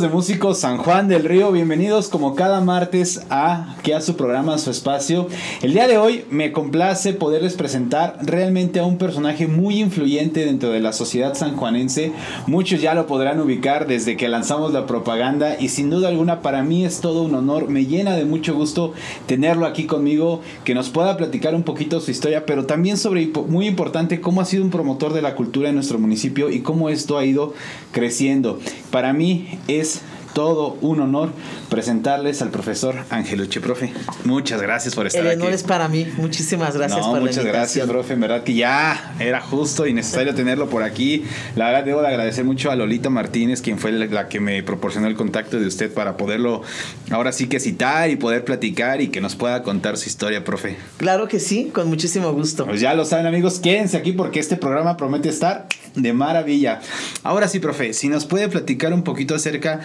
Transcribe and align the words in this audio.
De 0.00 0.08
Músicos 0.08 0.60
San 0.60 0.78
Juan 0.78 1.08
del 1.08 1.24
Río, 1.24 1.52
bienvenidos 1.52 2.08
como 2.08 2.34
cada 2.34 2.62
martes 2.62 3.26
a 3.28 3.76
que 3.82 3.94
a 3.94 4.00
su 4.00 4.16
programa, 4.16 4.54
a 4.54 4.58
su 4.58 4.70
espacio. 4.70 5.28
El 5.62 5.72
día 5.72 5.88
de 5.88 5.98
hoy 5.98 6.24
me 6.30 6.52
complace 6.52 7.12
poderles 7.12 7.54
presentar 7.54 8.18
realmente 8.22 8.80
a 8.80 8.84
un 8.84 8.98
personaje 8.98 9.46
muy 9.46 9.80
influyente 9.80 10.44
dentro 10.44 10.70
de 10.70 10.80
la 10.80 10.92
sociedad 10.92 11.34
sanjuanense. 11.34 12.12
Muchos 12.46 12.80
ya 12.80 12.94
lo 12.94 13.06
podrán 13.06 13.40
ubicar 13.40 13.86
desde 13.86 14.16
que 14.16 14.28
lanzamos 14.28 14.72
la 14.72 14.86
propaganda 14.86 15.56
y 15.58 15.68
sin 15.68 15.90
duda 15.90 16.08
alguna 16.08 16.42
para 16.42 16.62
mí 16.62 16.84
es 16.84 17.00
todo 17.00 17.22
un 17.22 17.34
honor, 17.34 17.68
me 17.68 17.86
llena 17.86 18.16
de 18.16 18.24
mucho 18.24 18.54
gusto 18.54 18.92
tenerlo 19.26 19.66
aquí 19.66 19.84
conmigo, 19.84 20.40
que 20.64 20.74
nos 20.74 20.90
pueda 20.90 21.16
platicar 21.16 21.54
un 21.54 21.62
poquito 21.62 22.00
su 22.00 22.10
historia, 22.10 22.46
pero 22.46 22.66
también 22.66 22.96
sobre, 22.96 23.30
muy 23.48 23.66
importante, 23.66 24.20
cómo 24.20 24.40
ha 24.40 24.44
sido 24.44 24.64
un 24.64 24.70
promotor 24.70 25.12
de 25.12 25.22
la 25.22 25.34
cultura 25.34 25.68
en 25.68 25.74
nuestro 25.74 25.98
municipio 25.98 26.50
y 26.50 26.60
cómo 26.60 26.88
esto 26.88 27.18
ha 27.18 27.24
ido 27.24 27.54
creciendo. 27.92 28.58
Para 28.90 29.12
mí 29.12 29.58
es 29.68 30.02
todo 30.32 30.76
un 30.80 31.00
honor 31.00 31.30
presentarles 31.68 32.42
al 32.42 32.50
profesor 32.50 32.94
Angeluche, 33.10 33.60
profe. 33.60 33.92
Muchas 34.24 34.60
gracias 34.60 34.94
por 34.94 35.06
estar 35.06 35.22
aquí. 35.26 35.34
El 35.34 35.40
honor 35.40 35.52
es 35.52 35.62
para 35.62 35.88
mí. 35.88 36.06
Muchísimas 36.16 36.76
gracias 36.76 37.06
por 37.06 37.20
muchas 37.20 37.44
gracias, 37.44 37.86
profe. 37.86 38.14
En 38.14 38.20
verdad 38.20 38.42
que 38.42 38.54
ya 38.54 39.14
era 39.18 39.40
justo 39.40 39.86
y 39.86 39.92
necesario 39.92 40.34
tenerlo 40.34 40.68
por 40.68 40.82
aquí. 40.82 41.24
La 41.56 41.66
verdad, 41.66 41.84
debo 41.84 42.02
de 42.02 42.08
agradecer 42.08 42.44
mucho 42.44 42.70
a 42.70 42.76
Lolita 42.76 43.10
Martínez, 43.10 43.62
quien 43.62 43.78
fue 43.78 43.92
la 43.92 44.28
que 44.28 44.40
me 44.40 44.62
proporcionó 44.62 45.06
el 45.06 45.16
contacto 45.16 45.58
de 45.58 45.66
usted 45.66 45.92
para 45.92 46.16
poderlo 46.16 46.62
ahora 47.10 47.32
sí 47.32 47.46
que 47.46 47.60
citar 47.60 48.10
y 48.10 48.16
poder 48.16 48.44
platicar 48.44 49.00
y 49.00 49.08
que 49.08 49.20
nos 49.20 49.36
pueda 49.36 49.62
contar 49.62 49.96
su 49.96 50.08
historia, 50.08 50.44
profe. 50.44 50.76
Claro 50.96 51.28
que 51.28 51.40
sí, 51.40 51.70
con 51.72 51.88
muchísimo 51.88 52.32
gusto. 52.32 52.66
Pues 52.66 52.80
ya 52.80 52.94
lo 52.94 53.04
saben, 53.04 53.26
amigos, 53.26 53.58
quédense 53.60 53.96
aquí 53.96 54.12
porque 54.12 54.40
este 54.40 54.56
programa 54.56 54.96
promete 54.96 55.28
estar 55.28 55.66
de 55.94 56.12
maravilla. 56.12 56.80
Ahora 57.22 57.48
sí, 57.48 57.60
profe, 57.60 57.92
si 57.92 58.08
nos 58.08 58.26
puede 58.26 58.48
platicar 58.48 58.92
un 58.92 59.02
poquito 59.02 59.34
acerca 59.34 59.80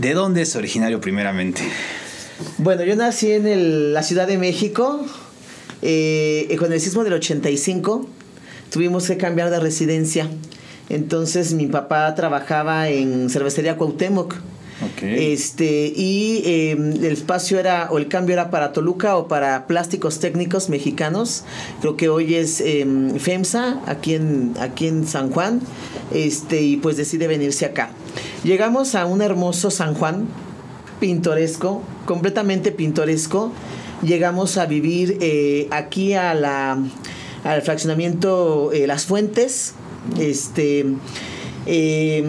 de 0.00 0.14
dónde 0.14 0.42
es 0.42 0.56
originario 0.56 1.00
primeramente. 1.00 1.60
Bueno, 2.56 2.84
yo 2.84 2.96
nací 2.96 3.30
en 3.30 3.92
la 3.92 4.02
Ciudad 4.02 4.26
de 4.26 4.38
México. 4.38 5.04
Eh, 5.82 6.56
con 6.58 6.72
el 6.72 6.80
sismo 6.80 7.04
del 7.04 7.14
85 7.14 8.06
tuvimos 8.70 9.06
que 9.06 9.18
cambiar 9.18 9.50
de 9.50 9.60
residencia. 9.60 10.28
Entonces 10.88 11.52
mi 11.52 11.66
papá 11.66 12.14
trabajaba 12.14 12.88
en 12.88 13.28
cervecería 13.28 13.76
Cuauhtémoc. 13.76 14.34
Este, 15.02 15.92
y 15.94 16.42
em, 16.46 16.92
el 16.92 17.12
espacio 17.12 17.58
era, 17.58 17.88
o 17.90 17.98
el 17.98 18.08
cambio 18.08 18.32
era 18.32 18.50
para 18.50 18.72
Toluca 18.72 19.16
o 19.16 19.28
para 19.28 19.66
plásticos 19.66 20.20
técnicos 20.20 20.70
mexicanos. 20.70 21.44
Creo 21.82 21.98
que 21.98 22.08
hoy 22.08 22.34
es 22.34 22.62
em, 22.62 23.18
FEMSA, 23.18 23.82
aquí 23.86 24.14
en, 24.14 24.54
aquí 24.58 24.86
en 24.86 25.06
San 25.06 25.30
Juan. 25.30 25.60
Este, 26.14 26.62
y 26.62 26.76
pues 26.78 26.96
decide 26.96 27.26
venirse 27.26 27.66
acá. 27.66 27.90
Llegamos 28.42 28.94
a 28.94 29.04
un 29.04 29.20
hermoso 29.20 29.70
San 29.70 29.94
Juan, 29.94 30.26
pintoresco, 30.98 31.82
completamente 32.06 32.72
pintoresco. 32.72 33.52
Llegamos 34.02 34.56
a 34.56 34.64
vivir 34.64 35.18
eh, 35.20 35.68
aquí 35.70 36.14
a 36.14 36.32
la, 36.32 36.78
al 37.44 37.62
fraccionamiento 37.62 38.72
eh, 38.72 38.86
Las 38.86 39.04
Fuentes. 39.04 39.74
Este 40.18 40.86
eh, 41.66 42.24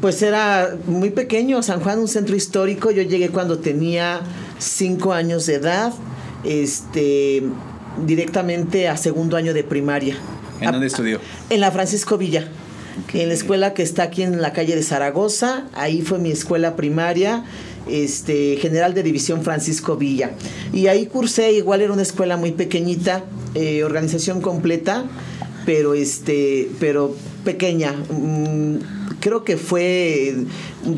pues 0.00 0.20
era 0.22 0.76
muy 0.86 1.10
pequeño, 1.10 1.62
San 1.62 1.80
Juan, 1.80 2.00
un 2.00 2.08
centro 2.08 2.34
histórico. 2.34 2.90
Yo 2.90 3.02
llegué 3.02 3.28
cuando 3.28 3.60
tenía 3.60 4.22
cinco 4.58 5.12
años 5.12 5.46
de 5.46 5.54
edad, 5.54 5.92
este, 6.42 7.44
directamente 8.04 8.88
a 8.88 8.96
segundo 8.96 9.36
año 9.36 9.54
de 9.54 9.62
primaria. 9.62 10.16
¿En 10.60 10.72
dónde 10.72 10.88
estudió? 10.88 11.20
En 11.50 11.60
la 11.60 11.70
Francisco 11.70 12.18
Villa. 12.18 12.48
En 13.12 13.28
la 13.28 13.34
escuela 13.34 13.74
que 13.74 13.82
está 13.82 14.04
aquí 14.04 14.22
en 14.22 14.40
la 14.40 14.52
calle 14.52 14.74
de 14.74 14.82
Zaragoza, 14.82 15.66
ahí 15.74 16.02
fue 16.02 16.18
mi 16.18 16.30
escuela 16.30 16.76
primaria, 16.76 17.44
este, 17.88 18.56
General 18.56 18.94
de 18.94 19.02
División 19.02 19.42
Francisco 19.42 19.96
Villa. 19.96 20.32
Y 20.72 20.86
ahí 20.86 21.06
cursé, 21.06 21.52
igual 21.52 21.80
era 21.80 21.92
una 21.92 22.02
escuela 22.02 22.36
muy 22.36 22.52
pequeñita, 22.52 23.24
eh, 23.54 23.84
organización 23.84 24.40
completa, 24.40 25.04
pero 25.66 25.94
este, 25.94 26.70
pero 26.80 27.14
pequeña. 27.44 27.92
Mm, 27.92 29.01
creo 29.22 29.44
que 29.44 29.56
fue 29.56 30.34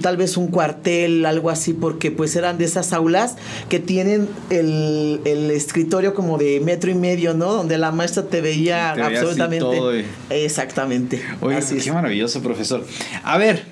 tal 0.01 0.17
vez 0.17 0.37
un 0.37 0.49
cuartel, 0.49 1.27
algo 1.27 1.51
así, 1.51 1.75
porque 1.75 2.11
pues 2.11 2.35
eran 2.35 2.59
de 2.59 2.65
esas 2.65 2.93
aulas 2.93 3.37
que 3.69 3.79
tienen 3.79 4.29
el, 4.51 5.21
escritorio 5.53 6.15
como 6.15 6.39
de 6.39 6.59
metro 6.61 6.91
y 6.91 6.95
medio, 6.95 7.35
¿no? 7.35 7.53
Donde 7.53 7.79
la 7.79 7.93
maestra 7.93 8.25
te 8.25 8.41
veía, 8.41 8.93
absolutamente. 8.93 10.07
Exactamente. 10.31 11.23
Oye, 11.41 11.61
qué 11.83 11.93
maravilloso, 11.93 12.43
profesor. 12.43 12.85
A 13.23 13.37
ver, 13.39 13.67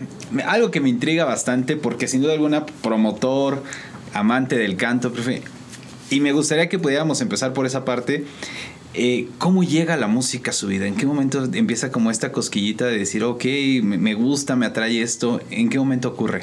algo 0.46 0.70
que 0.70 0.80
me 0.80 0.90
intriga 0.90 1.24
bastante, 1.24 1.76
porque 1.76 2.06
sin 2.06 2.20
duda 2.20 2.34
alguna, 2.34 2.66
promotor, 2.66 3.62
amante 4.12 4.56
del 4.56 4.76
canto, 4.76 5.12
profe. 5.12 5.42
Y 6.10 6.20
me 6.20 6.32
gustaría 6.32 6.68
que 6.68 6.78
pudiéramos 6.78 7.22
empezar 7.22 7.54
por 7.54 7.64
esa 7.64 7.86
parte. 7.86 8.26
Eh, 8.94 9.28
¿Cómo 9.38 9.62
llega 9.62 9.96
la 9.96 10.06
música 10.06 10.50
a 10.50 10.54
su 10.54 10.66
vida? 10.66 10.86
¿En 10.86 10.96
qué 10.96 11.06
momento 11.06 11.48
empieza 11.54 11.90
como 11.90 12.10
esta 12.10 12.30
cosquillita 12.30 12.86
de 12.86 12.98
decir, 12.98 13.24
ok, 13.24 13.44
me 13.82 14.14
gusta, 14.14 14.54
me 14.54 14.66
atrae 14.66 15.00
esto? 15.00 15.40
¿En 15.50 15.70
qué 15.70 15.78
momento 15.78 16.08
ocurre? 16.08 16.42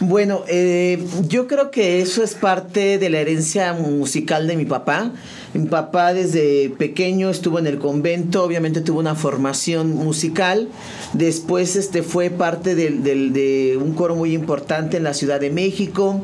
Bueno, 0.00 0.44
eh, 0.46 1.02
yo 1.26 1.46
creo 1.46 1.70
que 1.70 2.02
eso 2.02 2.22
es 2.22 2.34
parte 2.34 2.98
de 2.98 3.08
la 3.08 3.20
herencia 3.20 3.72
musical 3.72 4.46
de 4.46 4.54
mi 4.54 4.66
papá. 4.66 5.10
Mi 5.54 5.68
papá 5.68 6.12
desde 6.12 6.68
pequeño 6.68 7.30
estuvo 7.30 7.58
en 7.58 7.66
el 7.66 7.78
convento, 7.78 8.44
obviamente 8.44 8.82
tuvo 8.82 9.00
una 9.00 9.14
formación 9.14 9.94
musical. 9.94 10.68
Después 11.14 11.76
este, 11.76 12.02
fue 12.02 12.28
parte 12.28 12.74
de 12.74 13.78
un 13.80 13.94
coro 13.94 14.16
muy 14.16 14.34
importante 14.34 14.98
en 14.98 15.04
la 15.04 15.14
Ciudad 15.14 15.40
de 15.40 15.48
México. 15.48 16.20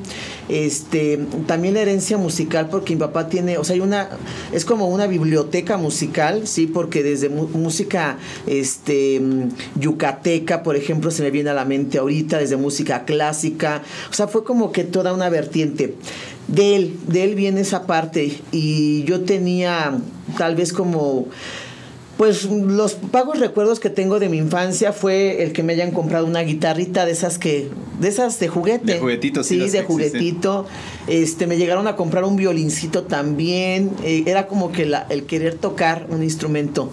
Este, 0.48 1.18
también 1.46 1.74
la 1.74 1.80
herencia 1.80 2.18
musical, 2.18 2.68
porque 2.68 2.94
mi 2.94 3.00
papá 3.00 3.28
tiene, 3.28 3.58
o 3.58 3.64
sea, 3.64 3.74
hay 3.74 3.80
una, 3.80 4.10
es 4.52 4.64
como 4.64 4.88
una 4.88 5.06
biblioteca 5.06 5.76
musical, 5.76 6.46
sí, 6.46 6.66
porque 6.66 7.02
desde 7.02 7.28
música 7.28 8.18
este, 8.46 9.20
yucateca, 9.76 10.62
por 10.62 10.76
ejemplo, 10.76 11.10
se 11.10 11.22
me 11.22 11.30
viene 11.30 11.50
a 11.50 11.54
la 11.54 11.64
mente 11.64 11.98
ahorita, 11.98 12.38
desde 12.38 12.56
música 12.56 13.04
clásica, 13.04 13.61
o 14.10 14.12
sea, 14.12 14.28
fue 14.28 14.44
como 14.44 14.72
que 14.72 14.84
toda 14.84 15.12
una 15.12 15.28
vertiente 15.28 15.94
de 16.48 16.76
él, 16.76 16.98
de 17.06 17.24
él 17.24 17.34
viene 17.34 17.60
esa 17.60 17.86
parte 17.86 18.40
y 18.50 19.04
yo 19.04 19.22
tenía 19.22 19.98
tal 20.36 20.54
vez 20.56 20.72
como 20.72 21.28
pues 22.16 22.44
los 22.44 22.92
pagos 22.94 23.40
recuerdos 23.40 23.80
que 23.80 23.90
tengo 23.90 24.20
de 24.20 24.28
mi 24.28 24.36
infancia 24.36 24.92
fue 24.92 25.42
el 25.42 25.52
que 25.52 25.62
me 25.62 25.72
hayan 25.72 25.90
comprado 25.90 26.26
una 26.26 26.42
guitarrita 26.42 27.04
de 27.04 27.12
esas 27.12 27.38
que 27.38 27.68
de 27.98 28.08
esas 28.08 28.38
de 28.38 28.48
juguete. 28.48 28.94
De 28.94 29.00
juguetito, 29.00 29.42
sí. 29.42 29.58
de 29.58 29.82
juguetito. 29.82 30.66
Este 31.08 31.46
me 31.46 31.56
llegaron 31.56 31.88
a 31.88 31.96
comprar 31.96 32.24
un 32.24 32.36
violincito 32.36 33.04
también. 33.04 33.90
Eh, 34.04 34.24
era 34.26 34.46
como 34.46 34.70
que 34.70 34.86
la, 34.86 35.06
el 35.08 35.24
querer 35.24 35.54
tocar 35.54 36.06
un 36.10 36.22
instrumento. 36.22 36.90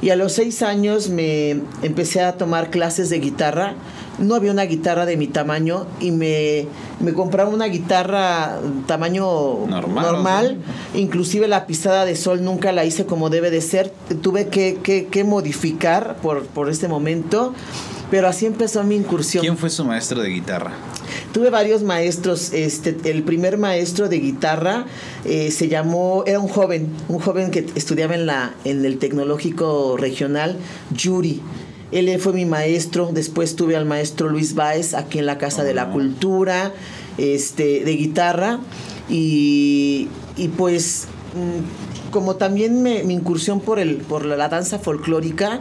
Y 0.00 0.10
a 0.10 0.16
los 0.16 0.32
seis 0.32 0.62
años 0.62 1.10
me 1.10 1.60
empecé 1.82 2.20
a 2.20 2.38
tomar 2.38 2.70
clases 2.70 3.10
de 3.10 3.18
guitarra 3.18 3.74
no 4.22 4.34
había 4.34 4.52
una 4.52 4.64
guitarra 4.64 5.04
de 5.04 5.16
mi 5.16 5.26
tamaño 5.26 5.86
y 6.00 6.12
me, 6.12 6.66
me 7.00 7.12
compraba 7.12 7.50
una 7.50 7.66
guitarra 7.66 8.58
tamaño 8.86 9.66
normal, 9.66 10.58
inclusive 10.94 11.48
la 11.48 11.66
pisada 11.66 12.04
de 12.04 12.16
sol 12.16 12.44
nunca 12.44 12.72
la 12.72 12.84
hice 12.84 13.04
como 13.04 13.30
debe 13.30 13.50
de 13.50 13.60
ser, 13.60 13.92
tuve 14.22 14.48
que, 14.48 14.78
que, 14.82 15.24
modificar 15.24 16.16
por, 16.16 16.46
por 16.46 16.68
este 16.68 16.88
momento, 16.88 17.54
pero 18.10 18.28
así 18.28 18.46
empezó 18.46 18.82
mi 18.84 18.96
incursión. 18.96 19.42
¿Quién 19.42 19.56
fue 19.56 19.70
su 19.70 19.84
maestro 19.84 20.20
de 20.20 20.28
guitarra? 20.28 20.72
Tuve 21.32 21.48
varios 21.50 21.82
maestros. 21.82 22.52
Este, 22.52 22.94
el 23.10 23.22
primer 23.22 23.56
maestro 23.56 24.08
de 24.08 24.18
guitarra 24.18 24.84
eh, 25.24 25.50
se 25.50 25.68
llamó, 25.68 26.24
era 26.26 26.38
un 26.38 26.48
joven, 26.48 26.88
un 27.08 27.20
joven 27.20 27.50
que 27.50 27.66
estudiaba 27.74 28.14
en 28.14 28.26
la, 28.26 28.54
en 28.64 28.84
el 28.84 28.98
tecnológico 28.98 29.96
regional, 29.96 30.58
Yuri. 30.90 31.40
Él 31.92 32.18
fue 32.18 32.32
mi 32.32 32.46
maestro, 32.46 33.10
después 33.12 33.54
tuve 33.54 33.76
al 33.76 33.84
maestro 33.84 34.28
Luis 34.28 34.54
Báez 34.54 34.94
aquí 34.94 35.18
en 35.18 35.26
la 35.26 35.38
Casa 35.38 35.62
de 35.62 35.74
la 35.74 35.84
oh. 35.84 35.92
Cultura, 35.92 36.72
este, 37.18 37.84
de 37.84 37.92
guitarra, 37.92 38.60
y, 39.08 40.08
pues 40.56 41.06
mm, 41.34 42.10
como 42.10 42.36
también 42.36 42.82
mi 42.82 43.14
incursión 43.14 43.60
por, 43.60 43.78
el, 43.78 43.96
por 43.96 44.24
la, 44.24 44.48
danza 44.48 44.78
folclórica, 44.78 45.60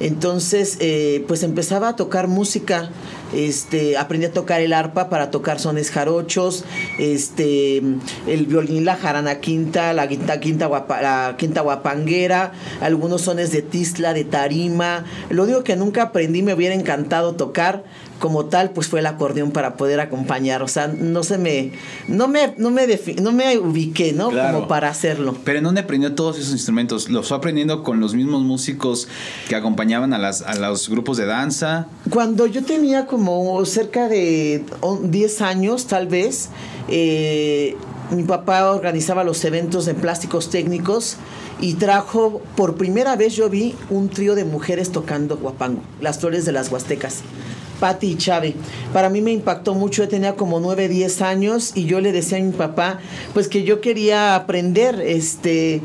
entonces 0.00 0.76
eh, 0.80 1.24
pues 1.28 1.42
empezaba 1.42 1.88
a 1.88 1.96
tocar 1.96 2.28
música 2.28 2.90
este, 3.32 3.96
aprendí 3.96 4.26
a 4.26 4.32
tocar 4.32 4.60
el 4.60 4.72
arpa 4.72 5.08
para 5.08 5.30
tocar 5.30 5.58
sones 5.58 5.90
jarochos, 5.90 6.64
este, 6.98 7.78
el 8.26 8.46
violín, 8.46 8.84
la 8.84 8.96
jarana 8.96 9.40
quinta, 9.40 9.92
la 9.92 10.08
quinta, 10.08 10.40
quinta, 10.40 10.68
la 10.68 11.34
quinta 11.38 11.60
guapanguera, 11.60 12.52
algunos 12.80 13.22
sones 13.22 13.52
de 13.52 13.62
tisla, 13.62 14.14
de 14.14 14.24
tarima. 14.24 15.04
Lo 15.30 15.44
único 15.44 15.64
que 15.64 15.76
nunca 15.76 16.02
aprendí, 16.02 16.42
me 16.42 16.54
hubiera 16.54 16.74
encantado 16.74 17.34
tocar 17.34 17.84
como 18.22 18.44
tal, 18.44 18.70
pues 18.70 18.86
fue 18.86 19.00
el 19.00 19.06
acordeón 19.06 19.50
para 19.50 19.76
poder 19.76 19.98
acompañar. 19.98 20.62
O 20.62 20.68
sea, 20.68 20.86
no 20.86 21.24
se 21.24 21.38
me, 21.38 21.72
no 22.06 22.28
me, 22.28 22.54
no 22.56 22.70
me, 22.70 22.86
no 23.20 23.32
me 23.32 23.58
ubiqué, 23.58 24.12
¿no? 24.12 24.30
Como 24.30 24.68
para 24.68 24.88
hacerlo. 24.88 25.36
Pero 25.44 25.58
¿en 25.58 25.64
dónde 25.64 25.80
aprendió 25.80 26.14
todos 26.14 26.38
esos 26.38 26.52
instrumentos? 26.52 27.10
¿Los 27.10 27.26
fue 27.26 27.36
aprendiendo 27.36 27.82
con 27.82 27.98
los 27.98 28.14
mismos 28.14 28.42
músicos 28.42 29.08
que 29.48 29.56
acompañaban 29.56 30.14
a, 30.14 30.18
las, 30.18 30.42
a 30.42 30.54
los 30.54 30.88
grupos 30.88 31.16
de 31.16 31.26
danza? 31.26 31.88
Cuando 32.10 32.46
yo 32.46 32.62
tenía 32.62 33.06
como 33.06 33.64
cerca 33.64 34.08
de 34.08 34.64
10 35.02 35.42
años, 35.42 35.86
tal 35.86 36.06
vez, 36.06 36.50
eh, 36.86 37.76
mi 38.12 38.22
papá 38.22 38.70
organizaba 38.70 39.24
los 39.24 39.44
eventos 39.44 39.88
en 39.88 39.96
plásticos 39.96 40.48
técnicos 40.48 41.16
y 41.60 41.74
trajo, 41.74 42.40
por 42.54 42.76
primera 42.76 43.16
vez 43.16 43.34
yo 43.34 43.50
vi 43.50 43.74
un 43.90 44.10
trío 44.10 44.36
de 44.36 44.44
mujeres 44.44 44.92
tocando 44.92 45.38
guapango, 45.38 45.82
las 46.00 46.20
flores 46.20 46.44
de 46.44 46.52
las 46.52 46.70
huastecas. 46.70 47.22
Patti 47.82 48.12
y 48.12 48.16
Chávez. 48.16 48.54
Para 48.92 49.08
mí 49.08 49.20
me 49.22 49.32
impactó 49.32 49.74
mucho, 49.74 50.04
yo 50.04 50.08
tenía 50.08 50.36
como 50.36 50.60
9, 50.60 50.86
10 50.86 51.20
años 51.22 51.72
y 51.74 51.84
yo 51.84 52.00
le 52.00 52.12
decía 52.12 52.38
a 52.38 52.40
mi 52.40 52.52
papá, 52.52 53.00
pues 53.34 53.48
que 53.48 53.64
yo 53.64 53.80
quería 53.80 54.36
aprender, 54.36 55.00
este, 55.04 55.82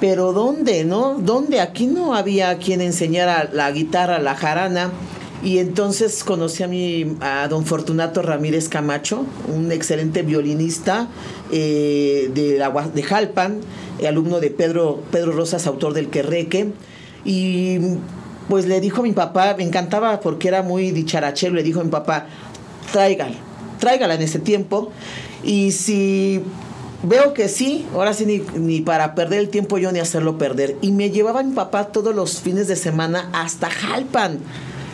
pero 0.00 0.32
¿dónde, 0.32 0.84
no? 0.84 1.18
¿Dónde? 1.18 1.60
Aquí 1.60 1.86
no 1.88 2.14
había 2.14 2.56
quien 2.56 2.80
enseñara 2.80 3.50
la 3.52 3.70
guitarra, 3.70 4.18
la 4.18 4.34
jarana. 4.34 4.92
Y 5.42 5.58
entonces 5.58 6.24
conocí 6.24 6.62
a, 6.62 6.68
mi, 6.68 7.16
a 7.20 7.48
don 7.48 7.66
Fortunato 7.66 8.22
Ramírez 8.22 8.70
Camacho, 8.70 9.26
un 9.46 9.72
excelente 9.72 10.22
violinista 10.22 11.08
eh, 11.52 12.30
de, 12.32 13.02
Jalpan, 13.02 13.60
alumno 14.06 14.40
de 14.40 14.50
Pedro, 14.50 15.02
Pedro 15.10 15.32
Rosas, 15.32 15.66
autor 15.66 15.92
del 15.92 16.08
Querreque. 16.08 16.72
Y 17.26 17.78
pues 18.50 18.66
le 18.66 18.80
dijo 18.80 19.00
a 19.00 19.04
mi 19.04 19.12
papá, 19.12 19.54
me 19.56 19.64
encantaba 19.64 20.20
porque 20.20 20.48
era 20.48 20.62
muy 20.62 20.90
dicharachero, 20.90 21.54
le 21.54 21.62
dijo 21.62 21.80
a 21.80 21.84
mi 21.84 21.90
papá, 21.90 22.26
tráigala, 22.92 23.36
tráigala 23.78 24.14
en 24.14 24.22
ese 24.22 24.40
tiempo. 24.40 24.90
Y 25.42 25.70
si 25.72 26.42
veo 27.04 27.32
que 27.32 27.48
sí, 27.48 27.86
ahora 27.94 28.12
sí 28.12 28.26
ni, 28.26 28.42
ni, 28.58 28.80
para 28.80 29.14
perder 29.14 29.38
el 29.38 29.48
tiempo 29.48 29.78
yo 29.78 29.92
ni 29.92 30.00
hacerlo 30.00 30.36
perder. 30.36 30.76
Y 30.82 30.92
me 30.92 31.10
llevaba 31.10 31.42
mi 31.42 31.54
papá 31.54 31.86
todos 31.86 32.14
los 32.14 32.40
fines 32.40 32.68
de 32.68 32.76
semana 32.76 33.30
hasta 33.32 33.70
Jalpan. 33.70 34.40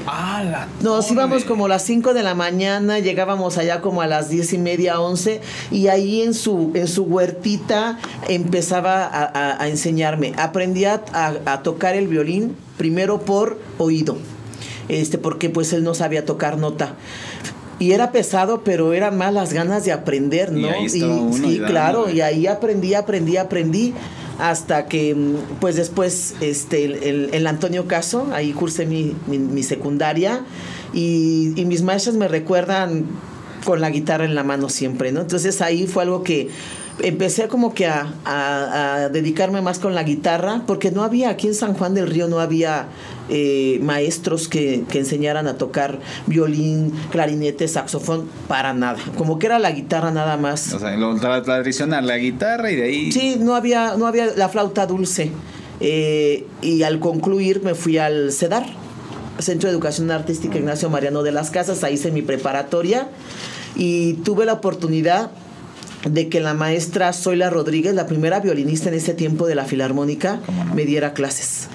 Ah, 0.06 0.66
Nos 0.82 1.10
íbamos 1.10 1.44
como 1.44 1.66
a 1.66 1.68
las 1.68 1.82
5 1.82 2.14
de 2.14 2.22
la 2.22 2.34
mañana, 2.34 2.98
llegábamos 2.98 3.58
allá 3.58 3.80
como 3.80 4.02
a 4.02 4.06
las 4.06 4.28
10 4.28 4.52
y 4.52 4.58
media, 4.58 5.00
11, 5.00 5.40
y 5.70 5.88
ahí 5.88 6.22
en 6.22 6.34
su, 6.34 6.70
en 6.74 6.86
su 6.86 7.04
huertita 7.04 7.98
empezaba 8.28 9.08
a, 9.12 9.68
enseñarme. 9.68 10.32
Aprendí 10.38 10.84
a, 10.84 11.02
a, 11.12 11.62
tocar 11.62 11.96
el 11.96 12.08
violín 12.08 12.56
primero 12.76 13.20
por 13.20 13.58
oído, 13.78 14.16
este, 14.88 15.18
porque 15.18 15.50
pues 15.50 15.72
él 15.72 15.82
no 15.82 15.94
sabía 15.94 16.24
tocar 16.24 16.58
nota. 16.58 16.94
Y 17.78 17.92
era 17.92 18.10
pesado, 18.10 18.62
pero 18.64 18.94
eran 18.94 19.18
más 19.18 19.34
las 19.34 19.52
ganas 19.52 19.84
de 19.84 19.92
aprender, 19.92 20.50
¿no? 20.50 20.68
Y, 20.82 20.88
sí, 20.88 21.60
claro, 21.66 22.08
y 22.08 22.22
ahí 22.22 22.46
aprendí, 22.46 22.94
aprendí, 22.94 23.36
aprendí 23.36 23.94
hasta 24.38 24.86
que 24.86 25.14
mm, 25.14 25.58
pues 25.60 25.76
después 25.76 26.34
este 26.40 26.84
el, 27.36 27.46
Antonio 27.46 27.86
Caso, 27.86 28.28
ahí 28.32 28.52
cursé 28.52 28.86
mi, 28.86 29.14
mi, 29.26 29.62
secundaria 29.62 30.44
y, 30.92 31.52
y, 31.56 31.64
mis 31.64 31.82
maestras 31.82 32.16
me 32.16 32.28
recuerdan 32.28 33.06
con 33.64 33.80
la 33.80 33.90
guitarra 33.90 34.24
en 34.24 34.34
la 34.34 34.44
mano 34.44 34.68
siempre, 34.68 35.12
¿no? 35.12 35.20
Entonces 35.20 35.60
ahí 35.60 35.86
fue 35.86 36.04
algo 36.04 36.22
que 36.22 36.48
empecé 37.00 37.48
como 37.48 37.74
que 37.74 37.86
a, 37.86 38.12
a, 38.24 39.08
dedicarme 39.08 39.60
más 39.62 39.78
con 39.78 39.94
la 39.94 40.02
guitarra, 40.02 40.62
porque 40.66 40.90
no 40.90 41.02
había, 41.02 41.30
aquí 41.30 41.46
en 41.46 41.54
San 41.54 41.74
Juan 41.74 41.94
del 41.94 42.06
Río 42.06 42.28
no 42.28 42.40
había 42.40 42.86
eh, 43.28 43.78
maestros 43.82 44.48
que, 44.48 44.84
que, 44.88 44.98
enseñaran 44.98 45.46
a 45.46 45.58
tocar 45.58 45.98
violín, 46.26 46.92
clarinete, 47.10 47.68
saxofón, 47.68 48.28
para 48.48 48.72
nada. 48.72 48.98
Como 49.16 49.38
que 49.38 49.46
era 49.46 49.58
la 49.58 49.72
guitarra 49.72 50.10
nada 50.10 50.36
más. 50.36 50.72
O 50.72 50.78
sea, 50.78 50.96
lo 50.96 51.16
tradicional, 51.42 52.06
la 52.06 52.18
guitarra 52.18 52.70
y 52.70 52.76
de 52.76 52.84
ahí... 52.84 53.12
Sí, 53.12 53.36
no 53.38 53.54
había, 53.54 53.96
no 53.96 54.06
había 54.06 54.26
la 54.36 54.48
flauta 54.48 54.86
dulce. 54.86 55.32
Eh, 55.80 56.46
y 56.62 56.82
al 56.82 57.00
concluir 57.00 57.62
me 57.62 57.74
fui 57.74 57.98
al 57.98 58.32
CEDAR, 58.32 58.64
Centro 59.38 59.68
de 59.68 59.74
Educación 59.74 60.10
Artística 60.10 60.56
Ignacio 60.56 60.88
Mariano 60.88 61.22
de 61.22 61.32
las 61.32 61.50
Casas, 61.50 61.84
ahí 61.84 61.94
hice 61.94 62.10
mi 62.10 62.22
preparatoria 62.22 63.08
y 63.74 64.14
tuve 64.14 64.46
la 64.46 64.54
oportunidad 64.54 65.30
de 66.08 66.28
que 66.28 66.40
la 66.40 66.54
maestra 66.54 67.12
Zoila 67.12 67.50
Rodríguez, 67.50 67.94
la 67.94 68.06
primera 68.06 68.40
violinista 68.40 68.88
en 68.88 68.94
ese 68.94 69.14
tiempo 69.14 69.46
de 69.46 69.54
la 69.54 69.64
Filarmónica, 69.64 70.40
me 70.74 70.84
diera 70.84 71.12
clases. 71.12 71.68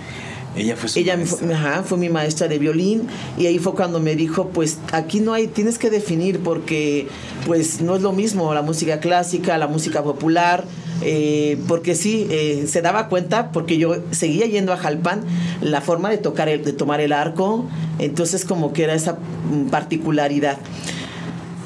Ella 0.55 0.75
fue 0.75 0.89
su 0.89 0.99
Ella 0.99 1.15
maestra. 1.15 1.55
Ajá, 1.55 1.83
fue 1.83 1.97
mi 1.97 2.09
maestra 2.09 2.47
de 2.47 2.59
violín 2.59 3.07
y 3.37 3.45
ahí 3.45 3.57
fue 3.57 3.73
cuando 3.73 3.99
me 3.99 4.15
dijo, 4.15 4.49
pues 4.49 4.79
aquí 4.91 5.21
no 5.21 5.33
hay, 5.33 5.47
tienes 5.47 5.77
que 5.77 5.89
definir 5.89 6.39
porque 6.39 7.07
pues 7.45 7.81
no 7.81 7.95
es 7.95 8.01
lo 8.01 8.11
mismo 8.11 8.53
la 8.53 8.61
música 8.61 8.99
clásica, 8.99 9.57
la 9.57 9.67
música 9.67 10.03
popular, 10.03 10.65
eh, 11.03 11.57
porque 11.67 11.95
sí, 11.95 12.27
eh, 12.29 12.65
se 12.67 12.81
daba 12.81 13.07
cuenta, 13.07 13.51
porque 13.51 13.77
yo 13.77 13.95
seguía 14.11 14.45
yendo 14.45 14.73
a 14.73 14.77
Jalpan, 14.77 15.23
la 15.61 15.81
forma 15.81 16.09
de 16.09 16.17
tocar, 16.17 16.49
el, 16.49 16.63
de 16.63 16.73
tomar 16.73 16.99
el 16.99 17.13
arco, 17.13 17.65
entonces 17.97 18.43
como 18.43 18.73
que 18.73 18.83
era 18.83 18.93
esa 18.93 19.13
mm, 19.13 19.69
particularidad. 19.69 20.57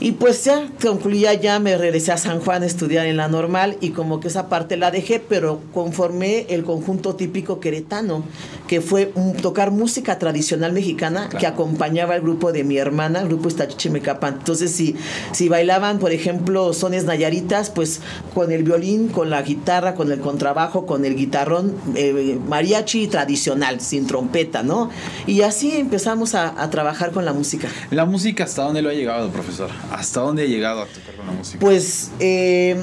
Y 0.06 0.12
pues 0.12 0.44
ya 0.44 0.69
concluía, 0.84 1.34
ya 1.34 1.57
me 1.57 1.75
regresé 1.80 2.12
a 2.12 2.18
San 2.18 2.40
Juan 2.40 2.62
a 2.62 2.68
estudiar 2.68 3.07
en 3.07 3.18
la 3.18 3.28
normal 3.28 3.75
y 3.81 3.90
como 3.90 4.19
que 4.19 4.28
esa 4.28 4.50
parte 4.50 4.78
la 4.78 4.92
dejé, 4.92 5.19
pero 5.19 5.62
conformé 5.74 6.46
el 6.50 6.63
conjunto 6.63 7.16
típico 7.16 7.60
queretano, 7.60 8.24
que 8.68 8.81
fue 8.81 9.12
tocar 9.42 9.72
música 9.72 10.19
tradicional 10.19 10.74
mexicana 10.74 11.28
que 11.28 11.48
acompañaba 11.48 12.13
al 12.13 12.22
grupo 12.22 12.52
de 12.52 12.63
mi 12.63 12.78
hermana, 12.78 13.22
el 13.22 13.30
grupo 13.30 13.48
Estachichimecapan. 13.48 14.36
Entonces, 14.36 14.69
si, 14.69 14.96
si 15.31 15.50
bailaban, 15.50 15.98
por 15.98 16.12
ejemplo, 16.12 16.72
sones 16.74 17.06
nayaritas, 17.06 17.72
pues 17.72 18.02
con 18.36 18.52
el 18.52 18.62
violín, 18.62 19.07
con 19.07 19.31
la 19.31 19.42
guitarra, 19.42 19.96
con 19.96 20.12
el 20.12 20.19
contrabajo, 20.19 20.86
con 20.86 21.04
el 21.06 21.16
guitarrón, 21.16 21.74
eh, 21.96 22.38
mariachi 22.48 23.07
tradicional, 23.07 23.81
sin 23.81 24.06
trompeta, 24.06 24.62
¿no? 24.62 24.92
Y 25.25 25.42
así 25.42 25.75
empezamos 25.75 26.36
a, 26.36 26.62
a 26.62 26.69
trabajar 26.69 27.10
con 27.10 27.25
la 27.25 27.34
música. 27.34 27.69
¿La 27.90 28.06
música 28.06 28.44
hasta 28.44 28.62
dónde 28.62 28.84
lo 28.84 28.90
ha 28.90 28.94
llegado, 28.94 29.31
profesor? 29.31 29.72
¿Hasta 29.95 30.19
dónde 30.19 30.44
ha 30.44 30.45
llegado 30.45 30.81
a 30.81 30.86
tocar 30.88 31.15
con 31.15 31.25
la 31.25 31.31
música? 31.31 31.59
Pues 31.59 32.12
eh, 32.19 32.75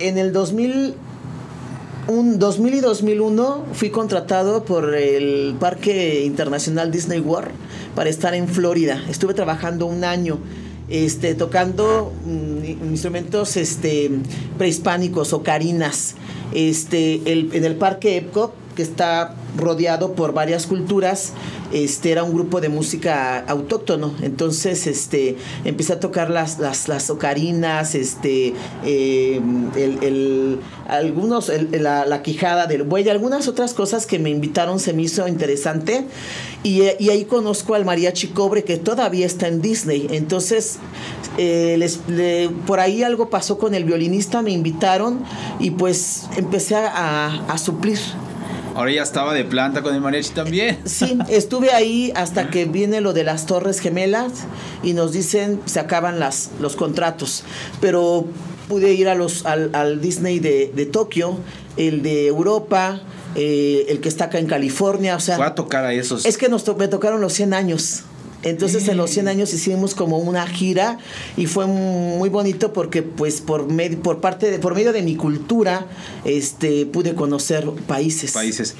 en 0.00 0.18
el 0.18 0.32
2000, 0.32 0.94
un 2.08 2.38
2000 2.40 2.74
y 2.74 2.80
2001 2.80 3.66
fui 3.72 3.90
contratado 3.90 4.64
por 4.64 4.96
el 4.96 5.54
Parque 5.60 6.24
Internacional 6.24 6.90
Disney 6.90 7.20
World 7.20 7.52
para 7.94 8.10
estar 8.10 8.34
en 8.34 8.48
Florida. 8.48 9.00
Estuve 9.08 9.34
trabajando 9.34 9.86
un 9.86 10.04
año. 10.04 10.38
Este, 10.88 11.36
tocando 11.36 12.12
mm, 12.26 12.88
instrumentos 12.90 13.56
este, 13.56 14.10
prehispánicos 14.58 15.32
o 15.32 15.44
carinas 15.44 16.16
este, 16.52 17.22
en 17.30 17.64
el 17.64 17.76
parque 17.76 18.16
Epcot 18.16 18.52
está 18.80 19.34
rodeado 19.56 20.12
por 20.12 20.32
varias 20.32 20.66
culturas, 20.66 21.32
este 21.72 22.10
era 22.10 22.24
un 22.24 22.32
grupo 22.32 22.60
de 22.60 22.68
música 22.68 23.44
autóctono. 23.46 24.14
Entonces, 24.22 24.86
este, 24.86 25.36
empecé 25.64 25.94
a 25.94 26.00
tocar 26.00 26.30
las, 26.30 26.58
las, 26.58 26.88
las 26.88 27.10
ocarinas, 27.10 27.94
este, 27.94 28.54
eh, 28.84 29.40
el, 29.76 30.58
algunos, 30.88 31.50
la, 31.70 32.06
la, 32.06 32.22
quijada 32.22 32.66
del 32.66 32.82
buey, 32.82 33.08
algunas 33.08 33.46
otras 33.46 33.74
cosas 33.74 34.06
que 34.06 34.18
me 34.18 34.30
invitaron 34.30 34.80
se 34.80 34.92
me 34.92 35.02
hizo 35.02 35.28
interesante. 35.28 36.04
Y, 36.62 36.82
ahí 36.82 37.24
conozco 37.24 37.74
al 37.74 37.84
mariachi 37.84 38.28
cobre 38.28 38.64
que 38.64 38.76
todavía 38.76 39.26
está 39.26 39.48
en 39.48 39.62
Disney. 39.62 40.08
Entonces, 40.10 40.78
eh, 41.38 42.50
por 42.66 42.80
ahí 42.80 43.02
algo 43.02 43.30
pasó 43.30 43.58
con 43.58 43.74
el 43.74 43.84
violinista, 43.84 44.42
me 44.42 44.50
invitaron 44.50 45.22
y 45.58 45.70
pues 45.70 46.24
empecé 46.36 46.74
a, 46.76 47.44
a 47.48 47.58
suplir 47.58 47.98
Ahora 48.74 48.92
ya 48.92 49.02
estaba 49.02 49.34
de 49.34 49.44
planta 49.44 49.82
con 49.82 49.94
el 49.94 50.00
mariachi 50.00 50.30
también. 50.30 50.78
Sí, 50.84 51.18
estuve 51.28 51.72
ahí 51.72 52.12
hasta 52.14 52.50
que 52.50 52.64
viene 52.64 53.00
lo 53.00 53.12
de 53.12 53.24
las 53.24 53.46
Torres 53.46 53.80
Gemelas 53.80 54.32
y 54.82 54.92
nos 54.92 55.12
dicen 55.12 55.60
se 55.66 55.80
acaban 55.80 56.20
las, 56.20 56.50
los 56.60 56.76
contratos. 56.76 57.44
Pero 57.80 58.26
pude 58.68 58.92
ir 58.92 59.08
a 59.08 59.14
los, 59.14 59.44
al, 59.46 60.00
Disney 60.00 60.38
de, 60.38 60.72
de, 60.74 60.86
Tokio, 60.86 61.38
el 61.76 62.02
de 62.02 62.28
Europa, 62.28 63.00
eh, 63.34 63.86
el 63.88 64.00
que 64.00 64.08
está 64.08 64.26
acá 64.26 64.38
en 64.38 64.46
California. 64.46 65.16
O 65.16 65.20
sea, 65.20 65.36
Fue 65.36 65.46
a 65.46 65.54
tocar 65.54 65.84
a 65.84 65.92
esos. 65.92 66.24
Es 66.24 66.38
que 66.38 66.48
nos 66.48 66.66
me 66.76 66.88
tocaron 66.88 67.20
los 67.20 67.32
100 67.32 67.54
años. 67.54 68.04
Entonces 68.42 68.88
en 68.88 68.96
los 68.96 69.10
100 69.10 69.28
años 69.28 69.52
hicimos 69.52 69.94
como 69.94 70.18
una 70.18 70.46
gira 70.46 70.98
y 71.36 71.46
fue 71.46 71.66
muy 71.66 72.28
bonito 72.28 72.72
porque 72.72 73.02
pues 73.02 73.40
por 73.40 73.70
medio, 73.70 74.00
por 74.02 74.20
parte 74.20 74.50
de, 74.50 74.58
por 74.58 74.74
medio 74.74 74.92
de 74.92 75.02
mi 75.02 75.16
cultura 75.16 75.86
este 76.24 76.86
pude 76.86 77.14
conocer 77.14 77.68
países. 77.86 78.32
Países. 78.32 78.74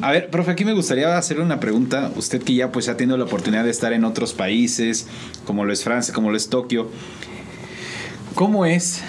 A 0.00 0.12
ver, 0.12 0.30
profe, 0.30 0.52
aquí 0.52 0.64
me 0.64 0.72
gustaría 0.72 1.16
hacerle 1.18 1.44
una 1.44 1.60
pregunta, 1.60 2.10
usted 2.16 2.42
que 2.42 2.54
ya 2.54 2.72
pues 2.72 2.88
ha 2.88 2.96
tenido 2.96 3.16
la 3.18 3.24
oportunidad 3.24 3.64
de 3.64 3.70
estar 3.70 3.92
en 3.92 4.04
otros 4.04 4.32
países, 4.32 5.06
como 5.44 5.64
lo 5.64 5.72
es 5.72 5.84
Francia, 5.84 6.14
como 6.14 6.30
lo 6.30 6.36
es 6.36 6.48
Tokio. 6.48 6.88
¿Cómo 8.34 8.64
es? 8.64 9.00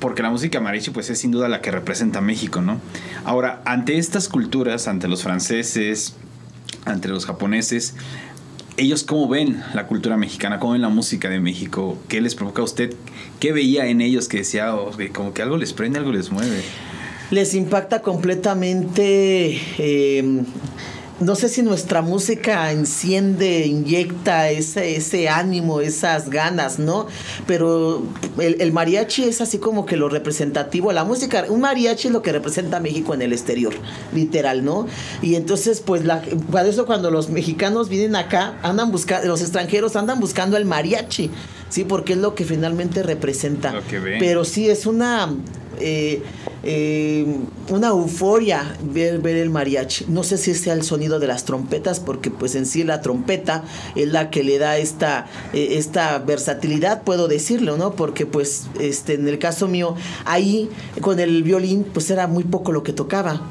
Porque 0.00 0.22
la 0.22 0.30
música 0.30 0.60
mariachi 0.60 0.90
pues 0.90 1.08
es 1.08 1.18
sin 1.18 1.30
duda 1.30 1.48
la 1.48 1.62
que 1.62 1.70
representa 1.70 2.18
a 2.18 2.22
México, 2.22 2.60
¿no? 2.60 2.78
Ahora, 3.24 3.62
ante 3.64 3.96
estas 3.96 4.28
culturas, 4.28 4.86
ante 4.86 5.08
los 5.08 5.22
franceses, 5.22 6.14
ante 6.84 7.08
los 7.08 7.24
japoneses, 7.24 7.94
ellos 8.76 9.04
cómo 9.04 9.28
ven 9.28 9.62
la 9.74 9.86
cultura 9.86 10.16
mexicana, 10.16 10.58
cómo 10.58 10.72
ven 10.72 10.82
la 10.82 10.88
música 10.88 11.28
de 11.28 11.40
México, 11.40 11.98
qué 12.08 12.20
les 12.20 12.34
provoca 12.34 12.62
a 12.62 12.64
usted, 12.64 12.94
qué 13.40 13.52
veía 13.52 13.86
en 13.86 14.00
ellos 14.00 14.28
que 14.28 14.38
decía, 14.38 14.74
oh, 14.74 14.90
como 15.12 15.32
que 15.32 15.42
algo 15.42 15.56
les 15.56 15.72
prende, 15.72 15.98
algo 15.98 16.12
les 16.12 16.30
mueve. 16.30 16.62
Les 17.30 17.54
impacta 17.54 18.02
completamente 18.02 19.60
eh, 19.78 20.42
no 21.18 21.34
sé 21.34 21.48
si 21.48 21.62
nuestra 21.62 22.02
música 22.02 22.70
enciende, 22.72 23.66
inyecta 23.66 24.50
ese, 24.50 24.96
ese 24.96 25.28
ánimo, 25.28 25.80
esas 25.80 26.28
ganas, 26.28 26.78
¿no? 26.78 27.06
Pero 27.46 28.02
el, 28.38 28.72
mariachi 28.72 29.24
es 29.24 29.40
así 29.40 29.58
como 29.58 29.86
que 29.86 29.96
lo 29.96 30.10
representativo, 30.10 30.92
la 30.92 31.04
música, 31.04 31.46
un 31.48 31.60
mariachi 31.62 32.08
es 32.08 32.12
lo 32.12 32.20
que 32.20 32.32
representa 32.32 32.76
a 32.76 32.80
México 32.80 33.14
en 33.14 33.22
el 33.22 33.32
exterior, 33.32 33.72
literal, 34.14 34.64
¿no? 34.64 34.86
Y 35.22 35.36
entonces, 35.36 35.80
pues, 35.80 36.04
la, 36.04 36.20
por 36.20 36.66
eso 36.66 36.84
cuando 36.84 37.10
los 37.10 37.30
mexicanos 37.30 37.88
vienen 37.88 38.14
acá, 38.14 38.58
andan 38.62 38.92
buscando, 38.92 39.26
los 39.26 39.40
extranjeros 39.40 39.96
andan 39.96 40.20
buscando 40.20 40.58
el 40.58 40.66
mariachi, 40.66 41.30
¿sí? 41.70 41.84
Porque 41.84 42.12
es 42.12 42.18
lo 42.18 42.34
que 42.34 42.44
finalmente 42.44 43.02
representa. 43.02 43.80
Pero 44.18 44.44
sí, 44.44 44.68
es 44.68 44.86
una... 44.86 45.34
Eh, 45.78 46.22
eh, 46.68 47.24
una 47.68 47.88
euforia 47.88 48.76
ver, 48.82 49.20
ver, 49.20 49.36
el 49.36 49.50
mariachi. 49.50 50.06
No 50.08 50.24
sé 50.24 50.36
si 50.36 50.52
sea 50.52 50.74
el 50.74 50.82
sonido 50.82 51.20
de 51.20 51.28
las 51.28 51.44
trompetas, 51.44 52.00
porque 52.00 52.28
pues 52.32 52.56
en 52.56 52.66
sí 52.66 52.82
la 52.82 53.00
trompeta 53.02 53.62
es 53.94 54.08
la 54.08 54.30
que 54.30 54.42
le 54.42 54.58
da 54.58 54.76
esta, 54.76 55.26
eh, 55.52 55.78
esta 55.78 56.18
versatilidad, 56.18 57.02
puedo 57.02 57.28
decirlo, 57.28 57.76
¿no? 57.76 57.92
Porque 57.94 58.26
pues 58.26 58.64
este, 58.80 59.14
en 59.14 59.28
el 59.28 59.38
caso 59.38 59.68
mío, 59.68 59.94
ahí 60.24 60.68
con 61.00 61.20
el 61.20 61.44
violín, 61.44 61.84
pues 61.84 62.10
era 62.10 62.26
muy 62.26 62.42
poco 62.42 62.72
lo 62.72 62.82
que 62.82 62.92
tocaba. 62.92 63.42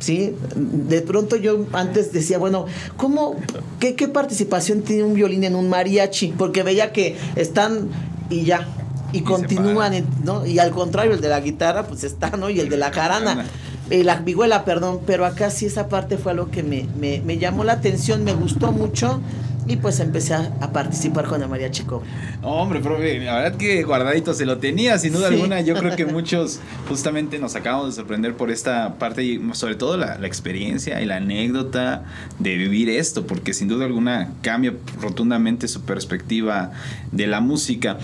¿sí? 0.00 0.34
De 0.56 1.00
pronto 1.00 1.36
yo 1.36 1.66
antes 1.72 2.12
decía, 2.12 2.38
bueno, 2.38 2.66
¿cómo, 2.96 3.36
qué, 3.78 3.94
qué 3.94 4.08
participación 4.08 4.82
tiene 4.82 5.04
un 5.04 5.14
violín 5.14 5.44
en 5.44 5.54
un 5.54 5.68
mariachi? 5.68 6.34
Porque 6.36 6.64
veía 6.64 6.92
que 6.92 7.16
están 7.36 7.88
y 8.30 8.42
ya, 8.44 8.66
y, 9.14 9.22
continúan, 9.22 10.04
¿no? 10.24 10.44
Y 10.44 10.58
al 10.58 10.70
contrario, 10.70 11.14
el 11.14 11.20
de 11.20 11.28
la 11.28 11.40
guitarra, 11.40 11.86
pues 11.86 12.04
está, 12.04 12.30
¿no? 12.36 12.50
Y 12.50 12.60
el 12.60 12.68
de 12.68 12.76
la 12.76 12.90
jarana. 12.90 13.44
Eh, 13.90 14.02
la 14.02 14.16
vihuela, 14.16 14.64
perdón, 14.64 15.00
pero 15.06 15.26
acá 15.26 15.50
sí 15.50 15.66
esa 15.66 15.88
parte 15.88 16.16
fue 16.16 16.32
algo 16.32 16.50
que 16.50 16.62
me, 16.62 16.86
me, 16.98 17.20
me 17.20 17.36
llamó 17.36 17.64
la 17.64 17.74
atención, 17.74 18.24
me 18.24 18.32
gustó 18.32 18.72
mucho 18.72 19.20
y 19.66 19.76
pues 19.76 20.00
empecé 20.00 20.34
a, 20.34 20.72
participar 20.72 21.26
con 21.26 21.40
la 21.40 21.48
María 21.48 21.70
Chico. 21.70 22.02
Hombre, 22.42 22.80
profe, 22.80 23.20
la 23.20 23.36
verdad 23.36 23.56
que 23.56 23.82
guardadito 23.82 24.34
se 24.34 24.44
lo 24.44 24.58
tenía, 24.58 24.98
sin 24.98 25.12
duda 25.12 25.28
alguna. 25.28 25.60
Yo 25.60 25.74
creo 25.74 25.96
que 25.96 26.04
muchos 26.12 26.60
justamente 26.88 27.38
nos 27.38 27.54
acabamos 27.54 27.88
de 27.88 27.92
sorprender 27.92 28.34
por 28.34 28.50
esta 28.50 28.94
parte 28.98 29.22
y 29.24 29.40
sobre 29.52 29.74
todo 29.76 29.96
la, 29.96 30.18
la, 30.18 30.26
experiencia 30.26 31.00
y 31.00 31.06
la 31.06 31.16
anécdota 31.16 32.04
de 32.38 32.56
vivir 32.56 32.88
esto, 32.88 33.26
porque 33.26 33.54
sin 33.54 33.68
duda 33.68 33.86
alguna 33.86 34.32
cambia 34.42 34.74
rotundamente 35.00 35.68
su 35.68 35.82
perspectiva 35.82 36.72
de 37.12 37.26
la 37.26 37.40
música. 37.40 37.98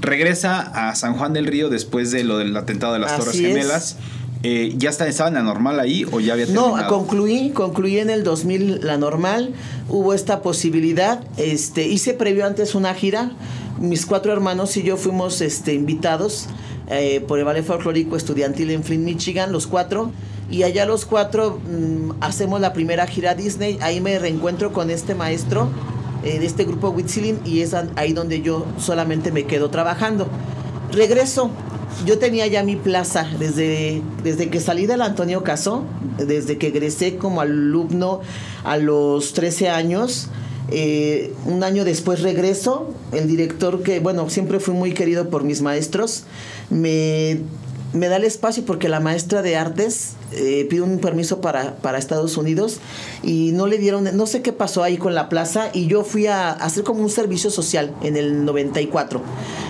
Regresa 0.00 0.60
a 0.60 0.94
San 0.94 1.14
Juan 1.14 1.32
del 1.32 1.46
Río 1.46 1.68
después 1.68 2.10
de 2.10 2.24
lo 2.24 2.38
del 2.38 2.56
atentado 2.56 2.94
de 2.94 3.00
las 3.00 3.16
Torres 3.16 3.38
Gemelas. 3.38 3.96
Eh, 4.42 4.72
¿Ya 4.78 4.88
está, 4.88 5.06
estaba 5.06 5.28
en 5.28 5.34
la 5.34 5.42
normal 5.42 5.78
ahí 5.78 6.06
o 6.10 6.20
ya 6.20 6.32
había 6.32 6.46
terminado? 6.46 6.76
No, 6.76 6.88
concluí, 6.88 7.50
concluí 7.50 7.98
en 7.98 8.08
el 8.08 8.24
2000 8.24 8.80
la 8.82 8.96
normal. 8.96 9.52
Hubo 9.88 10.14
esta 10.14 10.40
posibilidad. 10.40 11.22
Este, 11.36 11.86
hice 11.86 12.14
previo 12.14 12.46
antes 12.46 12.74
una 12.74 12.94
gira. 12.94 13.32
Mis 13.78 14.06
cuatro 14.06 14.32
hermanos 14.32 14.76
y 14.78 14.82
yo 14.82 14.96
fuimos 14.96 15.42
este, 15.42 15.74
invitados 15.74 16.46
eh, 16.88 17.22
por 17.26 17.38
el 17.38 17.44
Ballet 17.44 17.64
Folclórico 17.64 18.16
Estudiantil 18.16 18.70
en 18.70 18.82
Flint, 18.82 19.04
Michigan, 19.04 19.52
los 19.52 19.66
cuatro. 19.66 20.10
Y 20.50 20.62
allá 20.62 20.86
los 20.86 21.04
cuatro 21.04 21.60
mm, 21.60 22.22
hacemos 22.22 22.62
la 22.62 22.72
primera 22.72 23.06
gira 23.06 23.34
Disney. 23.34 23.78
Ahí 23.82 24.00
me 24.00 24.18
reencuentro 24.18 24.72
con 24.72 24.90
este 24.90 25.14
maestro 25.14 25.68
de 26.22 26.44
este 26.44 26.64
grupo 26.64 26.90
Witzilin 26.90 27.38
y 27.44 27.60
es 27.60 27.74
ahí 27.96 28.12
donde 28.12 28.42
yo 28.42 28.66
solamente 28.78 29.32
me 29.32 29.44
quedo 29.44 29.70
trabajando. 29.70 30.28
Regreso, 30.92 31.50
yo 32.04 32.18
tenía 32.18 32.46
ya 32.46 32.62
mi 32.62 32.76
plaza 32.76 33.26
desde, 33.38 34.02
desde 34.22 34.48
que 34.48 34.60
salí 34.60 34.86
del 34.86 35.02
Antonio 35.02 35.42
Caso, 35.42 35.84
desde 36.18 36.58
que 36.58 36.68
egresé 36.68 37.16
como 37.16 37.40
alumno 37.40 38.20
a 38.64 38.76
los 38.76 39.32
13 39.34 39.68
años. 39.68 40.28
Eh, 40.72 41.34
un 41.46 41.64
año 41.64 41.84
después 41.84 42.22
regreso, 42.22 42.94
el 43.12 43.26
director 43.26 43.82
que, 43.82 43.98
bueno, 43.98 44.30
siempre 44.30 44.60
fui 44.60 44.74
muy 44.74 44.92
querido 44.94 45.28
por 45.28 45.42
mis 45.42 45.62
maestros, 45.62 46.24
me 46.70 47.40
me 47.92 48.08
da 48.08 48.16
el 48.16 48.24
espacio 48.24 48.64
porque 48.64 48.88
la 48.88 49.00
maestra 49.00 49.42
de 49.42 49.56
artes 49.56 50.12
eh, 50.32 50.66
pide 50.70 50.82
un 50.82 50.98
permiso 50.98 51.40
para, 51.40 51.76
para, 51.76 51.98
Estados 51.98 52.36
Unidos 52.36 52.78
y 53.22 53.50
no 53.52 53.66
le 53.66 53.78
dieron, 53.78 54.08
no 54.16 54.26
sé 54.26 54.42
qué 54.42 54.52
pasó 54.52 54.82
ahí 54.82 54.96
con 54.96 55.14
la 55.14 55.28
plaza 55.28 55.70
y 55.72 55.86
yo 55.86 56.04
fui 56.04 56.26
a, 56.26 56.50
hacer 56.50 56.84
como 56.84 57.02
un 57.02 57.10
servicio 57.10 57.50
social 57.50 57.94
en 58.02 58.16
el 58.16 58.44
94 58.44 59.20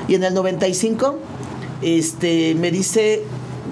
y 0.08 0.14
en 0.14 0.24
el 0.24 0.34
95 0.34 1.18
este, 1.82 2.54
me 2.56 2.70
dice, 2.70 3.22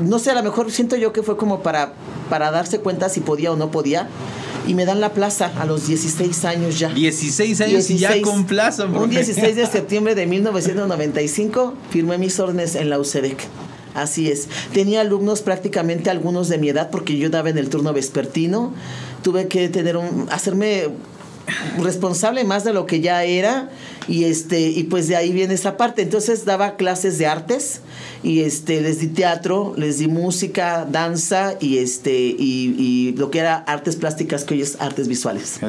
no 0.02 0.18
sé, 0.18 0.30
a 0.30 0.34
lo 0.34 0.42
mejor 0.42 0.70
siento 0.70 0.96
yo 0.96 1.12
que 1.12 1.22
fue 1.22 1.36
como 1.36 1.62
para, 1.62 1.92
para 2.30 2.50
darse 2.50 2.80
cuenta 2.80 3.10
si 3.10 3.20
podía 3.20 3.52
o 3.52 3.56
no 3.56 3.70
podía 3.70 4.08
y 4.66 4.74
me 4.74 4.84
dan 4.84 5.00
la 5.00 5.12
plaza 5.12 5.52
a 5.58 5.66
los 5.66 5.86
16 5.86 6.44
años 6.44 6.78
ya. 6.78 6.88
16 6.90 7.60
años 7.60 7.90
y 7.90 7.98
ya 7.98 8.20
con 8.22 8.46
plaza. 8.46 8.84
Un 8.86 9.10
16 9.10 9.56
de 9.56 9.66
septiembre 9.66 10.14
de 10.14 10.26
1995 10.26 11.74
firmé 11.90 12.18
mis 12.18 12.38
órdenes 12.38 12.74
en 12.74 12.90
la 12.90 12.98
UCEDEC. 12.98 13.38
Así 13.94 14.30
es. 14.30 14.48
Tenía 14.72 15.00
alumnos 15.00 15.42
prácticamente 15.42 16.10
algunos 16.10 16.48
de 16.48 16.58
mi 16.58 16.68
edad 16.68 16.90
porque 16.90 17.16
yo 17.16 17.30
daba 17.30 17.50
en 17.50 17.58
el 17.58 17.68
turno 17.68 17.92
vespertino. 17.92 18.72
Tuve 19.22 19.48
que 19.48 19.68
tener 19.68 19.98
hacerme 20.30 20.88
responsable 21.78 22.44
más 22.44 22.64
de 22.64 22.72
lo 22.72 22.86
que 22.86 23.00
ya 23.00 23.24
era 23.24 23.70
y 24.06 24.24
este 24.24 24.68
y 24.68 24.84
pues 24.84 25.08
de 25.08 25.16
ahí 25.16 25.32
viene 25.32 25.54
esa 25.54 25.76
parte 25.76 26.02
entonces 26.02 26.44
daba 26.44 26.76
clases 26.76 27.18
de 27.18 27.26
artes 27.26 27.80
y 28.22 28.40
este 28.40 28.80
les 28.80 29.00
di 29.00 29.08
teatro 29.08 29.74
les 29.76 29.98
di 29.98 30.08
música 30.08 30.84
danza 30.84 31.54
y 31.60 31.78
este 31.78 32.12
y, 32.16 33.14
lo 33.16 33.30
que 33.30 33.38
era 33.38 33.56
artes 33.56 33.96
plásticas 33.96 34.44
que 34.44 34.54
hoy 34.54 34.62
es 34.62 34.76
artes 34.80 35.08
visuales. 35.08 35.60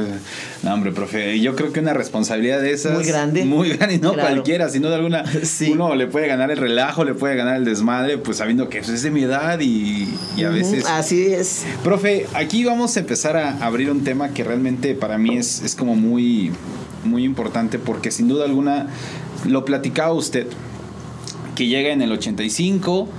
No 0.64 0.74
hombre 0.74 0.92
profe 0.92 1.40
yo 1.40 1.56
creo 1.56 1.72
que 1.72 1.80
una 1.80 1.94
responsabilidad 1.94 2.62
de 2.62 2.72
esas 2.72 2.94
muy 2.94 3.06
grande. 3.06 3.46
muy 3.46 3.70
grande 3.70 3.96
y 3.96 4.00
no 4.00 4.14
cualquiera 4.14 4.70
sino 4.70 4.90
de 4.90 4.96
alguna. 4.96 5.24
Uno 5.72 5.96
le 5.96 6.08
puede 6.08 6.28
ganar 6.28 6.52
el 6.52 6.58
relajo 6.58 7.04
le 7.04 7.14
puede 7.14 7.36
ganar 7.36 7.56
el 7.58 7.66
desmadre 7.66 8.18
pues 8.18 8.38
sabiendo 8.38 8.70
que 8.70 8.80
eso 8.80 8.94
es 8.94 9.04
de 9.04 9.12
mi 9.12 9.24
edad 9.24 9.60
y, 9.60 10.08
a 10.44 10.50
veces 10.50 10.86
así 10.88 11.34
es. 11.34 11.66
Profe 11.84 12.26
aquí 12.34 12.64
vamos 12.64 12.98
a 12.98 13.00
empezar 13.00 13.38
a 13.38 13.66
abrir 13.66 13.90
un 13.92 14.04
tema 14.04 14.30
que 14.30 14.44
realmente 14.44 14.96
para 14.96 15.18
mí 15.18 15.38
es, 15.38 15.62
es 15.62 15.76
como 15.76 15.96
muy 15.96 16.52
muy 17.04 17.24
importante 17.24 17.80
porque 17.80 18.12
sin 18.12 18.28
duda 18.28 18.46
alguna 18.46 18.88
lo 19.46 19.64
platicaba 19.66 20.14
usted 20.14 20.48
que 21.60 21.68
llega 21.68 21.92
en 21.92 22.02
el 22.02 22.14
85. 22.14 23.10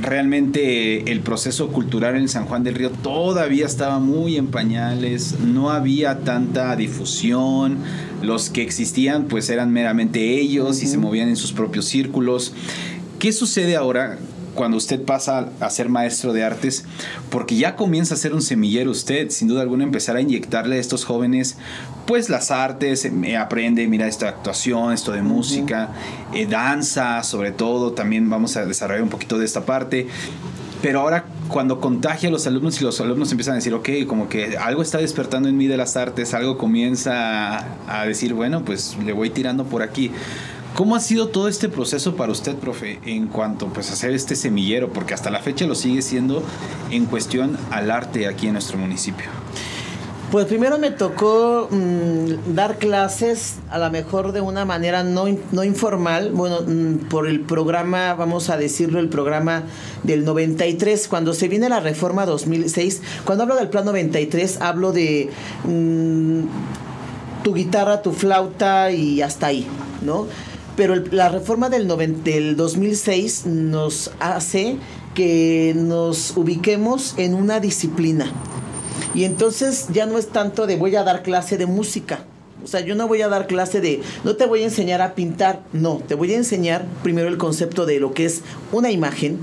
Realmente 0.00 1.12
el 1.12 1.20
proceso 1.20 1.68
cultural 1.68 2.16
en 2.16 2.30
San 2.30 2.46
Juan 2.46 2.64
del 2.64 2.76
Río 2.76 2.88
todavía 2.88 3.66
estaba 3.66 3.98
muy 3.98 4.38
en 4.38 4.46
pañales, 4.46 5.38
no 5.40 5.68
había 5.68 6.20
tanta 6.20 6.74
difusión, 6.76 7.76
los 8.22 8.48
que 8.48 8.62
existían 8.62 9.24
pues 9.24 9.50
eran 9.50 9.70
meramente 9.70 10.40
ellos 10.40 10.82
y 10.82 10.86
se 10.86 10.96
movían 10.96 11.28
en 11.28 11.36
sus 11.36 11.52
propios 11.52 11.84
círculos. 11.84 12.54
¿Qué 13.18 13.32
sucede 13.32 13.76
ahora 13.76 14.18
cuando 14.54 14.76
usted 14.76 15.02
pasa 15.02 15.50
a 15.60 15.68
ser 15.68 15.88
maestro 15.88 16.32
de 16.32 16.44
artes, 16.44 16.84
porque 17.28 17.56
ya 17.56 17.76
comienza 17.76 18.14
a 18.14 18.16
ser 18.16 18.32
un 18.32 18.40
semillero 18.40 18.90
usted, 18.90 19.28
sin 19.30 19.48
duda 19.48 19.62
alguna 19.62 19.84
empezar 19.84 20.16
a 20.16 20.20
inyectarle 20.20 20.76
a 20.76 20.80
estos 20.80 21.04
jóvenes 21.04 21.56
pues 22.06 22.28
las 22.28 22.50
artes, 22.50 23.04
eh, 23.04 23.36
aprende, 23.36 23.86
mira 23.86 24.06
esta 24.06 24.28
actuación, 24.28 24.92
esto 24.92 25.12
de 25.12 25.22
música, 25.22 25.90
eh, 26.32 26.46
danza 26.46 27.22
sobre 27.22 27.52
todo, 27.52 27.92
también 27.92 28.28
vamos 28.28 28.56
a 28.56 28.64
desarrollar 28.66 29.02
un 29.02 29.08
poquito 29.08 29.38
de 29.38 29.44
esta 29.44 29.64
parte. 29.64 30.08
Pero 30.82 31.00
ahora 31.00 31.24
cuando 31.48 31.80
contagia 31.80 32.28
a 32.28 32.32
los 32.32 32.46
alumnos 32.46 32.78
y 32.80 32.84
los 32.84 33.00
alumnos 33.00 33.30
empiezan 33.30 33.52
a 33.52 33.56
decir, 33.56 33.72
ok, 33.72 33.88
como 34.06 34.28
que 34.28 34.58
algo 34.58 34.82
está 34.82 34.98
despertando 34.98 35.48
en 35.48 35.56
mí 35.56 35.66
de 35.66 35.78
las 35.78 35.96
artes, 35.96 36.34
algo 36.34 36.58
comienza 36.58 37.58
a, 37.58 38.00
a 38.00 38.06
decir, 38.06 38.34
bueno, 38.34 38.64
pues 38.64 38.96
le 39.02 39.12
voy 39.12 39.30
tirando 39.30 39.64
por 39.64 39.82
aquí. 39.82 40.10
¿Cómo 40.74 40.96
ha 40.96 41.00
sido 41.00 41.28
todo 41.28 41.46
este 41.46 41.68
proceso 41.68 42.16
para 42.16 42.32
usted, 42.32 42.56
profe, 42.56 42.98
en 43.06 43.28
cuanto 43.28 43.68
pues, 43.68 43.90
a 43.90 43.92
hacer 43.92 44.12
este 44.12 44.34
semillero? 44.34 44.92
Porque 44.92 45.14
hasta 45.14 45.30
la 45.30 45.38
fecha 45.38 45.66
lo 45.66 45.76
sigue 45.76 46.02
siendo 46.02 46.42
en 46.90 47.06
cuestión 47.06 47.56
al 47.70 47.92
arte 47.92 48.26
aquí 48.26 48.48
en 48.48 48.54
nuestro 48.54 48.76
municipio. 48.76 49.26
Pues 50.34 50.46
primero 50.46 50.80
me 50.80 50.90
tocó 50.90 51.68
mm, 51.70 52.56
dar 52.56 52.78
clases, 52.78 53.54
a 53.70 53.78
lo 53.78 53.88
mejor 53.92 54.32
de 54.32 54.40
una 54.40 54.64
manera 54.64 55.04
no, 55.04 55.26
no 55.52 55.62
informal, 55.62 56.32
bueno, 56.32 56.62
mm, 56.66 57.08
por 57.08 57.28
el 57.28 57.38
programa, 57.38 58.14
vamos 58.14 58.50
a 58.50 58.56
decirlo, 58.56 58.98
el 58.98 59.08
programa 59.08 59.62
del 60.02 60.24
93, 60.24 61.06
cuando 61.06 61.34
se 61.34 61.46
viene 61.46 61.68
la 61.68 61.78
reforma 61.78 62.26
2006, 62.26 63.00
cuando 63.24 63.44
hablo 63.44 63.54
del 63.54 63.68
plan 63.68 63.84
93, 63.84 64.60
hablo 64.60 64.90
de 64.90 65.30
mm, 65.68 66.40
tu 67.44 67.54
guitarra, 67.54 68.02
tu 68.02 68.10
flauta 68.10 68.90
y 68.90 69.22
hasta 69.22 69.46
ahí, 69.46 69.68
¿no? 70.02 70.26
pero 70.76 70.96
la 70.96 71.28
reforma 71.28 71.68
del, 71.68 71.86
del 72.24 72.56
2006 72.56 73.46
nos 73.46 74.10
hace 74.18 74.78
que 75.14 75.74
nos 75.76 76.36
ubiquemos 76.36 77.14
en 77.18 77.34
una 77.34 77.60
disciplina. 77.60 78.32
Y 79.14 79.24
entonces 79.24 79.86
ya 79.92 80.06
no 80.06 80.18
es 80.18 80.28
tanto 80.28 80.66
de 80.66 80.76
voy 80.76 80.96
a 80.96 81.04
dar 81.04 81.22
clase 81.22 81.56
de 81.56 81.66
música, 81.66 82.24
O 82.64 82.66
sea, 82.66 82.80
yo 82.80 82.94
no 82.94 83.06
voy 83.06 83.22
a 83.22 83.28
dar 83.28 83.46
clase 83.46 83.80
de, 83.80 84.00
no 84.24 84.36
te 84.36 84.46
voy 84.46 84.62
a 84.62 84.64
enseñar 84.64 85.02
a 85.02 85.14
pintar, 85.14 85.60
no, 85.72 86.00
te 86.06 86.14
voy 86.14 86.32
a 86.32 86.36
enseñar 86.36 86.86
primero 87.02 87.28
el 87.28 87.36
concepto 87.36 87.86
de 87.86 88.00
lo 88.00 88.14
que 88.14 88.24
es 88.24 88.42
una 88.72 88.90
imagen 88.90 89.38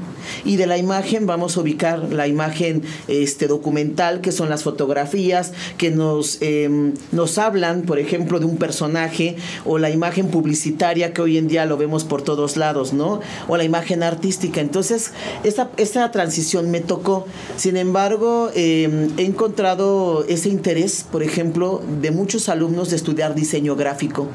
y 0.45 0.57
de 0.57 0.67
la 0.67 0.77
imagen 0.77 1.25
vamos 1.25 1.57
a 1.57 1.61
ubicar 1.61 2.11
la 2.11 2.27
imagen 2.27 2.83
este, 3.07 3.47
documental, 3.47 4.21
que 4.21 4.31
son 4.31 4.49
las 4.49 4.63
fotografías 4.63 5.53
que 5.77 5.91
nos, 5.91 6.41
em, 6.41 6.93
nos 7.11 7.37
hablan, 7.37 7.83
por 7.83 7.99
ejemplo, 7.99 8.39
de 8.39 8.45
un 8.45 8.57
personaje 8.57 9.35
o 9.65 9.77
la 9.77 9.89
imagen 9.89 10.27
publicitaria 10.27 11.13
que 11.13 11.21
hoy 11.21 11.37
en 11.37 11.47
día 11.47 11.65
lo 11.65 11.77
vemos 11.77 12.03
por 12.03 12.21
todos 12.21 12.57
lados, 12.57 12.93
¿no? 12.93 13.21
O 13.47 13.57
la 13.57 13.63
imagen 13.63 14.03
artística. 14.03 14.61
Entonces, 14.61 15.11
esa, 15.43 15.69
esa 15.77 16.11
transición 16.11 16.71
me 16.71 16.81
tocó. 16.81 17.25
Sin 17.57 17.77
embargo, 17.77 18.49
em, 18.55 19.09
he 19.17 19.25
encontrado 19.25 20.25
ese 20.27 20.49
interés, 20.49 21.05
por 21.11 21.23
ejemplo, 21.23 21.81
de 22.01 22.11
muchos 22.11 22.49
alumnos 22.49 22.89
de 22.89 22.95
estudiar 23.11 23.35
diseño 23.35 23.75
gráfico 23.75 24.29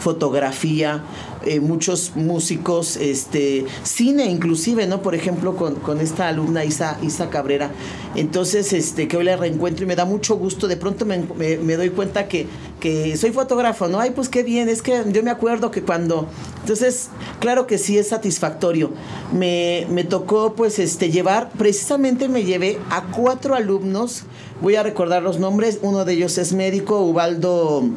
fotografía, 0.00 1.02
eh, 1.44 1.60
muchos 1.60 2.12
músicos, 2.16 2.96
este, 2.96 3.64
cine 3.82 4.26
inclusive, 4.26 4.86
¿no? 4.86 5.02
Por 5.02 5.14
ejemplo, 5.14 5.54
con, 5.56 6.00
esta 6.00 6.28
alumna 6.28 6.64
Isa, 6.64 6.98
Isa 7.02 7.30
Cabrera. 7.30 7.70
Entonces, 8.16 8.72
este, 8.72 9.06
que 9.06 9.16
hoy 9.16 9.24
la 9.24 9.36
reencuentro 9.36 9.84
y 9.84 9.86
me 9.86 9.96
da 9.96 10.04
mucho 10.04 10.36
gusto. 10.36 10.66
De 10.66 10.76
pronto 10.76 11.04
me, 11.06 11.76
doy 11.76 11.90
cuenta 11.90 12.26
que, 12.26 12.46
que 12.80 13.16
soy 13.16 13.30
fotógrafo, 13.30 13.88
¿no? 13.88 14.00
Ay, 14.00 14.10
pues 14.10 14.28
qué 14.28 14.42
bien, 14.42 14.68
es 14.68 14.82
que 14.82 15.04
yo 15.12 15.22
me 15.22 15.30
acuerdo 15.30 15.70
que 15.70 15.82
cuando... 15.82 16.26
Entonces, 16.60 17.08
claro 17.38 17.66
que 17.66 17.78
sí 17.78 17.98
es 17.98 18.08
satisfactorio. 18.08 18.90
Me, 19.32 19.86
me 19.90 20.04
tocó, 20.04 20.54
pues, 20.54 20.78
este, 20.78 21.10
llevar, 21.10 21.50
precisamente 21.50 22.28
me 22.28 22.44
llevé 22.44 22.78
a 22.90 23.12
cuatro 23.12 23.54
alumnos, 23.54 24.24
voy 24.60 24.76
a 24.76 24.82
recordar 24.82 25.22
los 25.22 25.38
nombres, 25.38 25.78
uno 25.82 26.04
de 26.04 26.14
ellos 26.14 26.38
es 26.38 26.52
médico, 26.52 27.00
Ubaldo 27.00 27.90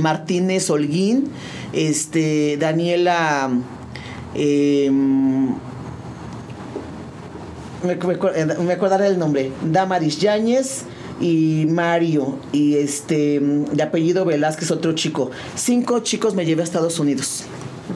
Martínez 0.00 0.70
Holguín, 0.70 1.30
este, 1.72 2.56
Daniela... 2.58 3.50
Em, 4.34 5.48
me, 7.82 7.94
me, 8.64 8.72
acordaré 8.72 9.06
el 9.06 9.18
nombre, 9.18 9.52
Damaris 9.62 10.18
Yáñez 10.18 10.82
y 11.20 11.64
Mario, 11.68 12.38
y 12.52 12.74
este, 12.76 13.40
de 13.40 13.82
apellido 13.82 14.24
Velázquez, 14.24 14.70
otro 14.70 14.92
chico. 14.94 15.30
Cinco 15.54 16.00
chicos 16.00 16.34
me 16.34 16.44
llevé 16.44 16.62
a 16.62 16.64
Estados 16.64 16.98
Unidos 16.98 17.44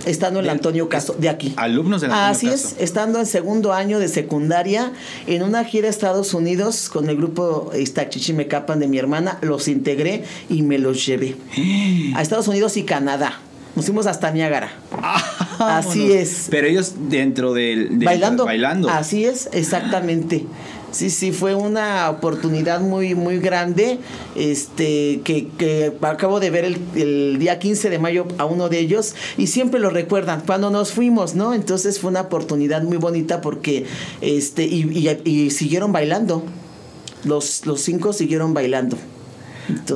estando 0.07 0.41
en 0.41 0.47
el 0.47 0.51
Antonio 0.51 0.89
Caso, 0.89 1.15
de 1.19 1.29
aquí. 1.29 1.55
Alumnos 1.57 2.01
de 2.01 2.09
Antonio 2.09 2.27
Así 2.27 2.49
es, 2.49 2.77
estando 2.79 3.19
en 3.19 3.27
segundo 3.27 3.73
año 3.73 3.99
de 3.99 4.09
secundaria, 4.09 4.93
en 5.27 5.43
una 5.43 5.65
gira 5.65 5.87
a 5.87 5.91
Estados 5.91 6.35
Unidos 6.35 6.89
con 6.89 7.09
el 7.09 7.17
grupo 7.17 7.71
Capan 8.49 8.81
de 8.81 8.89
mi 8.89 8.99
hermana, 8.99 9.39
los 9.43 9.69
integré 9.69 10.25
y 10.49 10.63
me 10.63 10.79
los 10.79 11.05
llevé. 11.05 11.37
a 12.15 12.23
Estados 12.23 12.49
Unidos 12.49 12.77
y 12.77 12.85
Canadá. 12.85 13.41
Nos 13.75 13.87
fuimos 13.87 14.07
hasta 14.07 14.31
Niágara. 14.31 14.71
Ah, 14.93 15.79
Así 15.79 16.13
es. 16.13 16.49
Pero 16.51 16.67
ellos 16.67 16.95
dentro 17.09 17.55
del... 17.55 17.89
bailando. 18.05 18.45
Bailando. 18.45 18.91
Así 18.91 19.25
es, 19.25 19.49
exactamente. 19.53 20.45
Sí, 20.93 21.11
sí, 21.11 21.33
fue 21.33 21.55
una 21.55 22.09
oportunidad 22.11 22.81
muy, 22.81 23.15
muy 23.15 23.39
grande. 23.39 23.99
Este, 24.37 25.21
que, 25.25 25.49
que 25.59 25.93
acabo 26.03 26.39
de 26.39 26.51
ver 26.51 26.65
el, 26.65 26.79
el, 26.95 27.39
día 27.39 27.59
15 27.59 27.91
de 27.91 27.99
mayo 27.99 28.27
a 28.39 28.45
uno 28.45 28.69
de 28.69 28.79
ellos 28.79 29.15
y 29.37 29.49
siempre 29.49 29.81
lo 29.81 29.91
recuerdan 29.91 30.43
cuando 30.47 30.71
nos 30.71 30.93
fuimos, 30.93 31.35
¿no? 31.35 31.55
Entonces 31.55 31.99
fue 31.99 32.11
una 32.11 32.23
oportunidad 32.23 32.83
muy 32.83 32.99
bonita 32.99 33.41
porque, 33.41 33.87
este, 34.21 34.65
y, 34.65 34.83
y, 34.97 35.31
y 35.31 35.51
siguieron 35.51 35.93
bailando. 35.93 36.45
Los, 37.25 37.67
los 37.67 37.81
cinco 37.81 38.13
siguieron 38.13 38.53
bailando. 38.53 38.97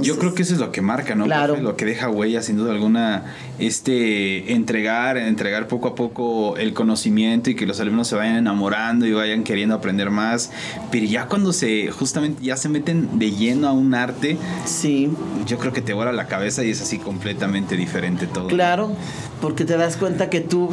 Yo 0.02 0.18
creo 0.18 0.34
que 0.34 0.42
eso 0.42 0.54
es 0.54 0.60
lo 0.60 0.70
que 0.70 0.80
marca, 0.80 1.14
¿no? 1.14 1.24
Claro. 1.24 1.56
Lo 1.56 1.76
que 1.76 1.84
deja 1.84 2.08
huella, 2.08 2.42
sin 2.42 2.56
duda 2.56 2.72
alguna, 2.72 3.34
este 3.58 4.52
entregar, 4.52 5.16
entregar 5.16 5.68
poco 5.68 5.88
a 5.88 5.94
poco 5.94 6.56
el 6.56 6.74
conocimiento 6.74 7.50
y 7.50 7.54
que 7.54 7.66
los 7.66 7.80
alumnos 7.80 8.08
se 8.08 8.16
vayan 8.16 8.36
enamorando 8.36 9.06
y 9.06 9.12
vayan 9.12 9.44
queriendo 9.44 9.74
aprender 9.74 10.10
más. 10.10 10.50
Pero 10.90 11.06
ya 11.06 11.26
cuando 11.26 11.52
se, 11.52 11.90
justamente, 11.90 12.42
ya 12.44 12.56
se 12.56 12.68
meten 12.68 13.18
de 13.18 13.30
lleno 13.30 13.68
a 13.68 13.72
un 13.72 13.94
arte, 13.94 14.36
sí. 14.64 15.10
yo 15.46 15.58
creo 15.58 15.72
que 15.72 15.80
te 15.80 15.92
vuela 15.92 16.12
la 16.12 16.26
cabeza 16.26 16.64
y 16.64 16.70
es 16.70 16.82
así 16.82 16.98
completamente 16.98 17.76
diferente 17.76 18.26
todo. 18.26 18.48
Claro, 18.48 18.92
porque 19.40 19.64
te 19.64 19.76
das 19.76 19.96
cuenta 19.96 20.28
que 20.30 20.40
tú, 20.40 20.70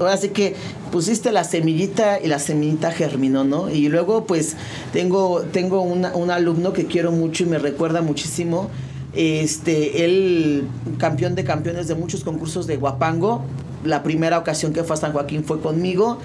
ahora 0.00 0.16
sí 0.16 0.30
que 0.30 0.56
pusiste 0.90 1.32
la 1.32 1.44
semillita 1.44 2.20
y 2.20 2.28
la 2.28 2.38
semillita 2.38 2.90
germinó, 2.90 3.44
¿no? 3.44 3.70
Y 3.70 3.88
luego, 3.88 4.24
pues, 4.26 4.56
tengo, 4.92 5.42
tengo 5.42 5.82
un 5.82 6.30
alumno 6.30 6.72
que 6.72 6.86
quiero 6.86 7.12
mucho 7.12 7.44
y 7.44 7.46
me 7.46 7.58
recuerda 7.58 8.02
muchísimo 8.02 8.70
este, 9.14 10.04
él, 10.04 10.68
campeón 10.98 11.34
de 11.34 11.44
campeones 11.44 11.88
de 11.88 11.94
muchos 11.94 12.24
concursos 12.24 12.66
de 12.66 12.76
guapango, 12.76 13.44
la 13.84 14.02
primera 14.02 14.38
ocasión 14.38 14.72
que 14.72 14.84
fue 14.84 14.94
a 14.94 14.98
San 14.98 15.12
Joaquín 15.12 15.44
fue 15.44 15.60
conmigo 15.60 16.18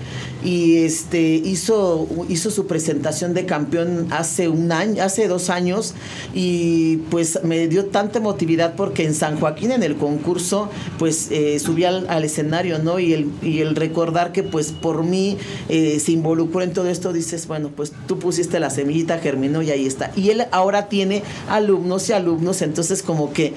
y 0.43 0.77
este 0.77 1.21
hizo 1.21 2.07
hizo 2.29 2.51
su 2.51 2.67
presentación 2.67 3.33
de 3.33 3.45
campeón 3.45 4.07
hace 4.11 4.47
un 4.47 4.71
año 4.71 5.03
hace 5.03 5.27
dos 5.27 5.49
años 5.49 5.93
y 6.33 6.97
pues 7.09 7.39
me 7.43 7.67
dio 7.67 7.85
tanta 7.85 8.19
emotividad 8.19 8.75
porque 8.75 9.05
en 9.05 9.13
San 9.13 9.39
Joaquín 9.39 9.71
en 9.71 9.83
el 9.83 9.95
concurso 9.95 10.69
pues 10.97 11.29
eh, 11.31 11.59
subí 11.59 11.83
al, 11.83 12.23
escenario 12.23 12.79
no 12.79 12.99
y 12.99 13.13
el 13.13 13.31
y 13.41 13.59
el 13.59 13.75
recordar 13.75 14.31
que 14.31 14.43
pues 14.43 14.71
por 14.71 15.03
mí 15.03 15.37
eh, 15.67 15.99
se 15.99 16.11
involucró 16.11 16.61
en 16.61 16.73
todo 16.73 16.89
esto 16.89 17.13
dices 17.13 17.47
bueno 17.47 17.69
pues 17.75 17.93
tú 18.07 18.19
pusiste 18.19 18.59
la 18.59 18.69
semillita 18.69 19.19
germinó 19.19 19.61
y 19.61 19.71
ahí 19.71 19.85
está 19.85 20.11
y 20.15 20.29
él 20.29 20.45
ahora 20.51 20.89
tiene 20.89 21.23
alumnos 21.49 22.09
y 22.09 22.13
alumnos 22.13 22.61
entonces 22.61 23.03
como 23.03 23.33
que 23.33 23.53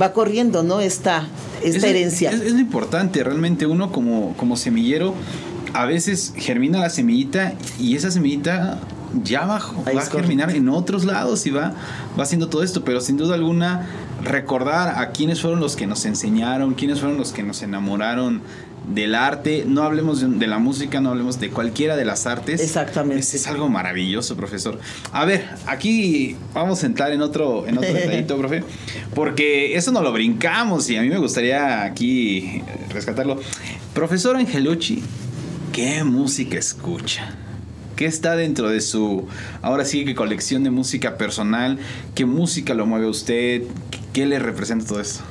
va 0.00 0.12
corriendo 0.12 0.62
no 0.62 0.80
esta 0.80 1.26
esta 1.62 1.86
herencia. 1.86 2.30
es, 2.30 2.40
es 2.40 2.52
lo 2.52 2.58
importante 2.58 3.22
realmente 3.22 3.66
uno 3.66 3.92
como, 3.92 4.34
como 4.36 4.56
semillero 4.56 5.14
a 5.74 5.86
veces 5.86 6.32
germina 6.36 6.78
la 6.78 6.90
semillita 6.90 7.54
y 7.78 7.96
esa 7.96 8.10
semillita 8.10 8.78
ya 9.22 9.46
va, 9.46 9.56
a 9.56 10.06
germinar 10.10 10.54
en 10.54 10.68
otros 10.68 11.04
lados 11.04 11.46
y 11.46 11.50
va, 11.50 11.74
va 12.18 12.22
haciendo 12.22 12.48
todo 12.48 12.62
esto, 12.62 12.84
pero 12.84 13.00
sin 13.00 13.16
duda 13.16 13.34
alguna 13.34 13.86
recordar 14.24 15.00
a 15.00 15.10
quiénes 15.10 15.40
fueron 15.40 15.60
los 15.60 15.76
que 15.76 15.86
nos 15.86 16.04
enseñaron, 16.04 16.74
quiénes 16.74 17.00
fueron 17.00 17.18
los 17.18 17.32
que 17.32 17.42
nos 17.42 17.62
enamoraron 17.62 18.42
del 18.88 19.14
arte, 19.14 19.64
no 19.66 19.82
hablemos 19.82 20.20
de, 20.38 20.46
la 20.46 20.58
música, 20.58 21.00
no 21.00 21.10
hablemos 21.10 21.38
de 21.38 21.50
cualquiera 21.50 21.96
de 21.96 22.04
las 22.04 22.26
artes. 22.26 22.60
Exactamente. 22.60 23.20
Es, 23.20 23.46
algo 23.46 23.68
maravilloso, 23.68 24.36
profesor. 24.36 24.78
A 25.12 25.24
ver, 25.24 25.48
aquí 25.66 26.36
vamos 26.52 26.82
a 26.82 26.86
entrar 26.86 27.12
en 27.12 27.22
otro, 27.22 27.66
en 27.66 27.78
otro 27.78 27.92
detallito, 27.92 28.36
profe, 28.38 28.64
porque 29.14 29.76
eso 29.76 29.92
no 29.92 30.02
lo 30.02 30.12
brincamos 30.12 30.90
y 30.90 30.96
a 30.96 31.02
mí 31.02 31.08
me 31.08 31.18
gustaría 31.18 31.84
aquí 31.84 32.62
rescatarlo. 32.90 33.40
Profesor 33.94 34.36
Angelucci, 34.36 35.02
¿qué 35.72 36.02
música 36.02 36.58
escucha? 36.58 37.36
¿Qué 37.94 38.06
está 38.06 38.36
dentro 38.36 38.68
de 38.68 38.80
su, 38.80 39.28
ahora 39.60 39.84
sí 39.84 40.04
que 40.04 40.14
colección 40.14 40.64
de 40.64 40.70
música 40.70 41.18
personal? 41.18 41.78
¿Qué 42.14 42.24
música 42.24 42.74
lo 42.74 42.86
mueve 42.86 43.06
a 43.06 43.10
usted? 43.10 43.62
¿Qué 44.12 44.26
le 44.26 44.38
representa 44.38 44.86
todo 44.86 45.00
esto? 45.00 45.22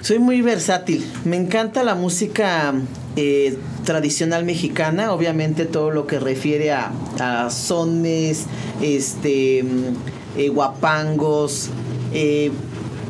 Soy 0.00 0.20
muy 0.20 0.40
versátil. 0.40 1.04
Me 1.24 1.36
encanta 1.36 1.82
la 1.82 1.96
música 1.96 2.72
eh, 3.16 3.58
tradicional 3.84 4.44
mexicana, 4.44 5.12
obviamente 5.12 5.64
todo 5.64 5.90
lo 5.90 6.06
que 6.06 6.20
refiere 6.20 6.70
a, 6.70 7.48
sones, 7.50 8.44
este, 8.80 9.64
mm, 9.64 10.38
eh, 10.38 10.48
guapangos, 10.48 11.70
eh, 12.12 12.52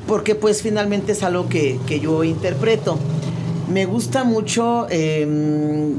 porque 0.06 0.34
pues 0.34 0.62
finalmente 0.62 1.12
es 1.12 1.22
algo 1.22 1.50
que, 1.50 1.78
que 1.86 2.00
yo 2.00 2.24
interpreto. 2.24 2.98
Me 3.70 3.84
gusta 3.84 4.24
mucho 4.24 4.86
em, 4.88 5.96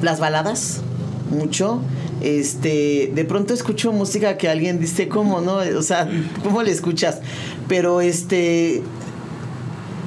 las 0.00 0.20
baladas, 0.20 0.82
mucho 1.30 1.80
este, 2.22 3.10
de 3.14 3.24
pronto 3.24 3.52
escucho 3.52 3.92
música 3.92 4.36
que 4.36 4.48
alguien 4.48 4.78
dice, 4.78 5.08
¿cómo 5.08 5.40
no? 5.40 5.56
O 5.56 5.82
sea, 5.82 6.08
¿cómo 6.42 6.62
le 6.62 6.70
escuchas? 6.70 7.20
Pero 7.68 8.00
este, 8.00 8.82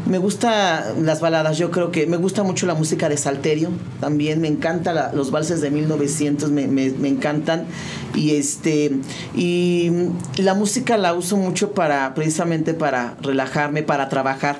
me 0.05 0.17
gusta 0.17 0.93
las 1.01 1.19
baladas, 1.19 1.57
yo 1.57 1.71
creo 1.71 1.91
que 1.91 2.05
me 2.05 2.17
gusta 2.17 2.43
mucho 2.43 2.67
la 2.67 2.75
música 2.75 3.09
de 3.09 3.17
Salterio, 3.17 3.69
también 3.99 4.39
me 4.39 4.47
encanta 4.47 5.11
los 5.13 5.31
valses 5.31 5.61
de 5.61 5.71
1900, 5.71 6.51
me, 6.51 6.67
me, 6.67 6.91
me, 6.91 7.07
encantan. 7.07 7.65
Y, 8.13 8.35
este, 8.35 8.91
y 9.35 9.91
la 10.37 10.53
música 10.53 10.97
la 10.97 11.13
uso 11.13 11.37
mucho 11.37 11.71
para, 11.71 12.13
precisamente 12.13 12.73
para 12.73 13.17
relajarme, 13.21 13.83
para 13.83 14.07
trabajar. 14.07 14.59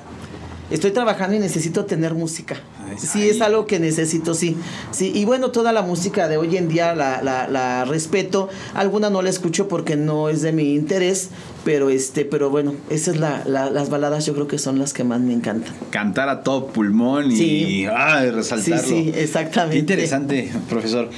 Estoy 0.72 0.92
trabajando 0.92 1.36
y 1.36 1.40
necesito 1.40 1.86
tener 1.86 2.16
música. 2.16 2.56
Sí, 2.98 3.28
es 3.28 3.42
algo 3.42 3.68
que 3.68 3.80
necesito, 3.80 4.34
sí. 4.34 4.58
sí. 4.92 5.12
Y 5.14 5.26
bueno, 5.26 5.52
toda 5.52 5.72
la 5.72 5.82
música 5.82 6.28
de 6.28 6.38
hoy 6.38 6.58
en 6.58 6.68
día 6.68 6.96
la, 6.96 7.22
la, 7.22 7.48
la 7.48 7.86
respeto. 7.86 8.50
Alguna 8.74 9.10
no 9.10 9.22
la 9.22 9.30
escucho 9.30 9.68
porque 9.68 9.96
no 9.96 10.30
es 10.30 10.42
de 10.42 10.52
mi 10.54 10.74
interés, 10.74 11.30
pero 11.64 11.90
este, 11.90 12.26
pero 12.26 12.50
bueno, 12.50 12.74
esas 12.90 13.18
la, 13.18 13.44
las 13.46 13.90
baladas 13.90 14.26
yo 14.26 14.34
creo 14.34 14.48
que 14.48 14.58
son 14.58 14.80
las 14.80 14.94
que 14.94 15.04
más 15.04 15.20
me 15.22 15.34
encantan. 15.34 15.74
Cantar 15.92 16.30
a 16.30 16.42
todo 16.42 16.68
pulmón 16.68 17.32
y 17.32 17.36
sí. 17.36 17.88
resaltarlo. 17.88 18.84
Sí, 18.84 19.12
sí, 19.12 19.14
exactamente. 19.16 19.76
Qué 19.76 19.80
interesante, 19.80 20.52
profesor. 20.70 21.10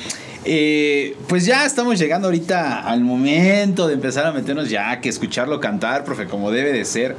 Eh, 0.49 1.17
pues 1.27 1.45
ya 1.45 1.65
estamos 1.65 1.99
llegando 1.99 2.29
ahorita 2.29 2.83
al 2.83 3.01
momento 3.01 3.85
de 3.85 3.95
empezar 3.95 4.25
a 4.25 4.31
meternos 4.31 4.69
ya, 4.69 5.01
que 5.01 5.09
escucharlo 5.09 5.59
cantar, 5.59 6.05
profe, 6.05 6.25
como 6.25 6.51
debe 6.51 6.71
de 6.71 6.85
ser. 6.85 7.17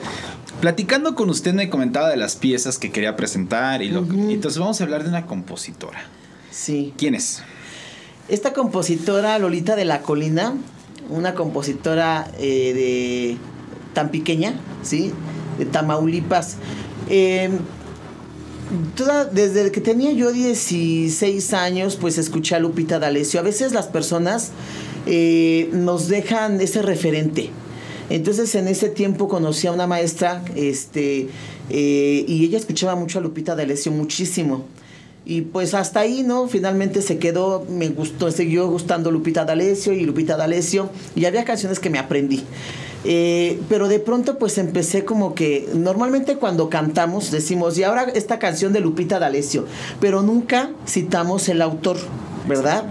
Platicando 0.61 1.15
con 1.15 1.31
usted 1.31 1.55
me 1.55 1.71
comentaba 1.71 2.11
de 2.11 2.17
las 2.17 2.35
piezas 2.35 2.79
que 2.79 2.91
quería 2.91 3.15
presentar 3.15 3.81
y 3.83 3.91
lo, 3.91 4.01
entonces 4.01 4.59
vamos 4.59 4.81
a 4.81 4.85
hablar 4.85 5.05
de 5.05 5.11
una 5.11 5.25
compositora. 5.27 6.05
Sí. 6.51 6.93
¿Quién 6.97 7.15
es? 7.15 7.43
Esta 8.29 8.53
compositora 8.53 9.39
Lolita 9.39 9.77
de 9.77 9.85
la 9.85 10.03
Colina, 10.03 10.55
una 11.09 11.35
compositora 11.35 12.29
eh, 12.39 12.73
de 12.75 13.37
tan 13.95 14.11
pequeña, 14.11 14.55
¿sí? 14.83 15.13
De 15.59 15.65
Tamaulipas. 15.65 16.57
Eh, 17.09 17.51
toda, 18.97 19.27
desde 19.27 19.71
que 19.71 19.81
tenía 19.81 20.11
yo 20.13 20.33
16 20.33 21.55
años, 21.55 21.97
pues 21.97 22.19
escuché 22.19 22.57
a 22.57 22.59
Lupita 22.59 22.99
D'Alessio. 22.99 23.39
A 23.39 23.45
veces 23.45 23.73
las 23.73 23.87
personas 23.87 24.51
eh, 25.07 25.71
nos 25.73 26.09
dejan 26.09 26.61
ese 26.61 26.83
referente. 26.83 27.51
Entonces 28.11 28.55
en 28.55 28.69
ese 28.69 28.89
tiempo 28.89 29.29
conocí 29.29 29.67
a 29.67 29.73
una 29.73 29.87
maestra, 29.87 30.43
este, 30.55 31.29
eh, 31.71 32.25
y 32.27 32.45
ella 32.45 32.59
escuchaba 32.59 32.95
mucho 32.95 33.19
a 33.19 33.23
Lupita 33.23 33.55
D'Alessio, 33.55 33.93
muchísimo. 33.93 34.65
Y 35.27 35.43
pues 35.43 35.75
hasta 35.75 36.01
ahí, 36.01 36.23
¿no? 36.23 36.49
Finalmente 36.49 37.03
se 37.03 37.19
quedó, 37.19 37.67
me 37.69 37.89
gustó, 37.91 38.31
siguió 38.31 38.67
gustando 38.69 39.11
Lupita 39.11 39.45
D'Alessio 39.45 39.93
y 39.93 40.05
Lupita 40.05 40.39
D'Alessio, 40.39 40.89
y 41.15 41.27
había 41.27 41.45
canciones 41.45 41.81
que 41.81 41.91
me 41.91 41.99
aprendí. 41.99 42.45
Eh, 43.05 43.61
pero 43.69 43.87
de 43.89 44.01
pronto 44.01 44.39
pues 44.39 44.59
empecé 44.59 45.05
como 45.05 45.35
que 45.35 45.69
normalmente 45.73 46.37
cuando 46.37 46.69
cantamos 46.69 47.31
decimos 47.31 47.79
y 47.79 47.85
ahora 47.85 48.03
esta 48.15 48.41
canción 48.41 48.73
de 48.73 48.81
Lupita 48.81 49.21
D'Alessio, 49.21 49.67
pero 50.01 50.23
nunca 50.23 50.71
citamos 50.87 51.49
el 51.49 51.63
autor. 51.63 51.99
¿Verdad? 52.49 52.85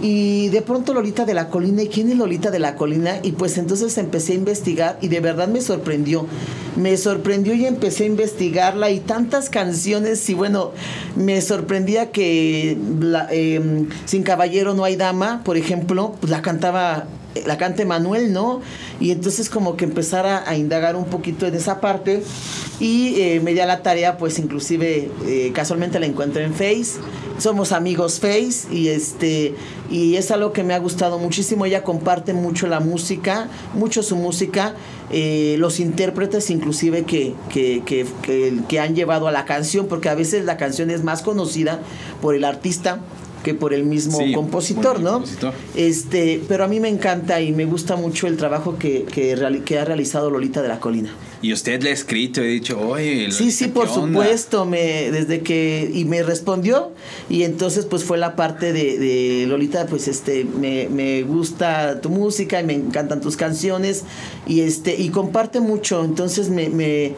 Y 0.00 0.48
de 0.48 0.62
pronto 0.62 0.94
Lolita 0.94 1.24
de 1.24 1.34
la 1.34 1.48
Colina, 1.48 1.82
¿y 1.82 1.88
quién 1.88 2.10
es 2.10 2.16
Lolita 2.16 2.50
de 2.50 2.58
la 2.58 2.74
Colina? 2.74 3.18
Y 3.22 3.32
pues 3.32 3.58
entonces 3.58 3.96
empecé 3.98 4.32
a 4.32 4.36
investigar 4.36 4.98
y 5.00 5.08
de 5.08 5.20
verdad 5.20 5.48
me 5.48 5.60
sorprendió. 5.60 6.26
Me 6.76 6.96
sorprendió 6.96 7.54
y 7.54 7.66
empecé 7.66 8.04
a 8.04 8.06
investigarla 8.06 8.90
y 8.90 9.00
tantas 9.00 9.50
canciones 9.50 10.28
y 10.30 10.34
bueno, 10.34 10.72
me 11.16 11.40
sorprendía 11.42 12.10
que 12.10 12.78
em, 13.30 13.88
Sin 14.06 14.22
Caballero 14.22 14.74
no 14.74 14.84
hay 14.84 14.96
dama, 14.96 15.42
por 15.44 15.56
ejemplo, 15.56 16.14
pues 16.20 16.30
la 16.30 16.40
cantaba 16.40 17.06
la 17.46 17.58
cante 17.58 17.84
Manuel, 17.84 18.32
¿no? 18.32 18.60
Y 19.00 19.10
entonces 19.10 19.48
como 19.48 19.76
que 19.76 19.84
empezar 19.84 20.26
a, 20.26 20.56
indagar 20.56 20.96
un 20.96 21.06
poquito 21.06 21.46
en 21.46 21.54
esa 21.54 21.80
parte 21.80 22.22
y 22.78 23.20
eh, 23.20 23.40
me 23.40 23.52
di 23.52 23.58
la 23.58 23.82
tarea, 23.82 24.18
pues 24.18 24.38
inclusive 24.38 25.10
eh, 25.24 25.52
casualmente 25.54 25.98
la 25.98 26.06
encuentro 26.06 26.42
en 26.42 26.52
Face, 26.52 27.00
somos 27.38 27.72
amigos 27.72 28.20
Face 28.20 28.66
y 28.70 28.88
este 28.88 29.54
y 29.90 30.16
es 30.16 30.30
algo 30.30 30.52
que 30.52 30.62
me 30.62 30.74
ha 30.74 30.78
gustado 30.78 31.18
muchísimo, 31.18 31.66
ella 31.66 31.84
comparte 31.84 32.32
mucho 32.32 32.66
la 32.66 32.80
música, 32.80 33.48
mucho 33.74 34.02
su 34.02 34.16
música, 34.16 34.74
eh, 35.10 35.56
los 35.58 35.80
intérpretes 35.80 36.50
inclusive 36.50 37.04
que, 37.04 37.34
que, 37.50 37.82
que, 37.84 38.06
que 38.68 38.80
han 38.80 38.94
llevado 38.94 39.28
a 39.28 39.32
la 39.32 39.44
canción, 39.44 39.86
porque 39.86 40.08
a 40.08 40.14
veces 40.14 40.44
la 40.44 40.56
canción 40.56 40.90
es 40.90 41.04
más 41.04 41.22
conocida 41.22 41.80
por 42.20 42.34
el 42.34 42.44
artista 42.44 43.00
que 43.42 43.54
por 43.54 43.74
el 43.74 43.84
mismo 43.84 44.18
compositor, 44.34 45.00
¿no? 45.00 45.22
Este, 45.74 46.40
pero 46.48 46.64
a 46.64 46.68
mí 46.68 46.80
me 46.80 46.88
encanta 46.88 47.40
y 47.40 47.52
me 47.52 47.64
gusta 47.64 47.96
mucho 47.96 48.26
el 48.26 48.36
trabajo 48.36 48.78
que, 48.78 49.04
que, 49.04 49.78
ha 49.78 49.84
realizado 49.84 50.30
Lolita 50.30 50.62
de 50.62 50.68
la 50.68 50.80
Colina. 50.80 51.14
Y 51.40 51.52
usted 51.52 51.82
le 51.82 51.90
ha 51.90 51.92
escrito, 51.92 52.40
he 52.40 52.46
dicho, 52.46 52.78
oye, 52.78 53.32
sí, 53.32 53.50
sí, 53.50 53.66
por 53.66 53.88
supuesto, 53.88 54.64
me, 54.64 55.10
desde 55.10 55.40
que 55.40 55.90
y 55.92 56.04
me 56.04 56.22
respondió 56.22 56.92
y 57.28 57.42
entonces 57.42 57.84
pues 57.84 58.04
fue 58.04 58.16
la 58.16 58.36
parte 58.36 58.72
de, 58.72 59.44
Lolita, 59.48 59.86
pues 59.86 60.06
este, 60.06 60.44
me, 60.44 60.88
me, 60.88 61.22
gusta 61.22 62.00
tu 62.00 62.10
música 62.10 62.60
y 62.60 62.64
me 62.64 62.74
encantan 62.74 63.20
tus 63.20 63.36
canciones 63.36 64.04
y 64.46 64.60
este 64.60 64.94
y 65.00 65.08
comparte 65.08 65.60
mucho, 65.60 66.04
entonces 66.04 66.48
me, 66.48 66.68
me 66.68 67.14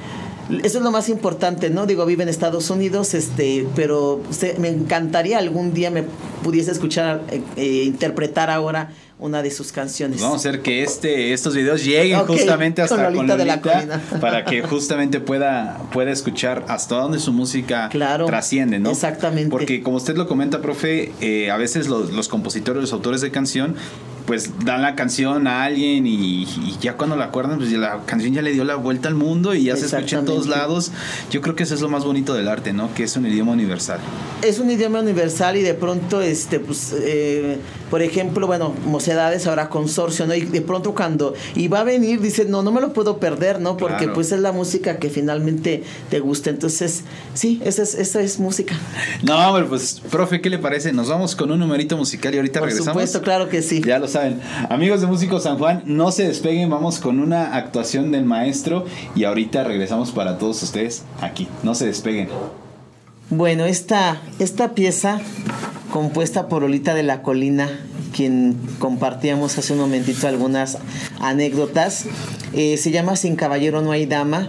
eso 0.63 0.79
es 0.79 0.85
lo 0.85 0.91
más 0.91 1.09
importante, 1.09 1.71
¿no? 1.71 1.87
Digo, 1.87 2.05
vive 2.07 2.23
en 2.23 2.29
Estados 2.29 2.71
Unidos, 2.71 3.15
este, 3.15 3.67
pero 3.75 4.21
me 4.59 4.69
encantaría 4.69 5.39
algún 5.39 5.73
día 5.75 5.91
me 5.91 6.05
pudiese 6.43 6.71
escuchar 6.71 7.23
eh, 7.31 7.43
eh, 7.57 7.85
interpretar 7.85 8.51
ahora 8.51 8.91
una 9.19 9.43
de 9.43 9.51
sus 9.51 9.73
canciones. 9.73 10.21
vamos 10.21 10.45
a 10.45 10.49
hacer 10.49 10.61
que 10.61 10.83
este, 10.83 11.33
estos 11.33 11.55
videos 11.55 11.85
lleguen 11.85 12.19
justamente 12.27 12.83
hasta 12.83 12.97
con 12.97 13.15
Lolita, 13.15 13.37
de 13.37 13.45
la 13.45 13.61
Colina. 13.61 14.03
para 14.21 14.45
que 14.45 14.63
justamente 14.63 15.21
pueda, 15.21 15.79
pueda 15.93 16.11
escuchar 16.11 16.65
hasta 16.69 16.97
dónde 16.97 17.19
su 17.21 17.33
música 17.33 17.89
trasciende, 17.89 18.81
¿no? 18.81 18.91
Exactamente. 18.91 19.51
Porque 19.51 19.83
como 19.83 19.97
usted 19.97 20.17
lo 20.17 20.27
comenta, 20.27 20.61
profe, 20.61 21.13
eh, 21.21 21.51
a 21.51 21.57
veces 21.57 21.89
los, 21.89 22.13
los 22.13 22.29
compositores, 22.29 22.83
los 22.83 22.93
autores 22.93 23.21
de 23.21 23.31
canción 23.31 23.77
pues 24.27 24.65
dan 24.65 24.83
la 24.83 24.95
canción 24.95 25.47
a 25.47 25.65
alguien 25.65 26.07
y, 26.07 26.47
ya 26.81 26.97
cuando 26.97 27.17
la 27.17 27.27
acuerdan, 27.27 27.59
pues 27.59 27.71
la 27.73 28.01
canción 28.07 28.33
ya 28.33 28.43
le 28.43 28.53
dio 28.53 28.65
la 28.65 28.77
vuelta 28.77 29.09
al 29.09 29.15
mundo 29.15 29.55
y 29.55 29.65
ya 29.65 29.77
se 29.77 29.87
escucha 29.87 30.21
en 30.21 30.25
todos 30.25 30.47
lados. 30.47 30.93
Yo 31.31 31.41
creo 31.41 31.55
que 31.55 31.65
eso 31.65 31.75
es 31.75 31.81
lo 31.81 31.89
más 31.89 32.05
bonito 32.05 32.35
del 32.35 32.49
arte, 32.49 32.73
¿no? 32.73 32.93
Que 32.95 33.05
es 33.05 33.17
un 33.17 33.27
idioma 33.27 33.53
universal. 33.53 34.01
Es 34.43 34.59
un 34.59 34.71
idioma 34.71 35.01
universal 35.01 35.57
y 35.57 35.63
de 35.63 35.75
pronto, 35.75 36.21
este, 36.23 36.61
pues, 36.61 36.95
eh, 36.99 37.59
por 37.91 38.03
ejemplo, 38.03 38.47
bueno, 38.47 38.75
Mocedades 38.87 39.47
ahora 39.47 39.69
consorcio, 39.69 40.27
¿no? 40.27 40.35
Y 40.35 40.43
de 40.43 40.61
pronto 40.61 40.95
cuando 40.95 41.35
y 41.55 41.69
va 41.69 41.81
a 41.81 41.85
venir, 41.85 42.21
dice, 42.21 42.45
no, 42.45 42.63
no 42.63 42.73
me 42.73 42.81
lo 42.81 42.93
puedo 42.93 43.19
perder, 43.19 43.61
¿no? 43.61 43.77
Porque 43.77 44.09
pues 44.09 44.33
es 44.33 44.41
la 44.41 44.53
música 44.53 44.99
que 44.99 45.11
finalmente 45.11 45.83
te 46.11 46.21
gusta. 46.21 46.51
Entonces, 46.51 47.03
sí, 47.35 47.61
esa 47.65 47.83
es, 47.83 47.95
esa 47.95 48.21
es 48.21 48.39
música. 48.39 48.75
No, 49.23 49.55
pues, 49.69 50.01
profe, 50.11 50.41
¿qué 50.41 50.51
le 50.51 50.59
parece? 50.59 50.93
Nos 50.93 51.09
vamos 51.09 51.35
con 51.37 51.51
un 51.51 51.59
numerito 51.59 51.97
musical 51.97 52.35
y 52.35 52.39
ahorita 52.39 52.61
regresamos. 52.61 52.87
Por 52.87 52.95
supuesto, 52.95 53.23
claro 53.23 53.49
que 53.49 53.63
sí. 53.63 53.83
Ya 53.85 53.99
lo 53.99 54.09
saben. 54.09 54.41
Amigos 54.69 55.01
de 55.01 55.07
Músicos 55.07 55.45
San 55.45 55.59
Juan, 55.59 55.83
no 55.87 56.13
se 56.13 56.27
despeguen, 56.27 56.71
vamos 56.71 56.99
con 56.99 57.21
una 57.21 57.57
actuación 57.57 58.13
del 58.13 58.25
maestro 58.25 58.87
y 59.15 59.25
ahorita 59.25 59.65
regresamos 59.65 60.11
para 60.11 60.39
todos 60.39 60.63
ustedes 60.63 61.05
aquí. 61.21 61.49
No 61.63 61.75
se 61.75 61.87
despeguen. 61.87 62.29
Bueno, 63.31 63.65
esta, 63.65 64.21
esta 64.39 64.75
pieza 64.75 65.21
compuesta 65.95 66.49
por 66.49 66.65
Olita 66.65 66.93
de 66.93 67.05
la 67.05 67.23
Colina, 67.23 67.71
quien 68.13 68.57
compartíamos 68.81 69.57
hace 69.59 69.75
un 69.75 69.79
momentito 69.79 70.27
algunas 70.27 70.79
anécdotas, 71.21 72.07
eh, 72.53 72.77
se 72.79 72.91
llama 72.91 73.15
Sin 73.15 73.37
Caballero 73.37 73.81
no 73.81 73.93
hay 73.93 74.05
dama 74.05 74.49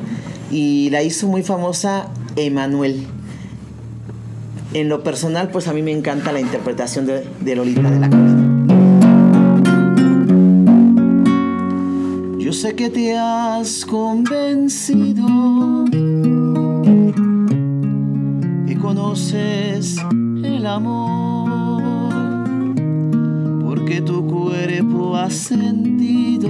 y 0.49 0.89
la 0.89 1.03
hizo 1.03 1.27
muy 1.27 1.43
famosa 1.43 2.07
Emanuel. 2.35 3.05
En 4.73 4.89
lo 4.89 5.03
personal, 5.03 5.49
pues 5.51 5.67
a 5.67 5.73
mí 5.73 5.83
me 5.83 5.91
encanta 5.91 6.31
la 6.31 6.39
interpretación 6.39 7.05
de, 7.05 7.23
de 7.41 7.55
Lolita 7.55 7.91
de 7.91 7.99
la 7.99 8.09
Colina. 8.09 8.41
sé 12.53 12.73
que 12.73 12.89
te 12.89 13.17
has 13.17 13.85
convencido, 13.85 15.27
que 18.65 18.77
conoces 18.77 19.97
amor, 20.67 22.11
porque 23.63 24.01
tu 24.01 24.25
cuerpo 24.25 25.15
ha 25.15 25.29
sentido 25.29 26.49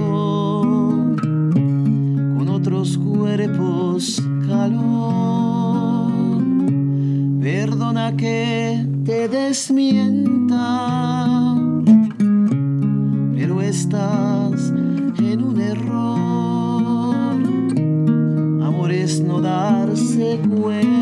con 2.36 2.48
otros 2.48 2.96
cuerpos 2.98 4.22
calor. 4.46 6.12
Perdona 7.40 8.16
que 8.16 8.86
te 9.04 9.28
desmienta, 9.28 10.86
pero 13.34 13.60
estás 13.60 14.72
en 15.18 15.42
un 15.42 15.60
error. 15.60 17.14
Amor 18.66 18.90
es 18.92 19.20
no 19.20 19.40
darse 19.40 20.40
cuenta 20.48 20.95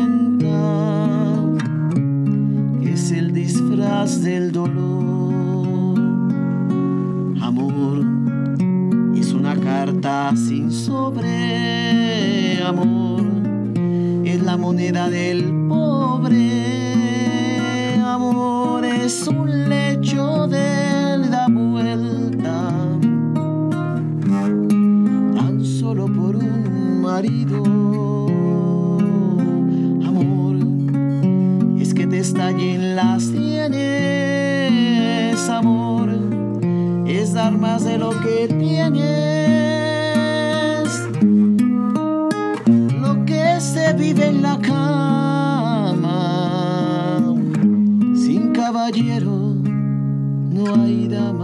del 3.85 4.51
dolor. 4.51 5.99
Amor 7.41 8.05
es 9.15 9.31
una 9.31 9.55
carta 9.55 10.33
sin 10.35 10.71
sobre. 10.71 12.63
Amor 12.63 13.21
es 14.23 14.41
la 14.41 14.57
moneda 14.57 15.07
del 15.09 15.67
pobre. 15.67 16.81
Amor 18.03 18.85
es 18.85 19.27
un 19.27 19.69
lecho 19.69 20.47
de 20.47 20.74
más 37.51 37.83
de 37.83 37.97
lo 37.97 38.09
que 38.21 38.47
tienes. 38.47 39.05
Lo 42.99 43.25
que 43.25 43.59
se 43.59 43.93
vive 43.93 44.27
en 44.27 44.41
la 44.41 44.59
cama, 44.59 46.01
sin 48.15 48.51
caballero, 48.51 49.55
no 50.51 50.75
no 50.75 50.83
hay 50.83 51.07
dama. 51.07 51.34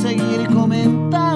Seguir 0.00 0.48
comentando 0.54 1.29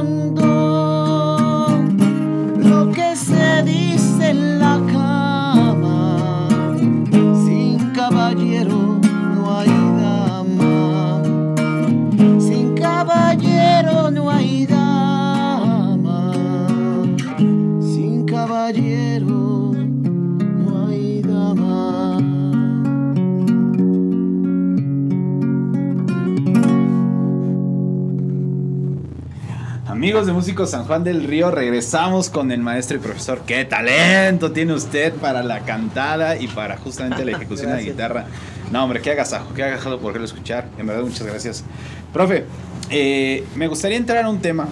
Amigos 30.14 30.26
de 30.28 30.32
Músicos 30.32 30.70
San 30.70 30.84
Juan 30.84 31.02
del 31.02 31.24
Río, 31.24 31.50
regresamos 31.50 32.30
con 32.30 32.52
el 32.52 32.60
maestro 32.60 32.98
y 32.98 33.00
profesor. 33.00 33.40
¡Qué 33.44 33.64
talento 33.64 34.52
tiene 34.52 34.72
usted 34.72 35.12
para 35.12 35.42
la 35.42 35.64
cantada 35.64 36.36
y 36.36 36.46
para 36.46 36.76
justamente 36.76 37.24
la 37.24 37.32
ejecución 37.32 37.70
de 37.70 37.76
la 37.78 37.82
guitarra! 37.90 38.26
No, 38.70 38.84
hombre, 38.84 39.00
qué 39.00 39.10
agasajo, 39.10 39.52
qué 39.54 39.64
agasajo 39.64 39.98
poderlo 39.98 40.24
escuchar. 40.24 40.68
En 40.78 40.86
verdad, 40.86 41.02
muchas 41.02 41.26
gracias. 41.26 41.64
Profe, 42.12 42.44
eh, 42.90 43.44
me 43.56 43.66
gustaría 43.66 43.96
entrar 43.96 44.24
a 44.24 44.30
un 44.30 44.38
tema 44.38 44.68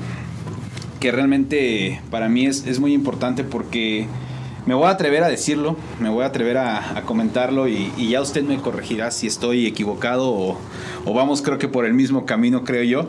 que 1.00 1.11
realmente 1.11 2.00
para 2.09 2.28
mí 2.28 2.46
es, 2.46 2.64
es 2.64 2.78
muy 2.78 2.92
importante 2.92 3.42
porque 3.42 4.07
me 4.64 4.74
voy 4.74 4.87
a 4.87 4.90
atrever 4.90 5.24
a 5.24 5.28
decirlo, 5.28 5.76
me 5.98 6.09
voy 6.09 6.22
a 6.22 6.26
atrever 6.28 6.59
a, 6.59 6.96
a 6.96 7.02
comentarlo 7.02 7.66
y, 7.66 7.92
y 7.96 8.11
ya 8.11 8.20
usted 8.20 8.44
me 8.44 8.59
corregirá 8.59 9.11
si 9.11 9.26
estoy 9.26 9.66
equivocado 9.66 10.31
o, 10.31 10.57
o 11.05 11.14
vamos 11.14 11.42
creo 11.42 11.59
que 11.59 11.66
por 11.66 11.85
el 11.85 11.94
mismo 11.94 12.26
camino, 12.26 12.62
creo 12.62 12.85
yo. 12.85 13.09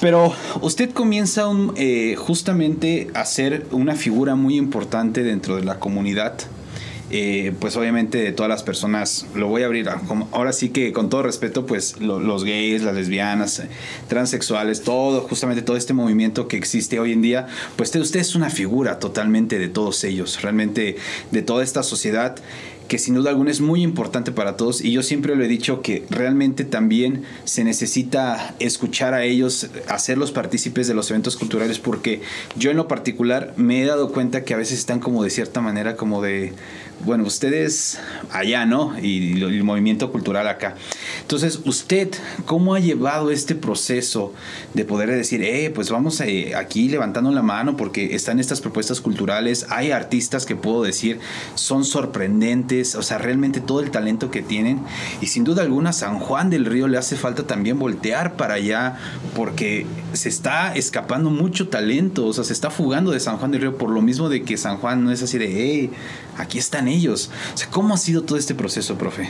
Pero 0.00 0.32
usted 0.60 0.90
comienza 0.90 1.44
eh, 1.76 2.14
justamente 2.18 3.08
a 3.14 3.24
ser 3.24 3.66
una 3.70 3.94
figura 3.94 4.34
muy 4.34 4.56
importante 4.56 5.22
dentro 5.22 5.56
de 5.56 5.64
la 5.64 5.78
comunidad. 5.78 6.34
Eh, 7.08 7.52
pues 7.60 7.76
obviamente 7.76 8.18
de 8.18 8.32
todas 8.32 8.50
las 8.50 8.64
personas, 8.64 9.26
lo 9.36 9.46
voy 9.46 9.62
a 9.62 9.66
abrir, 9.66 9.88
ahora 10.32 10.52
sí 10.52 10.70
que 10.70 10.92
con 10.92 11.08
todo 11.08 11.22
respeto, 11.22 11.64
pues 11.64 12.00
lo- 12.00 12.18
los 12.18 12.42
gays, 12.42 12.82
las 12.82 12.96
lesbianas, 12.96 13.60
eh, 13.60 13.68
transexuales, 14.08 14.82
todo, 14.82 15.20
justamente 15.20 15.62
todo 15.62 15.76
este 15.76 15.92
movimiento 15.94 16.48
que 16.48 16.56
existe 16.56 16.98
hoy 16.98 17.12
en 17.12 17.22
día, 17.22 17.46
pues 17.76 17.94
usted 17.94 18.18
es 18.18 18.34
una 18.34 18.50
figura 18.50 18.98
totalmente 18.98 19.60
de 19.60 19.68
todos 19.68 20.02
ellos, 20.02 20.42
realmente 20.42 20.96
de 21.30 21.42
toda 21.42 21.62
esta 21.62 21.84
sociedad 21.84 22.34
que 22.88 22.98
sin 22.98 23.14
duda 23.14 23.30
alguna 23.30 23.50
es 23.50 23.60
muy 23.60 23.82
importante 23.82 24.32
para 24.32 24.56
todos 24.56 24.82
y 24.82 24.92
yo 24.92 25.02
siempre 25.02 25.36
lo 25.36 25.44
he 25.44 25.48
dicho 25.48 25.82
que 25.82 26.04
realmente 26.10 26.64
también 26.64 27.24
se 27.44 27.64
necesita 27.64 28.54
escuchar 28.58 29.14
a 29.14 29.24
ellos, 29.24 29.68
hacerlos 29.88 30.32
partícipes 30.32 30.86
de 30.86 30.94
los 30.94 31.10
eventos 31.10 31.36
culturales 31.36 31.78
porque 31.78 32.20
yo 32.56 32.70
en 32.70 32.76
lo 32.76 32.88
particular 32.88 33.54
me 33.56 33.82
he 33.82 33.86
dado 33.86 34.12
cuenta 34.12 34.44
que 34.44 34.54
a 34.54 34.56
veces 34.56 34.78
están 34.78 35.00
como 35.00 35.22
de 35.22 35.30
cierta 35.30 35.60
manera 35.60 35.96
como 35.96 36.22
de, 36.22 36.52
bueno, 37.04 37.24
ustedes 37.24 37.98
allá, 38.32 38.66
¿no? 38.66 38.98
Y, 38.98 39.42
el 39.42 39.64
movimiento 39.64 40.10
cultural 40.10 40.48
acá. 40.48 40.74
Entonces, 41.20 41.60
usted, 41.64 42.10
¿cómo 42.44 42.74
ha 42.74 42.80
llevado 42.80 43.30
este 43.30 43.54
proceso 43.54 44.32
de 44.74 44.84
poder 44.84 45.10
decir, 45.10 45.42
eh, 45.42 45.70
pues 45.74 45.90
vamos 45.90 46.20
eh, 46.20 46.54
aquí 46.54 46.88
levantando 46.88 47.30
la 47.30 47.42
mano 47.42 47.76
porque 47.76 48.14
están 48.14 48.40
estas 48.40 48.60
propuestas 48.60 49.00
culturales, 49.00 49.66
hay 49.70 49.90
artistas 49.90 50.46
que 50.46 50.56
puedo 50.56 50.82
decir 50.82 51.20
son 51.54 51.84
sorprendentes, 51.84 52.94
o 52.94 53.02
sea, 53.02 53.18
realmente 53.18 53.60
todo 53.60 53.80
el 53.80 53.90
talento 53.90 54.30
que 54.30 54.42
tienen 54.42 54.80
y 55.20 55.26
sin 55.26 55.44
duda 55.44 55.62
alguna 55.62 55.92
San 55.92 56.18
Juan 56.18 56.50
del 56.50 56.64
Río 56.64 56.88
le 56.88 56.98
hace 56.98 57.16
falta 57.16 57.46
también 57.46 57.78
voltear 57.78 58.36
para 58.36 58.54
allá 58.54 58.96
porque 59.34 59.86
se 60.12 60.28
está 60.28 60.74
escapando 60.74 61.30
mucho 61.30 61.68
talento, 61.68 62.26
o 62.26 62.32
sea, 62.32 62.44
se 62.44 62.52
está 62.52 62.70
fugando 62.70 63.10
de 63.10 63.20
San 63.20 63.38
Juan 63.38 63.50
del 63.50 63.60
Río 63.62 63.78
por 63.78 63.90
lo 63.90 64.02
mismo 64.02 64.28
de 64.28 64.42
que 64.42 64.56
San 64.56 64.78
Juan 64.78 65.04
no 65.04 65.10
es 65.10 65.22
así 65.22 65.38
de, 65.38 65.46
hey, 65.46 65.90
aquí 66.38 66.58
están 66.58 66.85
ellos. 66.88 67.30
O 67.54 67.56
sea, 67.56 67.68
¿cómo 67.70 67.94
ha 67.94 67.98
sido 67.98 68.22
todo 68.22 68.38
este 68.38 68.54
proceso, 68.54 68.96
profe? 68.96 69.28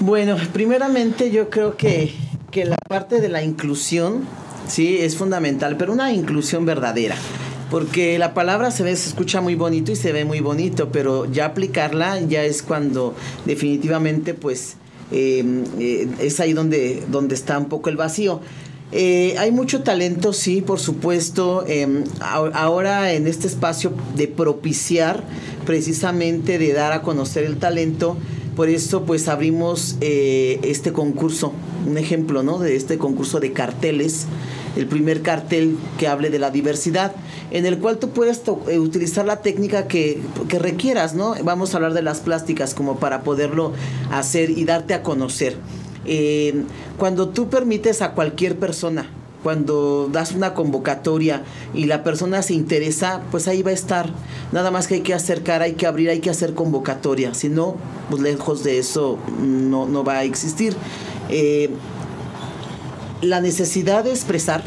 Bueno, 0.00 0.36
primeramente 0.52 1.30
yo 1.30 1.48
creo 1.50 1.76
que, 1.76 2.12
que 2.50 2.64
la 2.64 2.76
parte 2.88 3.20
de 3.20 3.28
la 3.28 3.42
inclusión, 3.42 4.24
sí, 4.68 4.98
es 4.98 5.16
fundamental, 5.16 5.76
pero 5.76 5.92
una 5.92 6.12
inclusión 6.12 6.66
verdadera. 6.66 7.16
Porque 7.70 8.16
la 8.18 8.32
palabra 8.32 8.70
se 8.70 8.84
ve, 8.84 8.94
se 8.94 9.08
escucha 9.08 9.40
muy 9.40 9.54
bonito 9.56 9.90
y 9.90 9.96
se 9.96 10.12
ve 10.12 10.24
muy 10.24 10.40
bonito, 10.40 10.90
pero 10.92 11.24
ya 11.30 11.46
aplicarla 11.46 12.20
ya 12.20 12.44
es 12.44 12.62
cuando 12.62 13.14
definitivamente 13.44 14.34
pues 14.34 14.76
eh, 15.10 15.44
eh, 15.80 16.08
es 16.20 16.38
ahí 16.38 16.52
donde, 16.52 17.02
donde 17.10 17.34
está 17.34 17.58
un 17.58 17.66
poco 17.68 17.88
el 17.90 17.96
vacío. 17.96 18.40
Eh, 18.92 19.34
hay 19.38 19.50
mucho 19.50 19.82
talento, 19.82 20.32
sí, 20.32 20.62
por 20.62 20.78
supuesto. 20.78 21.64
a- 22.20 22.36
ahora 22.54 23.12
en 23.12 23.26
este 23.26 23.48
espacio 23.48 23.92
de 24.14 24.28
propiciar, 24.28 25.24
precisamente 25.66 26.58
de 26.58 26.72
dar 26.72 26.92
a 26.94 27.02
conocer 27.02 27.44
el 27.44 27.58
talento, 27.58 28.16
por 28.56 28.70
eso 28.70 29.04
pues 29.04 29.28
abrimos 29.28 29.96
eh, 30.00 30.58
este 30.62 30.92
concurso, 30.92 31.52
un 31.86 31.98
ejemplo, 31.98 32.42
¿no? 32.42 32.58
De 32.58 32.74
este 32.74 32.96
concurso 32.96 33.38
de 33.38 33.52
carteles, 33.52 34.26
el 34.76 34.86
primer 34.86 35.20
cartel 35.20 35.76
que 35.98 36.08
hable 36.08 36.30
de 36.30 36.38
la 36.38 36.50
diversidad, 36.50 37.12
en 37.50 37.66
el 37.66 37.78
cual 37.78 37.98
tú 37.98 38.10
puedes 38.10 38.40
eh, 38.68 38.78
utilizar 38.78 39.26
la 39.26 39.42
técnica 39.42 39.86
que, 39.86 40.22
que 40.48 40.58
requieras, 40.58 41.14
¿no? 41.14 41.34
Vamos 41.44 41.74
a 41.74 41.76
hablar 41.76 41.92
de 41.92 42.00
las 42.00 42.20
plásticas 42.20 42.72
como 42.72 42.98
para 42.98 43.22
poderlo 43.22 43.74
hacer 44.10 44.48
y 44.48 44.64
darte 44.64 44.94
a 44.94 45.02
conocer. 45.02 45.56
Eh, 46.06 46.62
cuando 46.96 47.28
tú 47.28 47.50
permites 47.50 48.00
a 48.00 48.12
cualquier 48.12 48.58
persona, 48.58 49.10
cuando 49.46 50.08
das 50.10 50.32
una 50.32 50.54
convocatoria 50.54 51.44
y 51.72 51.84
la 51.84 52.02
persona 52.02 52.42
se 52.42 52.52
interesa, 52.52 53.22
pues 53.30 53.46
ahí 53.46 53.62
va 53.62 53.70
a 53.70 53.74
estar. 53.74 54.10
Nada 54.50 54.72
más 54.72 54.88
que 54.88 54.96
hay 54.96 55.00
que 55.02 55.14
acercar, 55.14 55.62
hay 55.62 55.74
que 55.74 55.86
abrir, 55.86 56.10
hay 56.10 56.18
que 56.18 56.30
hacer 56.30 56.52
convocatoria. 56.52 57.32
Si 57.32 57.48
no, 57.48 57.76
pues 58.10 58.20
lejos 58.22 58.64
de 58.64 58.80
eso 58.80 59.20
no, 59.40 59.86
no 59.86 60.02
va 60.02 60.14
a 60.14 60.24
existir. 60.24 60.74
Eh, 61.28 61.70
la 63.22 63.40
necesidad 63.40 64.02
de 64.02 64.10
expresar 64.10 64.64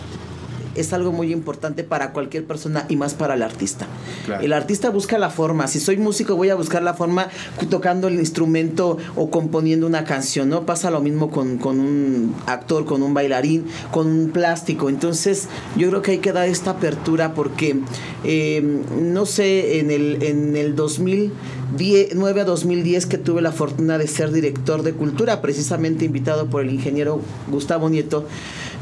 es 0.75 0.93
algo 0.93 1.11
muy 1.11 1.31
importante 1.31 1.83
para 1.83 2.11
cualquier 2.11 2.45
persona 2.45 2.85
y 2.89 2.95
más 2.95 3.13
para 3.13 3.35
el 3.35 3.43
artista. 3.43 3.87
Claro. 4.25 4.43
El 4.43 4.53
artista 4.53 4.89
busca 4.89 5.17
la 5.17 5.29
forma. 5.29 5.67
Si 5.67 5.79
soy 5.79 5.97
músico, 5.97 6.35
voy 6.35 6.49
a 6.49 6.55
buscar 6.55 6.83
la 6.83 6.93
forma 6.93 7.27
tocando 7.69 8.07
el 8.07 8.15
instrumento 8.15 8.97
o 9.15 9.29
componiendo 9.29 9.87
una 9.87 10.03
canción, 10.03 10.49
¿no? 10.49 10.65
Pasa 10.65 10.91
lo 10.91 11.01
mismo 11.01 11.31
con, 11.31 11.57
con 11.57 11.79
un 11.79 12.35
actor, 12.45 12.85
con 12.85 13.03
un 13.03 13.13
bailarín, 13.13 13.65
con 13.91 14.07
un 14.07 14.29
plástico. 14.31 14.89
Entonces, 14.89 15.47
yo 15.75 15.89
creo 15.89 16.01
que 16.01 16.11
hay 16.11 16.17
que 16.19 16.33
dar 16.33 16.47
esta 16.47 16.71
apertura 16.71 17.33
porque, 17.33 17.79
eh, 18.23 18.61
no 19.01 19.25
sé, 19.25 19.79
en 19.79 19.91
el, 19.91 20.23
en 20.23 20.55
el 20.55 20.75
2009 20.75 22.41
a 22.41 22.45
2010 22.45 23.05
que 23.05 23.17
tuve 23.17 23.41
la 23.41 23.51
fortuna 23.51 23.97
de 23.97 24.07
ser 24.07 24.31
director 24.31 24.83
de 24.83 24.93
cultura, 24.93 25.41
precisamente 25.41 26.05
invitado 26.05 26.47
por 26.47 26.61
el 26.61 26.71
ingeniero 26.71 27.21
Gustavo 27.49 27.89
Nieto, 27.89 28.25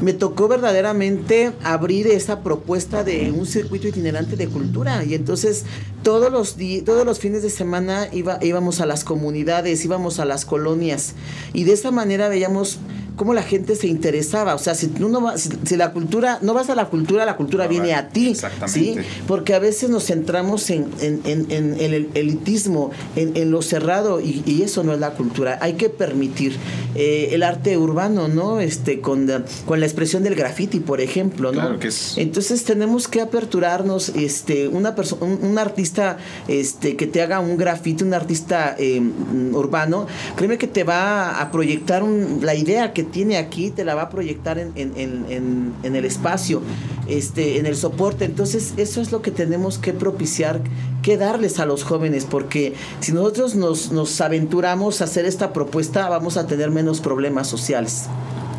me 0.00 0.12
tocó 0.12 0.48
verdaderamente 0.48 1.52
abrir 1.62 2.06
esa 2.06 2.42
propuesta 2.42 3.04
de 3.04 3.32
un 3.32 3.46
circuito 3.46 3.88
itinerante 3.88 4.36
de 4.36 4.48
cultura. 4.48 5.04
Y 5.04 5.14
entonces 5.14 5.64
todos 6.02 6.30
los 6.30 6.56
todos 6.84 7.04
los 7.04 7.18
fines 7.18 7.42
de 7.42 7.50
semana 7.50 8.08
iba, 8.12 8.38
íbamos 8.42 8.80
a 8.80 8.86
las 8.86 9.04
comunidades, 9.04 9.84
íbamos 9.84 10.20
a 10.20 10.24
las 10.24 10.44
colonias. 10.44 11.14
Y 11.52 11.64
de 11.64 11.72
esa 11.72 11.90
manera 11.90 12.28
veíamos 12.28 12.78
cómo 13.18 13.34
la 13.34 13.42
gente 13.42 13.76
se 13.76 13.86
interesaba, 13.88 14.54
o 14.54 14.58
sea, 14.58 14.74
si 14.74 14.86
tú 14.86 15.10
no 15.10 15.20
vas, 15.20 15.42
si, 15.42 15.50
si 15.66 15.76
la 15.76 15.92
cultura, 15.92 16.38
no 16.40 16.54
vas 16.54 16.70
a 16.70 16.74
la 16.74 16.86
cultura, 16.86 17.26
la 17.26 17.36
cultura 17.36 17.64
No 17.64 17.70
viene 17.70 17.92
a 17.94 18.08
ti, 18.08 18.30
exactamente. 18.30 19.02
¿sí? 19.02 19.08
Porque 19.26 19.52
a 19.54 19.58
veces 19.58 19.90
nos 19.90 20.04
centramos 20.06 20.70
en, 20.70 20.86
en- 21.02 21.20
en- 21.26 21.46
en 21.50 21.74
el 21.80 22.08
elitismo, 22.14 22.90
en, 23.16 23.50
lo 23.50 23.60
cerrado, 23.60 24.20
y, 24.20 24.42
y 24.46 24.62
eso 24.62 24.82
no 24.84 24.94
es 24.94 25.00
la 25.00 25.10
cultura. 25.10 25.58
Hay 25.60 25.74
que 25.74 25.90
permitir 25.90 26.56
eh, 26.94 27.30
el 27.32 27.42
arte 27.42 27.76
urbano, 27.76 28.28
¿no? 28.28 28.60
Este, 28.60 29.00
con, 29.00 29.26
la- 29.26 29.44
con 29.66 29.80
la 29.80 29.86
expresión 29.86 30.22
del 30.22 30.34
graffiti, 30.34 30.80
por 30.80 31.00
ejemplo, 31.00 31.50
¿no? 31.52 31.60
Claro 31.60 31.78
que 31.78 31.88
es- 31.88 32.16
Entonces 32.16 32.64
tenemos 32.64 33.08
que 33.08 33.20
aperturarnos, 33.20 34.10
este, 34.10 34.68
una 34.68 34.94
persona, 34.94 35.24
un, 35.26 35.38
un 35.42 35.58
artista 35.58 36.18
este, 36.46 36.96
que 36.96 37.06
te 37.08 37.20
haga 37.20 37.40
un 37.40 37.56
graffiti, 37.56 38.04
un 38.04 38.14
artista 38.14 38.76
eh, 38.78 39.00
mm, 39.00 39.54
urbano, 39.54 40.06
créeme 40.36 40.56
que 40.56 40.68
te 40.68 40.84
va 40.84 41.40
a 41.40 41.50
proyectar 41.50 42.02
un- 42.04 42.38
la 42.42 42.54
idea 42.54 42.92
que 42.92 43.07
tiene 43.08 43.36
aquí 43.36 43.70
te 43.70 43.84
la 43.84 43.94
va 43.94 44.02
a 44.02 44.08
proyectar 44.10 44.58
en, 44.58 44.72
en, 44.76 44.92
en, 44.96 45.74
en, 45.82 45.96
el 45.96 46.04
espacio, 46.04 46.62
este, 47.06 47.58
en 47.58 47.66
el 47.66 47.76
soporte. 47.76 48.24
Entonces, 48.24 48.74
eso 48.76 49.00
es 49.00 49.12
lo 49.12 49.22
que 49.22 49.30
tenemos 49.30 49.78
que 49.78 49.92
propiciar, 49.92 50.60
que 51.02 51.16
darles 51.16 51.58
a 51.58 51.66
los 51.66 51.84
jóvenes, 51.84 52.24
porque 52.24 52.74
si 53.00 53.12
nosotros 53.12 53.54
nos, 53.54 53.92
nos 53.92 54.20
aventuramos 54.20 55.00
a 55.00 55.04
hacer 55.04 55.24
esta 55.24 55.52
propuesta, 55.52 56.08
vamos 56.08 56.36
a 56.36 56.46
tener 56.46 56.70
menos 56.70 57.00
problemas 57.00 57.48
sociales. 57.48 58.06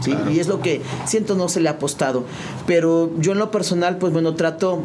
¿sí? 0.02 0.14
Y 0.32 0.40
es 0.40 0.48
lo 0.48 0.62
que 0.62 0.82
siento 1.06 1.36
no 1.36 1.50
se 1.50 1.60
le 1.60 1.70
ha 1.70 1.74
apostado. 1.74 2.24
Pero 2.66 3.12
yo 3.20 3.32
en 3.34 3.40
lo 3.40 3.52
personal, 3.52 3.98
pues 3.98 4.14
bueno, 4.14 4.36
trato 4.36 4.82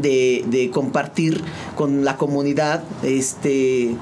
de, 0.00 0.44
de 0.46 0.70
compartir 0.70 1.42
con 1.74 2.04
la 2.04 2.16
comunidad, 2.16 2.82
este 3.02 3.96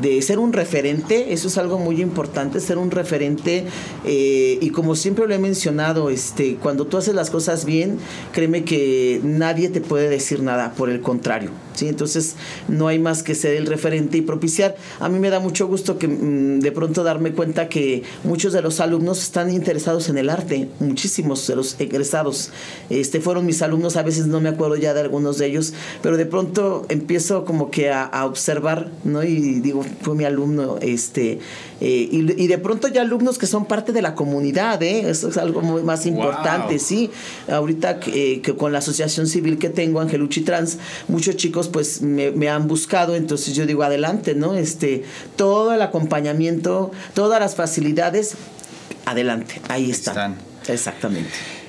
de 0.00 0.22
ser 0.22 0.38
un 0.38 0.52
referente, 0.52 1.32
eso 1.32 1.48
es 1.48 1.58
algo 1.58 1.78
muy 1.78 2.00
importante, 2.00 2.60
ser 2.60 2.78
un 2.78 2.90
referente 2.90 3.64
eh, 4.04 4.58
y 4.60 4.70
como 4.70 4.94
siempre 4.94 5.26
lo 5.26 5.34
he 5.34 5.38
mencionado, 5.38 6.08
este, 6.10 6.56
cuando 6.56 6.86
tú 6.86 6.96
haces 6.96 7.14
las 7.14 7.30
cosas 7.30 7.64
bien, 7.64 7.98
créeme 8.32 8.64
que 8.64 9.20
nadie 9.22 9.68
te 9.68 9.80
puede 9.80 10.08
decir 10.08 10.42
nada, 10.42 10.72
por 10.72 10.88
el 10.88 11.00
contrario, 11.00 11.50
¿sí? 11.74 11.88
Entonces 11.88 12.36
no 12.68 12.88
hay 12.88 12.98
más 12.98 13.22
que 13.22 13.34
ser 13.34 13.54
el 13.56 13.66
referente 13.66 14.16
y 14.18 14.22
propiciar. 14.22 14.76
A 15.00 15.08
mí 15.08 15.18
me 15.18 15.30
da 15.30 15.40
mucho 15.40 15.66
gusto 15.66 15.98
que 15.98 16.08
mm, 16.08 16.60
de 16.60 16.72
pronto 16.72 17.04
darme 17.04 17.32
cuenta 17.32 17.68
que 17.68 18.02
muchos 18.24 18.52
de 18.52 18.62
los 18.62 18.80
alumnos 18.80 19.22
están 19.22 19.50
interesados 19.50 20.08
en 20.08 20.18
el 20.18 20.30
arte, 20.30 20.68
muchísimos 20.80 21.46
de 21.46 21.56
los 21.56 21.78
egresados, 21.80 22.50
este, 22.88 23.20
fueron 23.20 23.46
mis 23.46 23.62
alumnos, 23.62 23.96
a 23.96 24.02
veces 24.02 24.26
no 24.26 24.40
me 24.40 24.48
acuerdo 24.48 24.76
ya 24.76 24.94
de 24.94 25.00
algunos 25.00 25.38
de 25.38 25.46
ellos, 25.46 25.74
pero 26.02 26.16
de 26.16 26.26
pronto 26.26 26.86
empiezo 26.88 27.44
como 27.44 27.70
que 27.70 27.90
a, 27.90 28.04
a 28.04 28.26
observar, 28.26 28.90
¿no? 29.04 29.22
Y 29.22 29.60
digo, 29.60 29.81
fue 29.82 30.14
mi 30.14 30.24
alumno, 30.24 30.78
este, 30.80 31.38
eh, 31.80 32.08
y, 32.10 32.46
de 32.46 32.58
pronto 32.58 32.88
ya 32.88 33.02
alumnos 33.02 33.38
que 33.38 33.46
son 33.46 33.66
parte 33.66 33.92
de 33.92 34.02
la 34.02 34.14
comunidad, 34.14 34.82
¿eh? 34.82 35.10
Eso 35.10 35.28
es 35.28 35.36
algo 35.36 35.60
muy 35.62 35.82
más 35.82 36.06
importante, 36.06 36.78
sí. 36.78 37.10
Ahorita 37.50 38.00
eh, 38.06 38.40
que 38.42 38.54
con 38.56 38.72
la 38.72 38.78
asociación 38.78 39.26
civil 39.26 39.58
que 39.58 39.68
tengo, 39.68 40.00
Angeluchi 40.00 40.42
Trans, 40.42 40.78
muchos 41.08 41.36
chicos 41.36 41.68
pues 41.68 42.02
me, 42.02 42.48
han 42.48 42.68
buscado, 42.68 43.14
entonces 43.14 43.54
yo 43.54 43.66
digo, 43.66 43.82
adelante, 43.82 44.34
¿no? 44.34 44.54
Este, 44.54 45.04
todo 45.36 45.72
el 45.72 45.82
acompañamiento, 45.82 46.92
todas 47.14 47.40
las 47.40 47.54
facilidades, 47.54 48.34
adelante, 49.06 49.60
ahí 49.68 49.90
están. 49.90 50.36
Exactamente. 50.68 51.61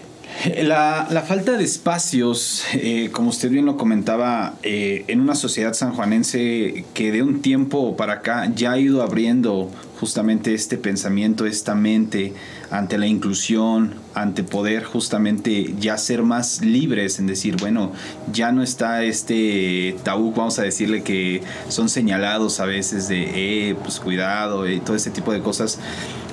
La, 0.64 1.08
la, 1.10 1.22
falta 1.22 1.58
de 1.58 1.64
espacios, 1.64 2.64
eh, 2.74 3.10
como 3.12 3.30
usted 3.30 3.50
bien 3.50 3.66
lo 3.66 3.78
comentaba, 3.78 4.56
eh, 4.64 5.06
en 5.08 5.22
una 5.22 5.36
sociedad 5.36 5.74
sanjuanense 5.74 6.86
que 6.94 7.12
de 7.12 7.24
un 7.24 7.42
tiempo 7.42 7.96
para 7.96 8.14
acá 8.14 8.52
ya 8.54 8.74
ha 8.74 8.80
ido 8.80 9.02
abriendo 9.02 9.70
justamente 10.00 10.54
este 10.54 10.78
pensamiento, 10.78 11.46
esta 11.46 11.76
mente 11.76 12.34
ante 12.72 12.98
la 12.98 13.08
inclusión, 13.08 13.96
ante 14.14 14.44
poder 14.44 14.84
justamente 14.84 15.76
ya 15.80 15.98
ser 15.98 16.24
más 16.24 16.62
libres 16.62 17.20
en 17.20 17.28
decir, 17.28 17.56
bueno, 17.58 17.94
ya 18.32 18.52
no 18.52 18.64
está 18.64 19.04
este 19.04 19.96
tabú, 20.04 20.34
vamos 20.34 20.60
a 20.60 20.64
decirle 20.64 21.04
que 21.04 21.42
son 21.70 21.88
señalados 21.88 22.60
a 22.60 22.66
veces 22.66 23.08
de, 23.08 23.70
eh, 23.70 23.76
pues 23.76 24.00
cuidado 24.00 24.70
y 24.70 24.80
todo 24.82 24.96
ese 24.96 25.12
tipo 25.12 25.32
de 25.32 25.40
cosas 25.40 25.80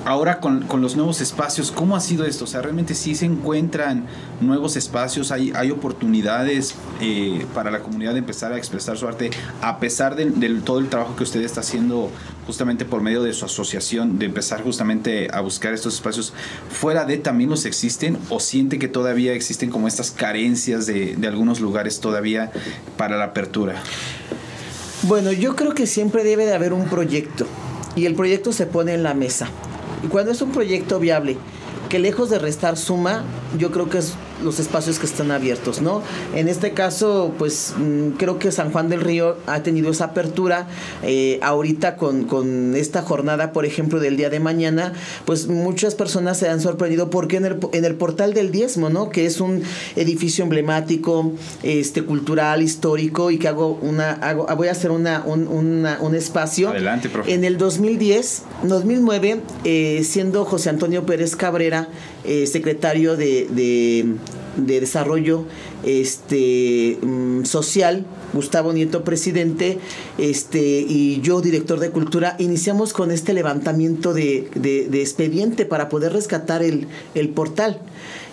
ahora 0.05 0.39
con, 0.39 0.65
los 0.81 0.95
nuevos 0.95 1.21
espacios, 1.21 1.71
¿cómo 1.71 1.95
ha 1.95 1.99
sido 1.99 2.25
esto? 2.25 2.45
O 2.45 2.47
sea, 2.47 2.61
realmente 2.61 2.95
sí 2.95 3.15
se 3.15 3.25
encuentran 3.25 4.05
nuevos 4.39 4.75
espacios, 4.75 5.31
hay, 5.31 5.51
hay 5.55 5.71
oportunidades 5.71 6.75
eh, 6.99 7.45
para 7.53 7.71
la 7.71 7.81
comunidad 7.81 8.13
de 8.13 8.19
empezar 8.19 8.51
a 8.53 8.57
expresar 8.57 8.97
su 8.97 9.07
arte, 9.07 9.31
a 9.61 9.79
pesar 9.79 10.15
de, 10.15 10.31
todo 10.61 10.79
el 10.79 10.89
trabajo 10.89 11.15
que 11.15 11.23
usted 11.23 11.41
está 11.41 11.61
haciendo 11.61 12.09
justamente 12.45 12.85
por 12.85 13.01
medio 13.01 13.23
de 13.23 13.33
su 13.33 13.45
asociación, 13.45 14.17
de 14.19 14.25
empezar 14.25 14.63
justamente 14.63 15.29
a 15.31 15.41
buscar 15.41 15.73
estos 15.73 15.95
espacios, 15.95 16.33
fuera 16.69 17.05
de 17.05 17.17
también 17.17 17.49
los 17.49 17.65
existen 17.65 18.17
o 18.29 18.39
siente 18.39 18.79
que 18.79 18.87
todavía 18.87 19.33
existen 19.33 19.69
como 19.69 19.87
estas 19.87 20.11
carencias 20.11 20.85
de, 20.85 21.15
de 21.15 21.27
algunos 21.27 21.59
lugares 21.59 21.99
todavía 21.99 22.51
para 22.97 23.17
la 23.17 23.25
apertura? 23.25 23.75
Bueno, 25.03 25.31
yo 25.31 25.55
creo 25.55 25.73
que 25.73 25.87
siempre 25.87 26.23
debe 26.23 26.45
de 26.45 26.53
haber 26.53 26.73
un 26.73 26.85
proyecto 26.85 27.47
y 27.95 28.05
el 28.05 28.15
proyecto 28.15 28.53
se 28.53 28.65
pone 28.65 28.93
en 28.93 29.03
la 29.03 29.13
mesa. 29.13 29.49
Y 30.03 30.07
cuando 30.07 30.31
es 30.31 30.41
un 30.41 30.51
proyecto 30.51 30.99
viable, 30.99 31.37
que 31.89 31.99
lejos 31.99 32.29
de 32.29 32.39
restar 32.39 32.77
suma, 32.77 33.23
yo 33.57 33.71
creo 33.71 33.89
que 33.89 33.99
es 33.99 34.13
los 34.43 34.59
espacios 34.59 34.99
que 34.99 35.05
están 35.05 35.31
abiertos, 35.31 35.81
¿no? 35.81 36.01
En 36.35 36.47
este 36.47 36.71
caso, 36.71 37.33
pues 37.37 37.73
mm, 37.77 38.11
creo 38.11 38.39
que 38.39 38.51
San 38.51 38.71
Juan 38.71 38.89
del 38.89 39.01
Río 39.01 39.37
ha 39.47 39.63
tenido 39.63 39.91
esa 39.91 40.05
apertura. 40.05 40.67
Eh, 41.03 41.39
ahorita 41.41 41.97
con, 41.97 42.23
con, 42.25 42.75
esta 42.75 43.01
jornada, 43.01 43.53
por 43.53 43.65
ejemplo, 43.65 43.99
del 43.99 44.17
día 44.17 44.29
de 44.29 44.39
mañana, 44.39 44.93
pues 45.25 45.47
muchas 45.47 45.95
personas 45.95 46.37
se 46.37 46.49
han 46.49 46.61
sorprendido 46.61 47.09
porque 47.09 47.37
en 47.37 47.45
el, 47.45 47.59
en 47.73 47.85
el 47.85 47.95
portal 47.95 48.33
del 48.33 48.51
diezmo, 48.51 48.89
¿no? 48.89 49.09
Que 49.09 49.25
es 49.25 49.41
un 49.41 49.61
edificio 49.95 50.43
emblemático, 50.43 51.33
este, 51.63 52.03
cultural, 52.03 52.61
histórico 52.61 53.31
y 53.31 53.37
que 53.37 53.47
hago 53.47 53.79
una, 53.81 54.11
hago, 54.13 54.47
voy 54.55 54.67
a 54.67 54.71
hacer 54.71 54.91
una, 54.91 55.23
un, 55.25 55.47
un 55.47 56.15
espacio. 56.15 56.69
Adelante, 56.69 57.09
profe. 57.09 57.33
En 57.33 57.43
el 57.43 57.57
2010, 57.57 58.43
2009, 58.63 59.41
eh, 59.63 60.01
siendo 60.03 60.45
José 60.45 60.69
Antonio 60.69 61.05
Pérez 61.05 61.35
Cabrera, 61.35 61.87
eh, 62.23 62.47
secretario 62.47 63.17
de, 63.17 63.47
de, 63.49 64.79
Desarrollo 64.79 65.45
este, 65.83 66.97
mm, 67.01 67.45
Social, 67.45 68.05
Gustavo 68.33 68.73
Nieto, 68.73 69.03
presidente, 69.03 69.79
este, 70.17 70.61
y 70.61 71.21
yo, 71.21 71.41
director 71.41 71.79
de 71.79 71.89
Cultura, 71.89 72.35
iniciamos 72.37 72.93
con 72.93 73.11
este 73.11 73.33
levantamiento 73.33 74.13
de, 74.13 74.49
de, 74.55 75.01
expediente 75.01 75.65
para 75.65 75.89
poder 75.89 76.13
rescatar 76.13 76.63
el, 76.63 76.87
el 77.15 77.29
portal. 77.29 77.79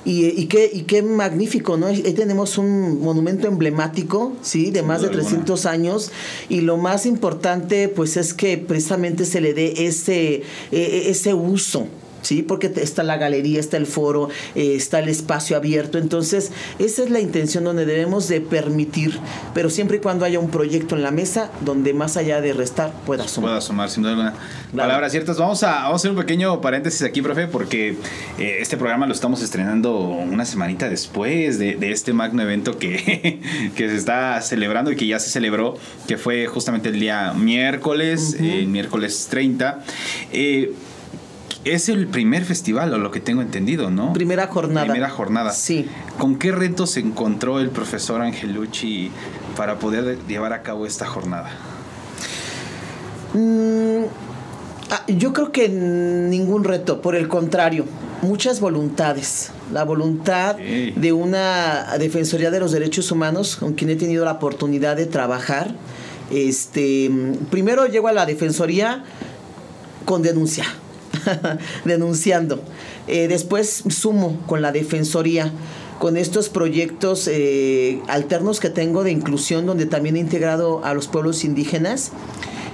Y, 0.04 0.26
y, 0.40 0.46
qué, 0.46 0.70
y 0.72 0.82
qué 0.82 1.02
magnífico, 1.02 1.76
¿no? 1.76 1.86
Ahí 1.86 2.14
tenemos 2.14 2.56
un 2.56 3.00
monumento 3.00 3.46
emblemático, 3.46 4.32
¿sí? 4.42 4.70
De 4.70 4.82
más 4.82 5.02
de 5.02 5.08
300 5.08 5.66
años. 5.66 6.12
Y 6.48 6.62
lo 6.62 6.76
más 6.76 7.04
importante, 7.04 7.88
pues, 7.88 8.16
es 8.16 8.32
que 8.32 8.56
precisamente 8.56 9.24
se 9.24 9.40
le 9.40 9.54
dé 9.54 9.86
ese, 9.86 10.36
e, 10.36 10.42
e, 10.72 11.10
ese 11.10 11.34
uso, 11.34 11.88
¿sí? 12.22 12.42
Porque 12.42 12.72
está 12.76 13.02
la 13.02 13.16
galería, 13.16 13.60
está 13.60 13.76
el 13.76 13.86
foro, 13.86 14.28
eh, 14.54 14.74
está 14.74 15.00
el 15.00 15.08
espacio 15.08 15.56
abierto. 15.56 15.98
Entonces, 15.98 16.52
esa 16.78 17.02
es 17.02 17.10
la 17.10 17.20
intención 17.20 17.64
donde 17.64 17.86
debemos 17.86 18.28
de 18.28 18.40
permitir, 18.40 19.18
pero 19.54 19.70
siempre 19.70 19.98
y 19.98 20.00
cuando 20.00 20.24
haya 20.24 20.38
un 20.38 20.50
proyecto 20.50 20.96
en 20.96 21.02
la 21.02 21.10
mesa 21.10 21.50
donde 21.64 21.94
más 21.94 22.16
allá 22.16 22.40
de 22.40 22.52
restar 22.52 22.92
pueda 23.06 23.26
sumar. 23.28 23.50
Pueda 23.50 23.60
sumar, 23.60 23.90
sin 23.90 24.02
duda 24.02 24.12
alguna. 24.12 24.34
Palabras 24.74 25.12
ciertas. 25.12 25.38
Vamos 25.38 25.62
a, 25.62 25.72
vamos 25.82 25.92
a 25.92 25.96
hacer 25.96 26.10
un 26.10 26.16
pequeño 26.16 26.60
paréntesis 26.60 27.02
aquí, 27.02 27.22
profe, 27.22 27.46
porque 27.46 27.96
eh, 28.38 28.58
este 28.60 28.76
programa 28.76 29.06
lo 29.06 29.12
estamos 29.12 29.42
estrenando 29.42 29.98
una 29.98 30.44
semanita 30.44 30.88
después 30.88 31.58
de, 31.58 31.78
este 31.88 32.12
magno 32.12 32.42
evento 32.42 32.78
que, 32.78 33.40
que 33.76 33.88
se 33.88 33.96
está 33.96 34.40
celebrando 34.42 34.92
y 34.92 34.96
que 34.96 35.06
ya 35.06 35.18
se 35.18 35.30
celebró, 35.30 35.76
que 36.06 36.18
fue 36.18 36.46
justamente 36.46 36.90
el 36.90 37.00
día 37.00 37.32
miércoles, 37.32 38.36
el 38.38 38.66
miércoles 38.66 39.28
30. 39.30 39.84
Eh, 40.32 40.72
es 41.74 41.88
el 41.88 42.06
primer 42.06 42.44
festival, 42.44 42.92
o 42.94 42.98
lo 42.98 43.10
que 43.10 43.20
tengo 43.20 43.42
entendido, 43.42 43.90
¿no? 43.90 44.12
Primera 44.12 44.46
jornada. 44.46 44.86
Primera 44.86 45.10
jornada. 45.10 45.52
Sí. 45.52 45.86
¿Con 46.18 46.38
qué 46.38 46.52
retos 46.52 46.92
se 46.92 47.00
encontró 47.00 47.60
el 47.60 47.70
profesor 47.70 48.20
Angelucci 48.20 49.10
para 49.56 49.78
poder 49.78 50.18
llevar 50.26 50.52
a 50.52 50.62
cabo 50.62 50.86
esta 50.86 51.06
jornada? 51.06 51.50
Mm, 53.34 54.04
ah, 54.90 55.04
yo 55.08 55.32
creo 55.32 55.52
que 55.52 55.68
ningún 55.68 56.64
reto, 56.64 57.00
por 57.00 57.14
el 57.14 57.28
contrario, 57.28 57.84
muchas 58.22 58.60
voluntades. 58.60 59.50
La 59.72 59.84
voluntad 59.84 60.56
de 60.56 61.12
una 61.12 61.96
Defensoría 61.98 62.50
de 62.50 62.60
los 62.60 62.72
Derechos 62.72 63.12
Humanos 63.12 63.56
con 63.56 63.74
quien 63.74 63.90
he 63.90 63.96
tenido 63.96 64.24
la 64.24 64.32
oportunidad 64.32 64.96
de 64.96 65.06
trabajar. 65.06 65.74
Este, 66.30 67.10
primero 67.50 67.86
llego 67.86 68.08
a 68.08 68.12
la 68.12 68.26
Defensoría 68.26 69.04
con 70.04 70.22
denuncia 70.22 70.64
denunciando. 71.84 72.60
Eh, 73.06 73.28
después 73.28 73.84
sumo 73.88 74.40
con 74.46 74.62
la 74.62 74.72
Defensoría 74.72 75.52
con 75.98 76.16
estos 76.16 76.48
proyectos 76.48 77.28
eh, 77.30 78.00
alternos 78.06 78.60
que 78.60 78.70
tengo 78.70 79.02
de 79.02 79.10
inclusión, 79.10 79.66
donde 79.66 79.86
también 79.86 80.16
he 80.16 80.20
integrado 80.20 80.84
a 80.84 80.94
los 80.94 81.08
pueblos 81.08 81.44
indígenas. 81.44 82.12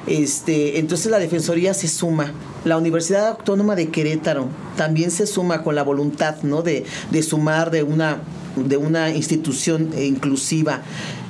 Este, 0.06 0.78
entonces 0.78 1.10
la 1.10 1.18
Defensoría 1.18 1.72
se 1.72 1.88
suma. 1.88 2.32
La 2.64 2.76
Universidad 2.76 3.28
Autónoma 3.28 3.76
de 3.76 3.88
Querétaro 3.88 4.48
también 4.76 5.10
se 5.10 5.26
suma 5.26 5.62
con 5.62 5.74
la 5.74 5.82
voluntad 5.82 6.36
¿no? 6.42 6.62
de, 6.62 6.84
de 7.10 7.22
sumar 7.22 7.70
de 7.70 7.82
una, 7.82 8.18
de 8.56 8.76
una 8.76 9.10
institución 9.10 9.90
inclusiva, 9.98 10.82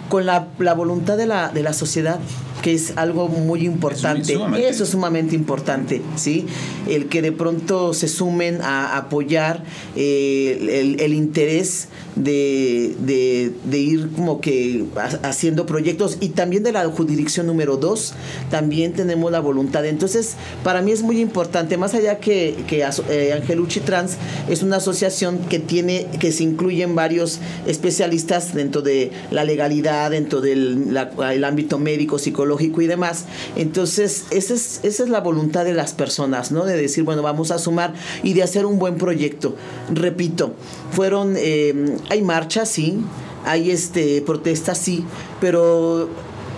con 0.09 0.27
la, 0.27 0.49
la 0.59 0.75
voluntad 0.75 1.17
de 1.17 1.27
la, 1.27 1.51
de 1.51 1.63
la 1.63 1.73
sociedad 1.73 2.19
que 2.65 2.73
es 2.73 2.95
algo 2.97 3.29
muy 3.29 3.67
importante. 3.67 4.39
Eso 4.57 4.85
es 4.85 4.89
sumamente 4.89 5.37
importante, 5.37 6.01
¿sí? 6.17 6.47
El 6.89 7.11
que 7.11 7.21
de 7.21 7.31
pronto 7.31 7.93
se 7.93 8.09
sumen 8.09 8.63
a 8.63 8.97
apoyar 8.97 9.63
eh, 9.97 10.97
el, 10.99 11.13
interés 11.13 11.89
de, 12.17 13.53
de, 13.65 13.79
ir 13.79 14.11
como 14.13 14.41
que 14.41 14.85
haciendo 15.23 15.67
proyectos 15.67 16.19
y 16.21 16.31
también 16.31 16.63
de 16.63 16.73
la 16.73 16.85
jurisdicción 16.87 17.47
número 17.47 17.77
dos, 17.77 18.15
también 18.51 18.93
tenemos 18.93 19.33
la 19.33 19.41
voluntad. 19.41 19.85
Entonces, 19.85 20.35
para 20.63 20.83
mí 20.83 20.93
es 20.93 21.03
muy 21.03 21.21
importante, 21.21 21.77
más 21.77 21.95
allá 21.95 22.19
que, 22.19 22.55
que 22.69 22.87
eh, 23.11 23.33
Angelucci 23.33 23.81
Trans 23.81 24.17
es 24.49 24.63
una 24.63 24.77
asociación 24.77 25.39
que 25.49 25.59
tiene, 25.59 26.07
que 26.21 26.33
se 26.33 26.45
incluyen 26.45 26.95
varios 26.95 27.41
especialistas 27.67 28.55
dentro 28.55 28.83
de 28.83 29.11
la 29.31 29.45
legalidad, 29.45 30.11
dentro 30.11 30.41
del 30.41 30.97
el 31.33 31.45
ámbito 31.45 31.79
médico, 31.79 32.19
psicológico 32.19 32.81
y 32.81 32.87
demás. 32.87 33.25
Entonces, 33.57 34.25
esa 34.31 34.55
es, 34.55 34.81
esa 34.83 35.03
es 35.03 35.09
la 35.09 35.21
voluntad 35.21 35.65
de 35.65 35.75
las 35.75 35.93
personas, 35.93 36.53
¿no? 36.53 36.65
De 36.65 36.77
decir, 36.77 37.05
bueno, 37.05 37.23
vamos 37.23 37.51
a 37.51 37.59
sumar 37.59 37.95
y 38.23 38.35
de 38.35 38.43
hacer 38.43 38.67
un 38.67 38.79
buen 38.79 38.97
proyecto. 38.97 39.57
Repito, 39.93 40.55
fueron, 40.93 41.35
eh, 41.37 41.97
hay 42.11 42.23
marchas, 42.23 42.69
sí, 42.69 42.99
hay 43.45 43.71
este, 43.71 44.23
protestas, 44.23 44.79
sí, 44.79 45.05
pero 45.41 46.09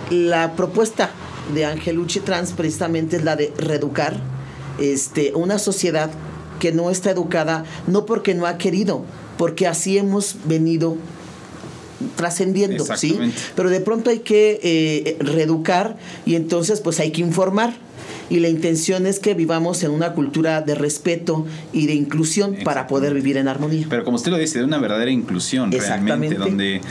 la 0.09 0.55
propuesta 0.55 1.11
de 1.53 1.65
Angelucci 1.65 2.19
Trans 2.19 2.51
precisamente 2.51 3.17
es 3.17 3.23
la 3.23 3.35
de 3.35 3.53
reeducar 3.57 4.17
este, 4.79 5.33
una 5.33 5.59
sociedad 5.59 6.09
que 6.59 6.71
no 6.71 6.89
está 6.89 7.11
educada, 7.11 7.65
no 7.87 8.05
porque 8.05 8.33
no 8.33 8.45
ha 8.45 8.57
querido, 8.57 9.03
porque 9.37 9.67
así 9.67 9.97
hemos 9.97 10.35
venido 10.45 10.97
trascendiendo, 12.15 12.85
¿sí? 12.95 13.17
Pero 13.55 13.69
de 13.69 13.79
pronto 13.79 14.09
hay 14.09 14.19
que 14.19 14.59
eh, 14.61 15.17
reeducar 15.19 15.97
y 16.25 16.35
entonces 16.35 16.81
pues 16.81 16.99
hay 16.99 17.11
que 17.11 17.21
informar 17.21 17.73
y 18.29 18.39
la 18.39 18.49
intención 18.49 19.05
es 19.05 19.19
que 19.19 19.33
vivamos 19.33 19.83
en 19.83 19.91
una 19.91 20.13
cultura 20.13 20.61
de 20.61 20.75
respeto 20.75 21.45
y 21.73 21.87
de 21.87 21.93
inclusión 21.93 22.57
para 22.63 22.87
poder 22.87 23.13
vivir 23.13 23.37
en 23.37 23.47
armonía. 23.47 23.87
Pero 23.89 24.03
como 24.03 24.17
usted 24.17 24.31
lo 24.31 24.37
dice, 24.37 24.59
de 24.59 24.65
una 24.65 24.77
verdadera 24.79 25.11
inclusión 25.11 25.71
realmente, 25.71 26.35
donde 26.35 26.81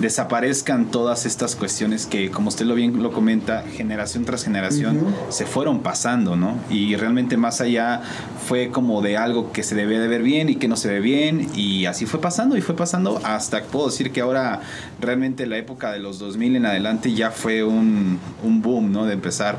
desaparezcan 0.00 0.90
todas 0.90 1.24
estas 1.26 1.56
cuestiones 1.56 2.06
que, 2.06 2.30
como 2.30 2.48
usted 2.48 2.66
lo 2.66 2.74
bien 2.74 3.02
lo 3.02 3.12
comenta, 3.12 3.64
generación 3.76 4.24
tras 4.24 4.44
generación 4.44 4.98
se 5.30 5.46
fueron 5.46 5.80
pasando, 5.80 6.36
¿no? 6.36 6.58
Y 6.70 6.96
realmente 6.96 7.36
más 7.36 7.60
allá 7.60 8.02
fue 8.46 8.70
como 8.70 9.02
de 9.02 9.16
algo 9.16 9.52
que 9.52 9.62
se 9.62 9.74
debe 9.74 9.98
de 9.98 10.08
ver 10.08 10.22
bien 10.22 10.48
y 10.48 10.56
que 10.56 10.68
no 10.68 10.76
se 10.76 10.88
ve 10.88 11.00
bien, 11.00 11.48
y 11.54 11.86
así 11.86 12.06
fue 12.06 12.20
pasando 12.20 12.56
y 12.56 12.60
fue 12.60 12.76
pasando 12.76 13.20
hasta 13.24 13.62
puedo 13.62 13.86
decir 13.86 14.12
que 14.12 14.20
ahora 14.20 14.60
realmente 15.00 15.46
la 15.46 15.58
época 15.58 15.92
de 15.92 15.98
los 15.98 16.18
2000 16.18 16.56
en 16.56 16.66
adelante 16.66 17.12
ya 17.12 17.30
fue 17.30 17.64
un, 17.64 18.18
un 18.42 18.62
boom, 18.62 18.92
¿no? 18.92 19.06
De 19.06 19.14
empezar 19.14 19.58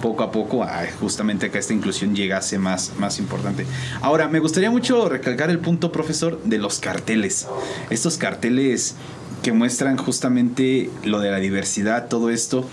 poco 0.00 0.22
a 0.22 0.30
poco 0.30 0.62
a 0.62 0.84
justamente 1.00 1.50
que 1.50 1.58
esta 1.58 1.72
inclusión 1.72 2.14
llegase 2.14 2.58
más, 2.58 2.92
más 2.98 3.18
importante. 3.18 3.66
Ahora, 4.00 4.28
me 4.28 4.38
gustaría 4.38 4.70
mucho 4.70 5.08
recalcar 5.08 5.50
el 5.50 5.58
punto, 5.58 5.90
profesor, 5.92 6.40
de 6.44 6.58
los 6.58 6.78
carteles. 6.78 7.46
Estos 7.90 8.16
carteles 8.18 8.94
que 9.42 9.52
muestran 9.52 9.96
justamente 9.96 10.90
lo 11.04 11.20
de 11.20 11.30
la 11.30 11.38
diversidad, 11.38 12.08
todo 12.08 12.30
esto. 12.30 12.68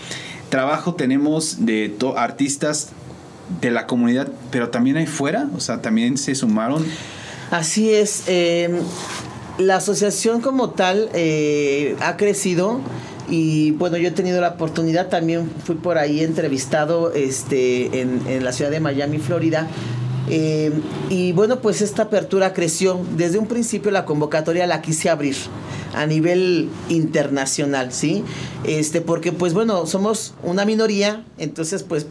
Trabajo 0.49 0.95
tenemos 0.95 1.65
de 1.65 1.95
artistas 2.15 2.89
de 3.61 3.71
la 3.71 3.87
comunidad, 3.87 4.31
pero 4.51 4.69
también 4.69 4.97
hay 4.97 5.07
fuera, 5.07 5.47
o 5.55 5.59
sea, 5.59 5.81
también 5.81 6.17
se 6.17 6.35
sumaron. 6.35 6.85
Así 7.51 7.93
es. 7.93 8.23
Eh, 8.27 8.81
la 9.57 9.77
asociación 9.77 10.41
como 10.41 10.71
tal 10.71 11.09
eh, 11.13 11.95
ha 11.99 12.17
crecido 12.17 12.81
y 13.29 13.71
bueno, 13.71 13.97
yo 13.97 14.09
he 14.09 14.11
tenido 14.11 14.41
la 14.41 14.49
oportunidad, 14.49 15.09
también 15.09 15.49
fui 15.63 15.75
por 15.75 15.97
ahí 15.97 16.21
entrevistado 16.21 17.13
este, 17.13 18.01
en, 18.01 18.43
la 18.43 18.51
ciudad 18.51 18.69
de 18.69 18.79
Miami, 18.79 19.17
Florida. 19.17 19.67
Eh, 20.29 20.71
y 21.09 21.31
bueno, 21.31 21.59
pues 21.59 21.81
esta 21.81 22.03
apertura 22.03 22.53
creció. 22.53 22.99
Desde 23.15 23.37
un 23.37 23.47
principio 23.47 23.91
la 23.91 24.05
convocatoria 24.05 24.67
la 24.67 24.81
quise 24.81 25.09
abrir 25.09 25.35
a 25.93 26.05
nivel 26.05 26.69
internacional, 26.89 27.93
¿sí? 27.93 28.23
Este, 28.65 29.01
porque 29.01 29.31
pues 29.31 29.53
bueno, 29.53 29.85
somos 29.85 30.33
una 30.43 30.65
minoría, 30.65 31.23
entonces 31.37 31.83
pues 31.83 32.07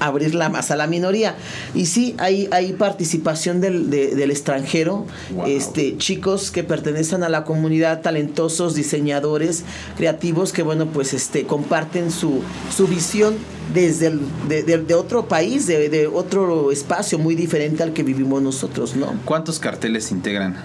abrirla 0.00 0.48
más 0.48 0.70
a 0.70 0.76
la 0.76 0.86
minoría. 0.86 1.36
Y 1.74 1.86
sí, 1.86 2.14
hay, 2.18 2.48
hay 2.50 2.72
participación 2.72 3.60
del, 3.60 3.90
del 3.90 4.30
extranjero, 4.30 5.06
este, 5.46 5.96
chicos 5.98 6.50
que 6.50 6.64
pertenecen 6.64 7.22
a 7.22 7.28
la 7.28 7.44
comunidad, 7.44 8.02
talentosos, 8.02 8.74
diseñadores, 8.74 9.64
creativos, 9.96 10.52
que 10.52 10.62
bueno, 10.62 10.86
pues 10.86 11.14
este, 11.14 11.44
comparten 11.44 12.10
su, 12.10 12.42
su 12.74 12.86
visión 12.86 13.36
desde 13.72 14.08
el, 14.08 14.20
de, 14.48 14.62
de, 14.62 14.94
otro 14.94 15.26
país, 15.28 15.66
de, 15.66 15.88
de, 15.88 16.06
otro 16.06 16.70
espacio 16.70 17.18
muy 17.18 17.34
diferente 17.34 17.82
al 17.82 17.92
que 17.92 18.02
vivimos 18.02 18.40
nosotros, 18.42 18.96
¿no? 18.96 19.18
¿Cuántos 19.24 19.58
carteles 19.58 20.10
integran? 20.12 20.56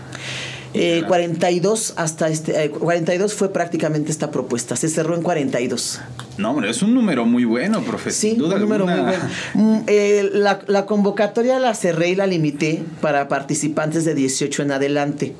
Eh, 0.74 1.04
42 1.06 1.94
hasta 1.98 2.30
este 2.30 2.70
42 2.70 3.32
eh, 3.32 3.36
fue 3.36 3.52
prácticamente 3.52 4.10
esta 4.10 4.32
propuesta, 4.32 4.76
se 4.78 4.88
cerró 4.88 5.16
en 5.16 5.22
42. 5.22 6.00
No, 6.38 6.52
hombre, 6.52 6.70
es 6.70 6.82
un 6.82 6.94
número 6.94 7.26
muy 7.26 7.44
bueno, 7.44 7.82
profesor. 7.82 8.14
Sí, 8.14 8.38
un 8.42 8.50
número 8.50 8.88
muy 8.88 9.00
bueno. 9.00 9.24
Mm, 9.54 9.80
eh, 9.88 10.30
la, 10.34 10.62
la 10.68 10.86
convocatoria 10.86 11.60
la 11.60 11.76
cerré 11.76 12.10
y 12.10 12.16
la 12.16 12.26
limité 12.26 12.84
para 13.02 13.28
participantes 13.28 14.06
de 14.06 14.16
18 14.16 14.64
en 14.64 14.72
adelante. 14.72 15.36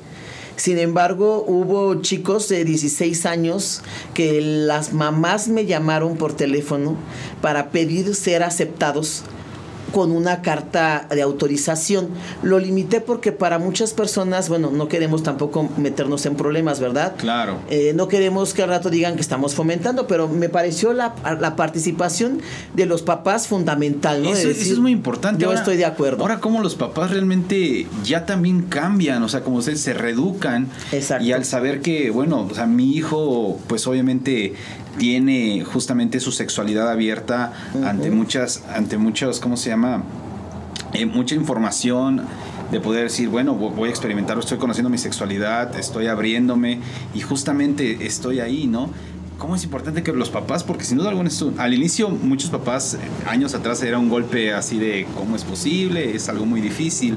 Sin 0.56 0.78
embargo, 0.78 1.44
hubo 1.46 2.02
chicos 2.02 2.48
de 2.48 2.64
16 2.64 3.24
años 3.24 3.82
que 4.12 4.40
las 4.42 4.92
mamás 4.92 5.48
me 5.48 5.64
llamaron 5.64 6.16
por 6.16 6.34
teléfono 6.36 6.96
para 7.40 7.70
pedir 7.70 8.14
ser 8.14 8.42
aceptados 8.42 9.24
con 9.92 10.10
una 10.10 10.42
carta 10.42 11.06
de 11.10 11.22
autorización. 11.22 12.08
Lo 12.42 12.58
limité 12.58 13.00
porque 13.00 13.32
para 13.32 13.58
muchas 13.58 13.92
personas, 13.92 14.48
bueno, 14.48 14.70
no 14.70 14.88
queremos 14.88 15.22
tampoco 15.22 15.68
meternos 15.76 16.26
en 16.26 16.34
problemas, 16.34 16.80
¿verdad? 16.80 17.14
Claro. 17.16 17.58
Eh, 17.70 17.92
no 17.94 18.08
queremos 18.08 18.54
que 18.54 18.62
al 18.62 18.70
rato 18.70 18.90
digan 18.90 19.14
que 19.14 19.20
estamos 19.20 19.54
fomentando, 19.54 20.06
pero 20.06 20.28
me 20.28 20.48
pareció 20.48 20.92
la, 20.92 21.14
participación 21.56 22.40
de 22.74 22.86
los 22.86 23.02
papás 23.02 23.46
fundamental, 23.46 24.22
¿no? 24.22 24.30
Eso, 24.30 24.48
es 24.48 24.78
muy 24.78 24.92
importante. 24.92 25.44
Yo 25.44 25.52
estoy 25.52 25.76
de 25.76 25.84
acuerdo. 25.84 26.22
Ahora, 26.22 26.40
como 26.40 26.60
los 26.60 26.74
papás 26.74 27.10
realmente 27.10 27.86
ya 28.04 28.24
también 28.26 28.62
cambian, 28.62 29.22
o 29.22 29.28
sea, 29.28 29.42
como 29.42 29.58
ustedes 29.58 29.80
se 29.80 29.92
reeducan. 29.92 30.68
Exacto. 30.92 31.24
Y 31.24 31.32
al 31.32 31.44
saber 31.44 31.80
que, 31.80 32.10
bueno, 32.10 32.48
o 32.50 32.54
sea, 32.54 32.66
mi 32.66 32.94
hijo, 32.94 33.60
pues 33.66 33.86
obviamente 33.86 34.54
tiene 34.98 35.64
justamente 35.64 36.20
su 36.20 36.32
sexualidad 36.32 36.90
abierta 36.90 37.52
ante 37.84 38.10
muchas, 38.10 38.64
ante 38.74 38.98
muchos, 38.98 39.40
¿cómo 39.40 39.56
se 39.56 39.70
llama? 39.70 40.02
Eh, 40.92 41.06
mucha 41.06 41.34
información 41.34 42.22
de 42.70 42.80
poder 42.80 43.04
decir, 43.04 43.28
bueno, 43.28 43.54
voy 43.54 43.88
a 43.88 43.90
experimentar, 43.90 44.38
estoy 44.38 44.58
conociendo 44.58 44.88
mi 44.88 44.98
sexualidad, 44.98 45.78
estoy 45.78 46.06
abriéndome 46.06 46.80
y 47.14 47.20
justamente 47.20 48.06
estoy 48.06 48.40
ahí, 48.40 48.66
¿no? 48.66 48.90
¿Cómo 49.38 49.56
es 49.56 49.64
importante 49.64 50.02
que 50.02 50.12
los 50.12 50.30
papás, 50.30 50.62
porque 50.62 50.84
sin 50.84 50.98
duda 50.98 51.10
alguna, 51.10 51.30
al 51.58 51.74
inicio 51.74 52.10
muchos 52.10 52.50
papás, 52.50 52.94
eh, 52.94 52.98
años 53.26 53.54
atrás 53.54 53.82
era 53.82 53.98
un 53.98 54.08
golpe 54.08 54.52
así 54.54 54.78
de, 54.78 55.06
¿cómo 55.16 55.34
es 55.34 55.44
posible? 55.44 56.14
Es 56.14 56.28
algo 56.28 56.46
muy 56.46 56.60
difícil. 56.60 57.16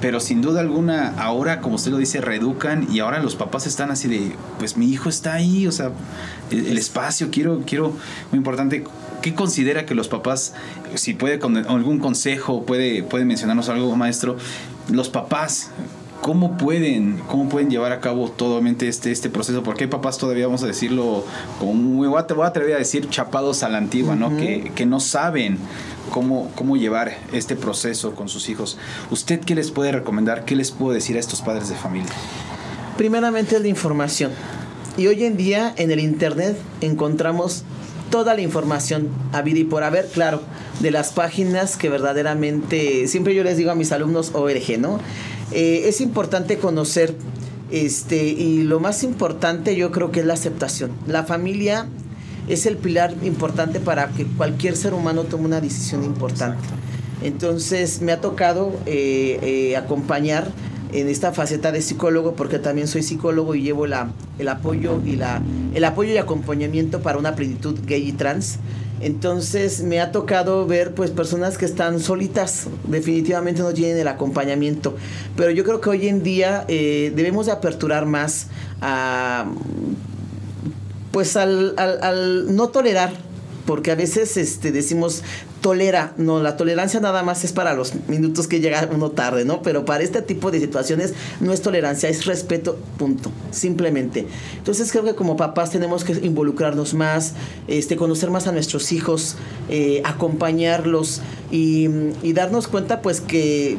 Pero 0.00 0.20
sin 0.20 0.40
duda 0.40 0.60
alguna, 0.60 1.14
ahora, 1.18 1.60
como 1.60 1.74
usted 1.74 1.90
lo 1.90 1.98
dice, 1.98 2.20
reeducan 2.20 2.86
y 2.90 3.00
ahora 3.00 3.20
los 3.20 3.34
papás 3.34 3.66
están 3.66 3.90
así 3.90 4.06
de, 4.06 4.32
pues 4.58 4.76
mi 4.76 4.88
hijo 4.88 5.08
está 5.08 5.34
ahí, 5.34 5.66
o 5.66 5.72
sea, 5.72 5.90
el, 6.50 6.78
espacio, 6.78 7.30
quiero, 7.32 7.62
quiero, 7.66 7.90
muy 8.30 8.38
importante, 8.38 8.84
¿qué 9.22 9.34
considera 9.34 9.86
que 9.86 9.96
los 9.96 10.06
papás, 10.06 10.54
si 10.94 11.14
puede 11.14 11.40
con 11.40 11.56
algún 11.56 11.98
consejo, 11.98 12.64
puede, 12.64 13.02
puede 13.02 13.24
mencionarnos 13.24 13.68
algo, 13.68 13.96
maestro, 13.96 14.36
los 14.88 15.08
papás, 15.08 15.70
¿Cómo 16.28 16.58
pueden, 16.58 17.22
¿Cómo 17.26 17.48
pueden 17.48 17.70
llevar 17.70 17.90
a 17.90 18.00
cabo 18.00 18.30
totalmente 18.30 18.86
este, 18.86 19.10
este 19.10 19.30
proceso? 19.30 19.62
Porque 19.62 19.84
hay 19.84 19.90
papás 19.90 20.18
todavía, 20.18 20.44
vamos 20.44 20.62
a 20.62 20.66
decirlo, 20.66 21.24
como 21.58 21.72
muy, 21.72 22.06
voy 22.06 22.18
a 22.18 22.48
atrever 22.48 22.74
a 22.74 22.78
decir, 22.78 23.08
chapados 23.08 23.62
a 23.62 23.70
la 23.70 23.78
antigua, 23.78 24.14
¿no? 24.14 24.36
Que, 24.36 24.70
que, 24.74 24.84
no 24.84 25.00
saben 25.00 25.56
cómo, 26.10 26.52
cómo 26.54 26.76
llevar 26.76 27.16
este 27.32 27.56
proceso 27.56 28.14
con 28.14 28.28
sus 28.28 28.50
hijos. 28.50 28.76
¿Usted 29.10 29.40
qué 29.40 29.54
les 29.54 29.70
puede 29.70 29.90
recomendar? 29.90 30.44
¿Qué 30.44 30.54
les 30.54 30.70
puedo 30.70 30.92
decir 30.92 31.16
a 31.16 31.20
estos 31.20 31.40
padres 31.40 31.70
de 31.70 31.76
familia? 31.76 32.12
Primeramente 32.98 33.58
la 33.58 33.68
información. 33.68 34.30
Y 34.98 35.06
hoy 35.06 35.24
en 35.24 35.38
día 35.38 35.72
en 35.78 35.90
el 35.90 35.98
Internet 35.98 36.58
encontramos 36.82 37.64
toda 38.10 38.34
la 38.34 38.42
información 38.42 39.08
a 39.32 39.40
vida 39.40 39.60
y 39.60 39.64
por 39.64 39.82
haber, 39.82 40.06
claro, 40.08 40.42
de 40.80 40.90
las 40.90 41.10
páginas 41.10 41.78
que 41.78 41.88
verdaderamente, 41.88 43.06
siempre 43.06 43.34
yo 43.34 43.44
les 43.44 43.56
digo 43.56 43.70
a 43.70 43.74
mis 43.74 43.92
alumnos 43.92 44.32
ORG, 44.34 44.78
¿no? 44.78 45.00
Eh, 45.52 45.88
es 45.88 46.00
importante 46.00 46.58
conocer, 46.58 47.14
este, 47.70 48.24
y 48.24 48.62
lo 48.62 48.80
más 48.80 49.02
importante 49.02 49.76
yo 49.76 49.90
creo 49.90 50.10
que 50.10 50.20
es 50.20 50.26
la 50.26 50.34
aceptación. 50.34 50.90
La 51.06 51.24
familia 51.24 51.86
es 52.48 52.66
el 52.66 52.76
pilar 52.76 53.14
importante 53.22 53.80
para 53.80 54.08
que 54.08 54.26
cualquier 54.26 54.76
ser 54.76 54.94
humano 54.94 55.24
tome 55.24 55.44
una 55.44 55.60
decisión 55.60 56.04
importante. 56.04 56.62
Entonces 57.22 58.00
me 58.00 58.12
ha 58.12 58.20
tocado 58.20 58.72
eh, 58.86 59.38
eh, 59.42 59.76
acompañar 59.76 60.50
en 60.92 61.08
esta 61.08 61.32
faceta 61.32 61.72
de 61.72 61.82
psicólogo 61.82 62.34
porque 62.34 62.58
también 62.58 62.88
soy 62.88 63.02
psicólogo 63.02 63.54
y 63.54 63.62
llevo 63.62 63.86
la, 63.86 64.10
el 64.38 64.48
apoyo 64.48 65.00
y 65.04 65.16
la 65.16 65.42
el 65.74 65.84
apoyo 65.84 66.12
y 66.12 66.16
acompañamiento 66.16 67.02
para 67.02 67.18
una 67.18 67.34
plenitud 67.34 67.78
gay 67.86 68.08
y 68.08 68.12
trans 68.12 68.58
Entonces 69.00 69.82
me 69.82 70.00
ha 70.00 70.12
tocado 70.12 70.66
ver 70.66 70.94
pues 70.94 71.10
personas 71.10 71.58
que 71.58 71.64
están 71.64 72.00
solitas, 72.00 72.66
definitivamente 72.84 73.62
no 73.62 73.72
tienen 73.72 73.98
el 73.98 74.08
acompañamiento. 74.08 74.96
Pero 75.36 75.50
yo 75.50 75.64
creo 75.64 75.80
que 75.80 75.90
hoy 75.90 76.08
en 76.08 76.22
día 76.22 76.64
eh, 76.68 77.12
debemos 77.14 77.46
de 77.46 77.52
aperturar 77.52 78.06
más 78.06 78.48
a 78.80 79.46
pues 81.12 81.36
al, 81.36 81.74
al, 81.78 82.02
al 82.02 82.54
no 82.54 82.68
tolerar 82.68 83.10
porque 83.68 83.90
a 83.90 83.94
veces 83.94 84.38
este, 84.38 84.72
decimos 84.72 85.22
tolera, 85.60 86.12
no, 86.16 86.42
la 86.42 86.56
tolerancia 86.56 87.00
nada 87.00 87.22
más 87.22 87.44
es 87.44 87.52
para 87.52 87.74
los 87.74 87.92
minutos 88.08 88.46
que 88.46 88.60
llega 88.60 88.88
uno 88.92 89.10
tarde, 89.10 89.44
¿no? 89.44 89.62
Pero 89.62 89.84
para 89.84 90.04
este 90.04 90.22
tipo 90.22 90.50
de 90.50 90.60
situaciones 90.60 91.14
no 91.40 91.52
es 91.52 91.62
tolerancia, 91.62 92.08
es 92.08 92.26
respeto, 92.26 92.78
punto, 92.96 93.30
simplemente. 93.50 94.26
Entonces 94.56 94.90
creo 94.92 95.04
que 95.04 95.14
como 95.14 95.36
papás 95.36 95.70
tenemos 95.70 96.04
que 96.04 96.12
involucrarnos 96.12 96.94
más, 96.94 97.34
este, 97.66 97.96
conocer 97.96 98.30
más 98.30 98.46
a 98.46 98.52
nuestros 98.52 98.92
hijos, 98.92 99.36
eh, 99.68 100.02
acompañarlos 100.04 101.20
y, 101.50 101.88
y 102.22 102.32
darnos 102.32 102.68
cuenta 102.68 103.02
pues 103.02 103.20
que 103.20 103.76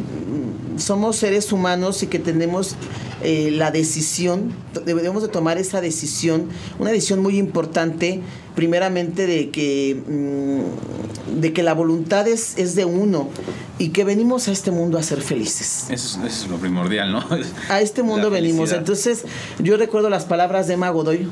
somos 0.80 1.18
seres 1.18 1.52
humanos 1.52 2.04
y 2.04 2.08
que 2.08 2.20
tenemos 2.20 2.76
eh, 3.22 3.52
la 3.52 3.72
decisión, 3.72 4.54
debemos 4.86 5.22
de 5.22 5.28
tomar 5.28 5.58
esa 5.58 5.82
decisión, 5.82 6.48
una 6.80 6.92
decisión 6.92 7.22
muy 7.22 7.38
importante, 7.38 8.22
primeramente 8.56 9.28
de 9.28 9.50
que, 9.50 10.02
mm, 10.08 11.40
de 11.40 11.54
que 11.54 11.64
la 11.64 11.74
voluntad 11.74 12.28
es, 12.28 12.58
es, 12.58 12.76
de 12.76 12.86
uno 12.86 13.30
y 13.78 13.90
que 13.90 14.04
venimos 14.04 14.48
a 14.48 14.52
este 14.52 14.72
mundo 14.72 14.98
a 14.98 15.04
ser 15.04 15.22
felices. 15.22 15.88
Eso 15.90 16.20
es, 16.24 16.34
eso 16.34 16.46
es 16.46 16.52
lo 16.52 16.58
primordial, 16.58 17.12
¿no? 17.12 17.26
A 17.70 17.82
este 17.82 18.04
mundo 18.04 18.30
venimos. 18.30 18.72
Entonces, 18.72 19.26
yo 19.60 19.78
recuerdo 19.78 20.10
las 20.10 20.26
palabras 20.26 20.68
de 20.68 20.76
Emma 20.76 20.90
Godoy, 20.90 21.28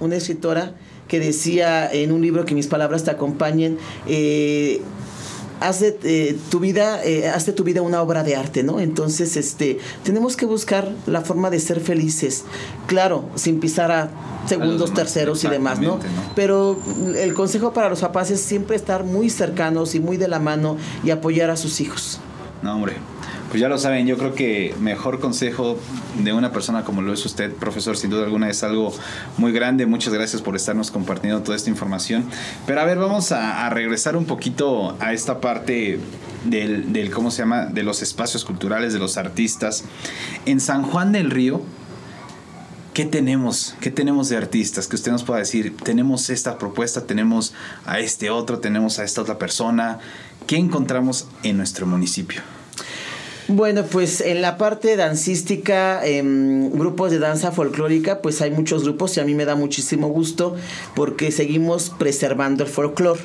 una 0.00 0.16
escritora 0.16 0.74
que 1.08 1.20
decía 1.20 1.90
en 1.90 2.12
un 2.12 2.22
libro 2.22 2.44
que 2.44 2.54
mis 2.54 2.66
palabras 2.66 3.04
te 3.04 3.10
acompañen, 3.10 3.78
eh, 4.06 4.80
haz 5.60 5.80
de 5.80 5.98
eh, 6.04 6.38
tu 6.50 6.60
vida, 6.60 7.02
eh, 7.04 7.28
haz 7.28 7.46
de 7.46 7.52
tu 7.52 7.64
vida 7.64 7.82
una 7.82 8.02
obra 8.02 8.22
de 8.22 8.36
arte, 8.36 8.62
¿no? 8.62 8.80
Entonces, 8.80 9.36
este, 9.36 9.78
tenemos 10.02 10.36
que 10.36 10.46
buscar 10.46 10.90
la 11.06 11.22
forma 11.22 11.50
de 11.50 11.60
ser 11.60 11.80
felices. 11.80 12.44
Claro, 12.86 13.24
sin 13.34 13.60
pisar 13.60 13.90
a 13.90 14.10
segundos, 14.46 14.94
terceros 14.94 15.42
y 15.44 15.48
demás, 15.48 15.80
¿no? 15.80 15.96
¿no? 15.96 16.00
Pero 16.34 16.78
el 17.16 17.34
consejo 17.34 17.72
para 17.72 17.88
los 17.88 18.00
papás 18.00 18.30
es 18.30 18.40
siempre 18.40 18.76
estar 18.76 19.04
muy 19.04 19.30
cercanos 19.30 19.94
y 19.94 20.00
muy 20.00 20.16
de 20.16 20.28
la 20.28 20.38
mano 20.38 20.76
y 21.04 21.10
apoyar 21.10 21.50
a 21.50 21.56
sus 21.56 21.80
hijos. 21.80 22.20
No, 22.62 22.74
hombre. 22.74 22.94
Pues 23.56 23.62
ya 23.62 23.70
lo 23.70 23.78
saben, 23.78 24.06
yo 24.06 24.18
creo 24.18 24.34
que 24.34 24.74
mejor 24.80 25.18
consejo 25.18 25.78
de 26.22 26.34
una 26.34 26.52
persona 26.52 26.84
como 26.84 27.00
lo 27.00 27.14
es 27.14 27.24
usted, 27.24 27.54
profesor, 27.54 27.96
sin 27.96 28.10
duda 28.10 28.24
alguna 28.24 28.50
es 28.50 28.62
algo 28.62 28.92
muy 29.38 29.50
grande. 29.50 29.86
Muchas 29.86 30.12
gracias 30.12 30.42
por 30.42 30.56
estarnos 30.56 30.90
compartiendo 30.90 31.42
toda 31.42 31.56
esta 31.56 31.70
información. 31.70 32.26
Pero 32.66 32.82
a 32.82 32.84
ver, 32.84 32.98
vamos 32.98 33.32
a, 33.32 33.64
a 33.64 33.70
regresar 33.70 34.14
un 34.14 34.26
poquito 34.26 34.94
a 35.00 35.14
esta 35.14 35.40
parte 35.40 35.98
del, 36.44 36.92
del, 36.92 37.10
¿cómo 37.10 37.30
se 37.30 37.38
llama? 37.38 37.64
De 37.64 37.82
los 37.82 38.02
espacios 38.02 38.44
culturales, 38.44 38.92
de 38.92 38.98
los 38.98 39.16
artistas. 39.16 39.84
En 40.44 40.60
San 40.60 40.82
Juan 40.82 41.12
del 41.12 41.30
Río, 41.30 41.62
¿Qué 42.92 43.06
tenemos? 43.06 43.74
¿Qué 43.80 43.90
tenemos 43.90 44.28
de 44.28 44.36
artistas? 44.36 44.86
Que 44.86 44.96
usted 44.96 45.12
nos 45.12 45.22
pueda 45.22 45.38
decir, 45.38 45.74
tenemos 45.82 46.28
esta 46.28 46.58
propuesta, 46.58 47.06
tenemos 47.06 47.54
a 47.86 48.00
este 48.00 48.28
otro, 48.28 48.58
tenemos 48.58 48.98
a 48.98 49.04
esta 49.04 49.22
otra 49.22 49.38
persona. 49.38 49.98
¿Qué 50.46 50.56
encontramos 50.56 51.26
en 51.42 51.56
nuestro 51.56 51.86
municipio? 51.86 52.42
Bueno, 53.48 53.84
pues 53.84 54.20
en 54.20 54.42
la 54.42 54.58
parte 54.58 54.96
dancística, 54.96 56.04
eh, 56.04 56.20
grupos 56.72 57.12
de 57.12 57.20
danza 57.20 57.52
folclórica, 57.52 58.20
pues 58.20 58.42
hay 58.42 58.50
muchos 58.50 58.82
grupos 58.82 59.16
y 59.16 59.20
a 59.20 59.24
mí 59.24 59.34
me 59.34 59.44
da 59.44 59.54
muchísimo 59.54 60.08
gusto 60.08 60.56
porque 60.96 61.30
seguimos 61.30 61.90
preservando 61.90 62.64
el 62.64 62.70
folclore. 62.70 63.20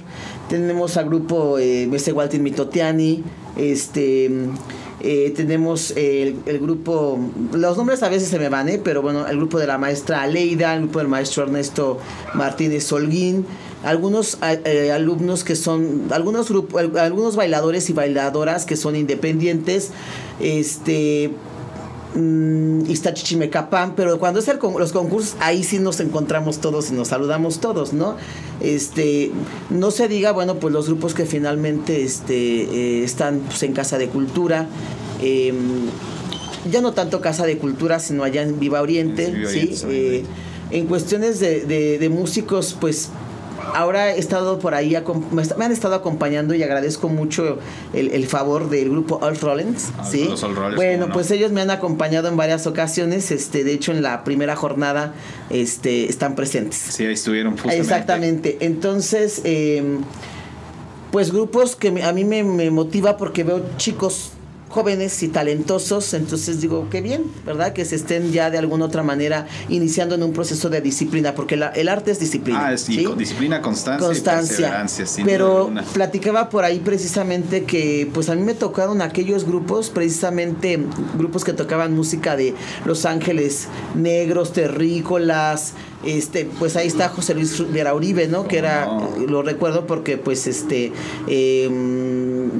Tenemos 0.48 0.98
al 0.98 1.06
grupo 1.06 1.58
eh, 1.58 1.88
Mese 1.90 2.14
Walter 2.14 2.40
Mitotiani, 2.40 3.24
este... 3.58 4.30
Eh, 5.04 5.34
tenemos 5.36 5.90
el, 5.98 6.36
el, 6.46 6.60
grupo, 6.60 7.20
los 7.54 7.76
nombres 7.76 8.04
a 8.04 8.10
veces 8.10 8.30
se 8.30 8.38
me 8.38 8.50
van, 8.50 8.70
¿eh? 8.70 8.80
pero 8.84 9.02
bueno, 9.02 9.26
el 9.26 9.38
grupo 9.38 9.58
de 9.58 9.66
la 9.66 9.80
maestra 9.80 10.22
Aleida, 10.22 10.76
el 10.76 10.82
grupo 10.82 11.00
del 11.00 11.08
maestro 11.08 11.42
Ernesto 11.42 11.98
Martínez 12.36 12.92
Holguín, 12.92 13.48
algunos 13.84 14.38
eh, 14.42 14.92
alumnos 14.92 15.44
que 15.44 15.56
son, 15.56 16.08
algunos 16.12 16.50
grupos, 16.50 16.84
algunos 16.98 17.36
bailadores 17.36 17.90
y 17.90 17.94
bailadoras 17.94 18.66
que 18.66 18.76
son 18.76 18.96
independientes, 18.96 19.90
este 20.40 21.32
mmm, 22.16 22.90
Iztachichimecapán, 22.90 23.96
pero 23.96 24.20
cuando 24.20 24.40
es 24.40 24.48
el, 24.48 24.60
los 24.78 24.92
concursos, 24.92 25.36
ahí 25.40 25.64
sí 25.64 25.80
nos 25.80 26.00
encontramos 26.00 26.60
todos 26.60 26.92
y 26.92 26.94
nos 26.94 27.10
saludamos 27.10 27.60
todos, 27.60 27.94
¿no? 27.94 28.18
Este, 28.60 29.32
no 29.70 29.92
se 29.92 30.08
diga, 30.08 30.32
bueno, 30.32 30.56
pues 30.56 30.74
los 30.74 30.88
grupos 30.88 31.14
que 31.14 31.26
finalmente 31.26 32.04
este, 32.04 32.64
eh, 32.64 33.04
están 33.04 33.40
pues, 33.40 33.64
en 33.64 33.74
Casa 33.74 33.98
de 33.98 34.08
Cultura, 34.10 34.68
eh, 35.22 35.54
ya 36.70 36.82
no 36.82 36.94
tanto 36.94 37.22
Casa 37.22 37.46
de 37.46 37.58
Cultura, 37.58 38.00
sino 38.00 38.24
allá 38.24 38.44
en 38.44 38.60
Viva 38.60 38.82
Oriente, 38.82 39.32
Viva 39.32 39.50
¿sí? 39.50 39.74
Eh, 39.90 40.24
en 40.70 40.86
cuestiones 40.86 41.40
de, 41.40 41.62
de, 41.62 41.98
de 41.98 42.10
músicos, 42.10 42.78
pues 42.80 43.10
ahora 43.76 44.14
he 44.14 44.20
estado 44.20 44.60
por 44.60 44.74
ahí, 44.74 44.96
me 45.32 45.66
han 45.66 45.72
estado 45.72 45.96
acompañando 45.96 46.54
y 46.54 46.64
agradezco 46.64 47.10
mucho 47.10 47.60
el, 47.94 48.12
el 48.12 48.28
favor 48.28 48.70
del 48.70 48.90
grupo 48.90 49.20
All 49.22 49.38
Rollins. 49.38 49.90
Ah, 49.98 50.06
¿sí? 50.06 50.30
All 50.44 50.56
Rollins, 50.56 50.76
bueno, 50.76 51.08
no? 51.08 51.14
pues 51.14 51.32
ellos 51.32 51.52
me 51.52 51.62
han 51.62 51.72
acompañado 51.72 52.28
en 52.28 52.38
varias 52.38 52.68
ocasiones. 52.68 53.32
Este, 53.32 53.64
de 53.64 53.74
hecho, 53.74 53.92
en 53.92 54.02
la 54.02 54.24
primera 54.24 54.56
jornada 54.56 55.14
este, 55.50 56.10
están 56.10 56.36
presentes. 56.36 56.78
Sí, 56.78 57.06
ahí 57.06 57.14
estuvieron 57.14 57.54
justamente. 57.54 57.82
Exactamente. 57.82 58.58
Entonces, 58.62 59.42
eh, 59.44 60.00
pues 61.12 61.32
grupos 61.32 61.76
que 61.76 62.02
a 62.04 62.14
mí 62.14 62.26
me, 62.26 62.44
me 62.44 62.72
motiva 62.72 63.18
porque 63.18 63.44
veo 63.44 63.62
chicos 63.78 64.32
jóvenes 64.72 65.22
y 65.22 65.28
talentosos, 65.28 66.14
entonces 66.14 66.62
digo, 66.62 66.88
qué 66.90 67.02
bien, 67.02 67.26
¿verdad? 67.46 67.74
Que 67.74 67.86
se 67.86 67.96
estén 67.96 68.32
ya 68.32 68.50
de 68.50 68.58
alguna 68.58 68.86
otra 68.86 69.04
manera 69.04 69.48
iniciando 69.70 70.16
en 70.16 70.24
un 70.24 70.34
proceso 70.34 70.70
de 70.70 70.82
disciplina, 70.82 71.36
porque 71.36 71.58
la, 71.58 71.68
el 71.68 71.90
arte 71.90 72.12
es 72.12 72.20
disciplina. 72.20 72.70
Ah, 72.70 72.78
sí, 72.78 72.96
¿sí? 72.96 73.08
disciplina, 73.18 73.62
constancia, 73.62 74.08
constancia. 74.08 74.88
Pero 75.26 75.70
platicaba 75.94 76.50
por 76.50 76.64
ahí 76.64 76.80
precisamente 76.80 77.66
que 77.66 78.10
pues 78.14 78.30
a 78.30 78.36
mí 78.36 78.44
me 78.44 78.54
tocaron 78.54 79.02
aquellos 79.02 79.46
grupos, 79.46 79.90
precisamente 79.90 80.80
grupos 81.18 81.44
que 81.44 81.54
tocaban 81.54 81.94
música 81.94 82.36
de 82.36 82.56
Los 82.86 83.06
Ángeles 83.06 83.68
Negros, 83.94 84.54
Terrícolas, 84.54 85.74
este 86.06 86.46
pues 86.60 86.76
ahí 86.76 86.88
está 86.88 87.10
José 87.10 87.34
Luis 87.34 87.72
Vera 87.72 87.94
Uribe 87.94 88.28
no 88.28 88.48
que 88.48 88.58
era 88.58 88.86
no. 88.86 89.10
lo 89.28 89.44
recuerdo 89.44 89.86
porque 89.86 90.18
pues 90.18 90.48
este 90.48 90.92
eh, 91.28 91.70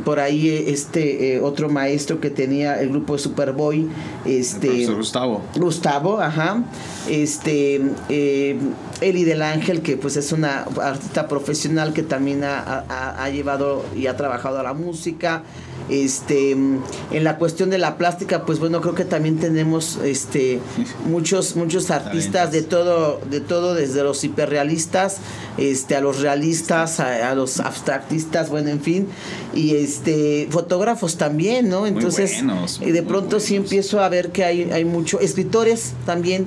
por 0.06 0.20
ahí 0.20 0.50
este 0.68 1.36
eh, 1.36 1.42
otro 1.42 1.70
maestro 1.70 2.20
que 2.20 2.30
tenía 2.30 2.80
el 2.82 2.90
grupo 2.90 3.14
de 3.14 3.20
Superboy 3.20 3.88
este 4.26 4.86
Gustavo 4.88 5.42
Gustavo 5.56 6.20
ajá 6.20 6.64
este 7.10 7.82
eh, 8.10 8.58
Eli 9.02 9.24
del 9.24 9.42
Ángel 9.42 9.82
que 9.82 9.98
pues 9.98 10.16
es 10.16 10.32
una 10.32 10.66
artista 10.82 11.28
profesional 11.28 11.94
que 11.94 12.04
también 12.04 12.44
ha, 12.44 12.60
ha, 12.60 13.24
ha 13.24 13.30
llevado 13.30 13.84
y 13.96 14.08
ha 14.08 14.16
trabajado 14.16 14.60
a 14.60 14.64
la 14.64 14.74
música. 14.74 15.44
Este 15.90 16.52
en 16.52 17.24
la 17.24 17.38
cuestión 17.38 17.70
de 17.70 17.78
la 17.78 17.98
plástica 17.98 18.46
pues 18.46 18.60
bueno 18.60 18.80
creo 18.82 18.94
que 18.94 19.04
también 19.04 19.40
tenemos 19.40 19.98
este 20.04 20.60
muchos 21.10 21.56
muchos 21.56 21.92
artistas 21.92 22.52
de 22.52 22.62
todo 22.62 23.20
de 23.30 23.42
todo 23.42 23.74
desde 23.74 24.04
los 24.04 24.24
hiperrealistas 24.24 25.18
este 25.58 25.96
a 25.96 26.02
los 26.02 26.22
realistas 26.22 27.00
a, 27.00 27.30
a, 27.30 27.36
los 27.36 27.60
abstractistas 27.60 28.50
bueno 28.50 28.70
en 28.70 28.80
fin 28.80 29.08
y 29.54 29.76
este 29.76 30.48
fotógrafos 30.52 31.18
también 31.18 31.68
no 31.68 31.88
entonces 31.88 32.42
buenos, 32.44 32.80
y 32.82 32.92
de 32.92 33.04
pronto 33.04 33.40
sí 33.40 33.56
empiezo 33.56 34.02
a 34.02 34.08
ver 34.08 34.32
que 34.32 34.46
hay 34.46 34.72
hay 34.72 34.86
mucho 34.86 35.20
escritores 35.20 35.94
también 36.06 36.46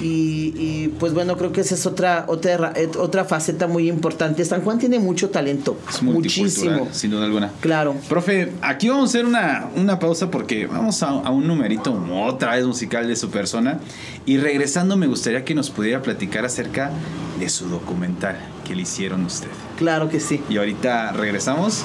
y, 0.00 0.52
y, 0.56 0.88
pues 0.98 1.14
bueno, 1.14 1.36
creo 1.36 1.52
que 1.52 1.60
esa 1.60 1.74
es 1.74 1.86
otra, 1.86 2.24
otra, 2.28 2.74
otra 2.98 3.24
faceta 3.24 3.66
muy 3.66 3.88
importante. 3.88 4.44
San 4.44 4.62
Juan 4.62 4.78
tiene 4.78 4.98
mucho 4.98 5.30
talento, 5.30 5.78
es 5.88 6.02
muchísimo. 6.02 6.88
Sin 6.92 7.10
duda 7.10 7.24
alguna. 7.24 7.52
Claro. 7.60 7.94
Profe, 8.08 8.52
aquí 8.62 8.88
vamos 8.88 9.10
a 9.10 9.10
hacer 9.10 9.26
una, 9.26 9.68
una 9.76 9.98
pausa 9.98 10.30
porque 10.30 10.66
vamos 10.66 11.02
a, 11.02 11.08
a, 11.08 11.30
un 11.30 11.46
numerito 11.46 11.94
otra 12.24 12.56
vez 12.56 12.66
musical 12.66 13.06
de 13.06 13.16
su 13.16 13.30
persona. 13.30 13.78
Y 14.26 14.38
regresando, 14.38 14.96
me 14.96 15.06
gustaría 15.06 15.44
que 15.44 15.54
nos 15.54 15.70
pudiera 15.70 16.02
platicar 16.02 16.44
acerca 16.44 16.90
de 17.38 17.48
su 17.48 17.68
documental 17.68 18.36
que 18.64 18.74
le 18.74 18.82
hicieron 18.82 19.24
usted. 19.24 19.48
Claro 19.76 20.08
que 20.08 20.20
sí. 20.20 20.40
Y 20.48 20.56
ahorita 20.56 21.12
regresamos. 21.12 21.82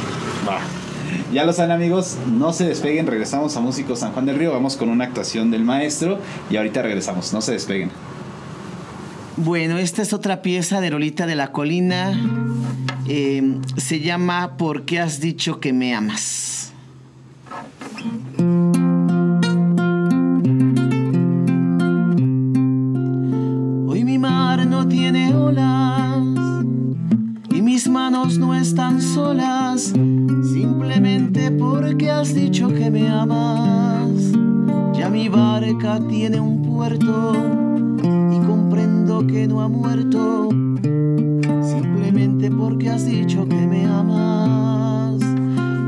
Va. 0.48 0.60
Ya 1.32 1.46
lo 1.46 1.54
saben 1.54 1.72
amigos, 1.72 2.18
no 2.26 2.54
se 2.54 2.68
despeguen, 2.68 3.06
regresamos 3.06 3.56
a 3.56 3.60
Músicos 3.60 4.00
San 4.00 4.14
Juan 4.14 4.26
del 4.26 4.38
Río, 4.38 4.52
vamos 4.52 4.76
con 4.78 4.90
una 4.90 5.06
actuación 5.06 5.52
del 5.52 5.64
maestro 5.64 6.18
y 6.50 6.58
ahorita 6.58 6.82
regresamos, 6.82 7.34
no 7.34 7.42
se 7.42 7.52
despeguen. 7.52 7.92
Bueno, 9.38 9.78
esta 9.78 10.02
es 10.02 10.12
otra 10.12 10.42
pieza 10.42 10.82
de 10.82 10.90
Lolita 10.90 11.28
de 11.28 11.36
la 11.36 11.52
Colina, 11.52 12.20
eh, 13.08 13.58
se 13.78 14.00
llama 14.00 14.58
¿Por 14.58 14.86
qué 14.86 15.00
has 15.00 15.20
dicho 15.20 15.60
que 15.60 15.72
me 15.72 15.94
amas? 15.94 16.59
Porque 32.00 32.12
has 32.12 32.34
dicho 32.34 32.70
que 32.70 32.90
me 32.90 33.10
amas. 33.10 34.32
Ya 34.94 35.10
mi 35.10 35.28
barca 35.28 36.00
tiene 36.08 36.40
un 36.40 36.62
puerto 36.62 37.34
y 38.32 38.40
comprendo 38.48 39.28
que 39.28 39.46
no 39.50 39.60
ha 39.60 39.68
muerto, 39.68 40.48
simplemente 41.62 42.50
porque 42.52 42.90
has 42.90 43.06
dicho 43.06 43.46
que 43.50 43.68
me 43.68 43.86
amas. 43.86 45.20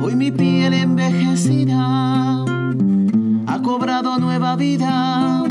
Hoy 0.03 0.18
mi 0.18 0.32
piel 0.32 0.74
envejecida 0.74 2.43
ha 3.47 3.62
cobrado 3.64 4.20
nueva 4.20 4.57
vida, 4.57 5.45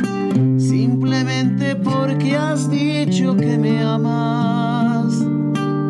simplemente 0.58 1.74
porque 1.74 2.36
has 2.36 2.68
dicho 2.68 3.34
que 3.34 3.56
me 3.56 3.82
amas. 3.82 5.24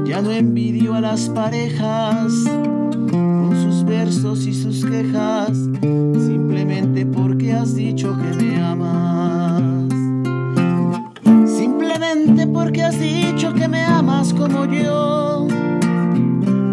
Ya 0.05 0.23
no 0.23 0.31
envidio 0.31 0.95
a 0.95 1.01
las 1.01 1.29
parejas 1.29 2.33
versos 4.11 4.45
y 4.45 4.53
sus 4.53 4.85
quejas, 4.85 5.57
simplemente 5.81 7.07
porque 7.07 7.53
has 7.53 7.77
dicho 7.77 8.13
que 8.19 8.45
me 8.45 8.61
amas. 8.61 9.63
Simplemente 11.47 12.45
porque 12.49 12.83
has 12.83 12.99
dicho 12.99 13.55
que 13.55 13.69
me 13.69 13.85
amas 13.85 14.35
como 14.35 14.65
yo, 14.65 15.47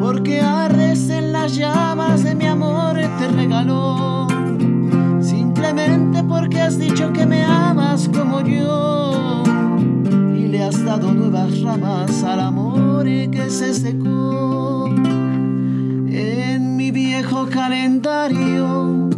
porque 0.02 0.42
ardes 0.42 1.12
en 1.12 1.32
las 1.32 1.56
llamas 1.56 2.24
de 2.24 2.34
mi 2.34 2.48
amor 2.48 2.96
te 3.20 3.28
regaló. 3.28 4.28
Simplemente 5.22 6.24
porque 6.24 6.60
has 6.60 6.80
dicho 6.80 7.14
que 7.14 7.28
me 7.28 7.44
amas 7.44 8.10
como 8.10 8.42
yo 8.42 9.44
y 10.36 10.48
le 10.48 10.64
has 10.64 10.84
dado 10.84 11.14
nuevas 11.14 11.62
ramas 11.62 12.24
al 12.24 12.40
amor 12.40 13.06
que 13.06 13.48
se 13.52 13.76
secó 13.76 14.77
calendario. 17.50 19.10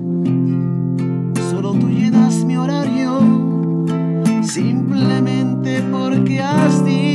Solo 1.49 1.73
tú 1.73 1.89
llenas 1.89 2.43
mi 2.45 2.57
horario, 2.57 3.19
simplemente 4.43 5.81
porque 5.91 6.41
has 6.41 6.85
dicho 6.85 7.08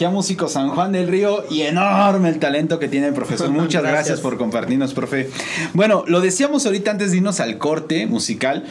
aquí 0.00 0.06
a 0.06 0.10
Músico 0.10 0.48
San 0.48 0.70
Juan 0.70 0.92
del 0.92 1.08
Río 1.08 1.44
y 1.50 1.60
enorme 1.60 2.30
el 2.30 2.38
talento 2.38 2.78
que 2.78 2.88
tiene 2.88 3.08
el 3.08 3.12
profesor. 3.12 3.50
Muchas 3.50 3.82
gracias. 3.82 4.06
Gracias. 4.06 4.20
por 4.20 4.38
compartirnos, 4.38 4.94
profe. 4.94 5.28
Bueno, 5.74 6.04
lo 6.06 6.22
decíamos 6.22 6.64
ahorita 6.64 6.92
antes 6.92 7.10
de 7.10 7.18
irnos 7.18 7.38
al 7.38 7.58
corte 7.58 8.06
musical. 8.06 8.64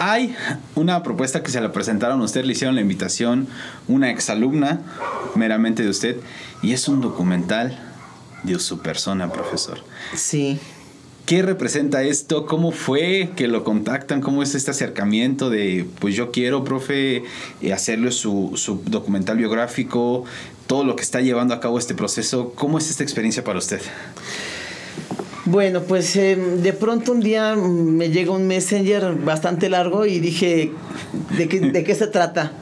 Hay 0.00 0.34
una 0.74 1.04
propuesta 1.04 1.44
que 1.44 1.52
se 1.52 1.60
la 1.60 1.70
presentaron 1.70 2.20
a 2.20 2.24
usted, 2.24 2.44
le 2.44 2.54
hicieron 2.54 2.74
la 2.74 2.80
invitación, 2.80 3.46
una 3.86 4.10
exalumna 4.10 4.80
meramente 5.36 5.84
de 5.84 5.90
usted, 5.90 6.16
y 6.60 6.72
es 6.72 6.88
un 6.88 7.00
documental 7.00 7.78
de 8.42 8.58
su 8.58 8.80
persona, 8.80 9.30
profesor. 9.30 9.78
Sí. 10.16 10.58
¿Qué 11.26 11.40
representa 11.40 12.02
esto? 12.02 12.46
¿Cómo 12.46 12.72
fue 12.72 13.30
que 13.36 13.46
lo 13.46 13.62
contactan? 13.62 14.20
¿Cómo 14.20 14.42
es 14.42 14.56
este 14.56 14.72
acercamiento 14.72 15.50
de, 15.50 15.86
pues 16.00 16.16
yo 16.16 16.32
quiero, 16.32 16.64
profe, 16.64 17.22
eh, 17.62 17.72
hacerle 17.72 18.10
su, 18.10 18.52
su 18.56 18.82
documental 18.86 19.36
biográfico, 19.36 20.24
todo 20.66 20.82
lo 20.84 20.96
que 20.96 21.02
está 21.02 21.20
llevando 21.20 21.54
a 21.54 21.60
cabo 21.60 21.78
este 21.78 21.94
proceso? 21.94 22.52
¿Cómo 22.56 22.76
es 22.78 22.90
esta 22.90 23.04
experiencia 23.04 23.44
para 23.44 23.60
usted? 23.60 23.80
Bueno, 25.44 25.82
pues 25.82 26.16
eh, 26.16 26.36
de 26.36 26.72
pronto 26.72 27.12
un 27.12 27.20
día 27.20 27.54
me 27.54 28.10
llega 28.10 28.32
un 28.32 28.48
messenger 28.48 29.14
bastante 29.14 29.68
largo 29.68 30.06
y 30.06 30.18
dije, 30.18 30.72
¿de 31.36 31.48
qué, 31.48 31.60
de 31.60 31.84
qué 31.84 31.94
se 31.94 32.08
trata? 32.08 32.52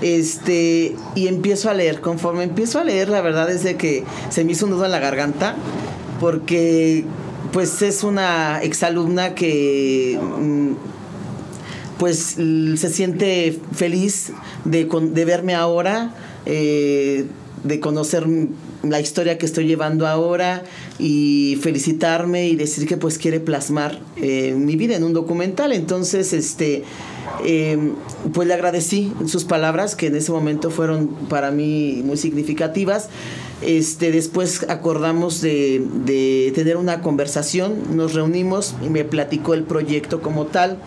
Este, 0.00 0.94
y 1.16 1.26
empiezo 1.26 1.70
a 1.70 1.74
leer. 1.74 2.00
Conforme 2.00 2.44
empiezo 2.44 2.78
a 2.78 2.84
leer, 2.84 3.08
la 3.08 3.20
verdad 3.20 3.50
es 3.50 3.64
de 3.64 3.76
que 3.76 4.04
se 4.30 4.44
me 4.44 4.52
hizo 4.52 4.66
un 4.66 4.72
nudo 4.72 4.84
en 4.84 4.92
la 4.92 5.00
garganta, 5.00 5.56
porque 6.20 7.04
pues 7.52 7.82
es 7.82 8.04
una 8.04 8.62
exalumna 8.62 9.34
que 9.34 10.18
mm, 10.20 10.72
pues 11.98 12.36
se 12.36 12.88
siente 12.90 13.58
feliz 13.72 14.32
de, 14.64 14.84
verme 15.24 15.54
ahora, 15.54 16.14
eh, 16.44 17.26
de 17.64 17.80
conocer 17.80 18.26
la 18.82 19.00
historia 19.00 19.38
que 19.38 19.46
estoy 19.46 19.66
llevando 19.66 20.06
ahora 20.06 20.62
y 20.98 21.58
felicitarme 21.62 22.48
y 22.48 22.56
decir 22.56 22.86
que 22.86 22.96
pues 22.96 23.18
quiere 23.18 23.40
plasmar 23.40 23.98
eh, 24.16 24.54
mi 24.56 24.76
vida 24.76 24.94
en 24.96 25.04
un 25.04 25.12
documental. 25.12 25.72
Entonces, 25.72 26.32
este, 26.32 26.84
eh, 27.44 27.78
pues 28.32 28.46
le 28.46 28.54
agradecí 28.54 29.12
sus 29.26 29.44
palabras 29.44 29.96
que 29.96 30.06
en 30.08 30.16
ese 30.16 30.32
momento 30.32 30.70
fueron 30.70 31.08
para 31.28 31.50
mí 31.50 32.02
muy 32.04 32.16
significativas. 32.16 33.08
Este, 33.62 34.12
después 34.12 34.66
acordamos 34.68 35.40
de, 35.40 36.52
tener 36.54 36.76
una 36.76 37.00
conversación, 37.00 37.96
nos 37.96 38.14
reunimos 38.14 38.74
y 38.84 38.90
me 38.90 39.04
platicó 39.04 39.54
el 39.54 39.62
proyecto 39.62 40.20
como 40.20 40.46
tal. 40.46 40.78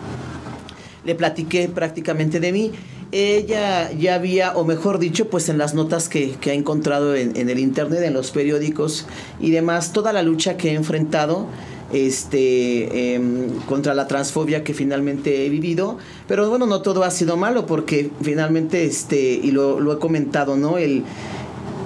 Le 1.04 1.14
platiqué 1.14 1.68
prácticamente 1.68 2.40
de 2.40 2.52
mí. 2.52 2.72
Ella 3.12 3.90
ya 3.92 4.14
había, 4.14 4.56
o 4.56 4.64
mejor 4.64 5.00
dicho, 5.00 5.28
pues 5.28 5.48
en 5.48 5.58
las 5.58 5.74
notas 5.74 6.08
que, 6.08 6.36
ha 6.46 6.52
encontrado 6.52 7.16
en, 7.16 7.36
en 7.36 7.50
el 7.50 7.58
internet, 7.58 8.02
en 8.02 8.14
los 8.14 8.30
periódicos 8.30 9.06
y 9.40 9.50
demás, 9.50 9.92
toda 9.92 10.12
la 10.12 10.22
lucha 10.22 10.56
que 10.56 10.70
he 10.70 10.74
enfrentado 10.74 11.48
este 11.92 13.14
em, 13.14 13.48
contra 13.66 13.94
la 13.94 14.06
transfobia 14.06 14.62
que 14.62 14.74
finalmente 14.74 15.44
he 15.44 15.48
vivido. 15.48 15.98
Pero 16.28 16.48
bueno 16.48 16.66
no 16.66 16.82
todo 16.82 17.02
ha 17.04 17.10
sido 17.10 17.36
malo 17.36 17.66
porque 17.66 18.10
finalmente 18.22 18.84
este 18.84 19.18
y 19.32 19.50
lo, 19.50 19.80
lo 19.80 19.92
he 19.92 19.98
comentado 19.98 20.56
no 20.56 20.78
el 20.78 21.04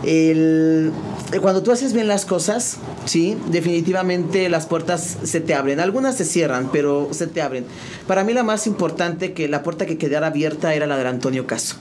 el, 0.07 0.93
cuando 1.41 1.63
tú 1.63 1.73
haces 1.73 1.93
bien 1.93 2.09
las 2.09 2.25
cosas, 2.27 2.79
sí, 3.07 3.37
definitivamente 3.51 4.49
las 4.49 4.67
puertas 4.67 5.19
se 5.23 5.41
te 5.41 5.55
abren. 5.55 5.81
Algunas 5.81 6.17
se 6.17 6.25
cierran, 6.25 6.71
pero 6.73 7.09
se 7.13 7.27
te 7.27 7.43
abren. 7.43 7.65
Para 8.07 8.25
mí 8.25 8.33
la 8.33 8.43
más 8.43 8.67
importante 8.67 9.33
que 9.33 9.49
la 9.49 9.63
puerta 9.63 9.87
que 9.87 9.99
quedara 9.99 10.29
abierta 10.29 10.75
era 10.75 10.87
la 10.87 10.97
del 10.97 11.07
Antonio 11.07 11.47
Caso. 11.47 11.77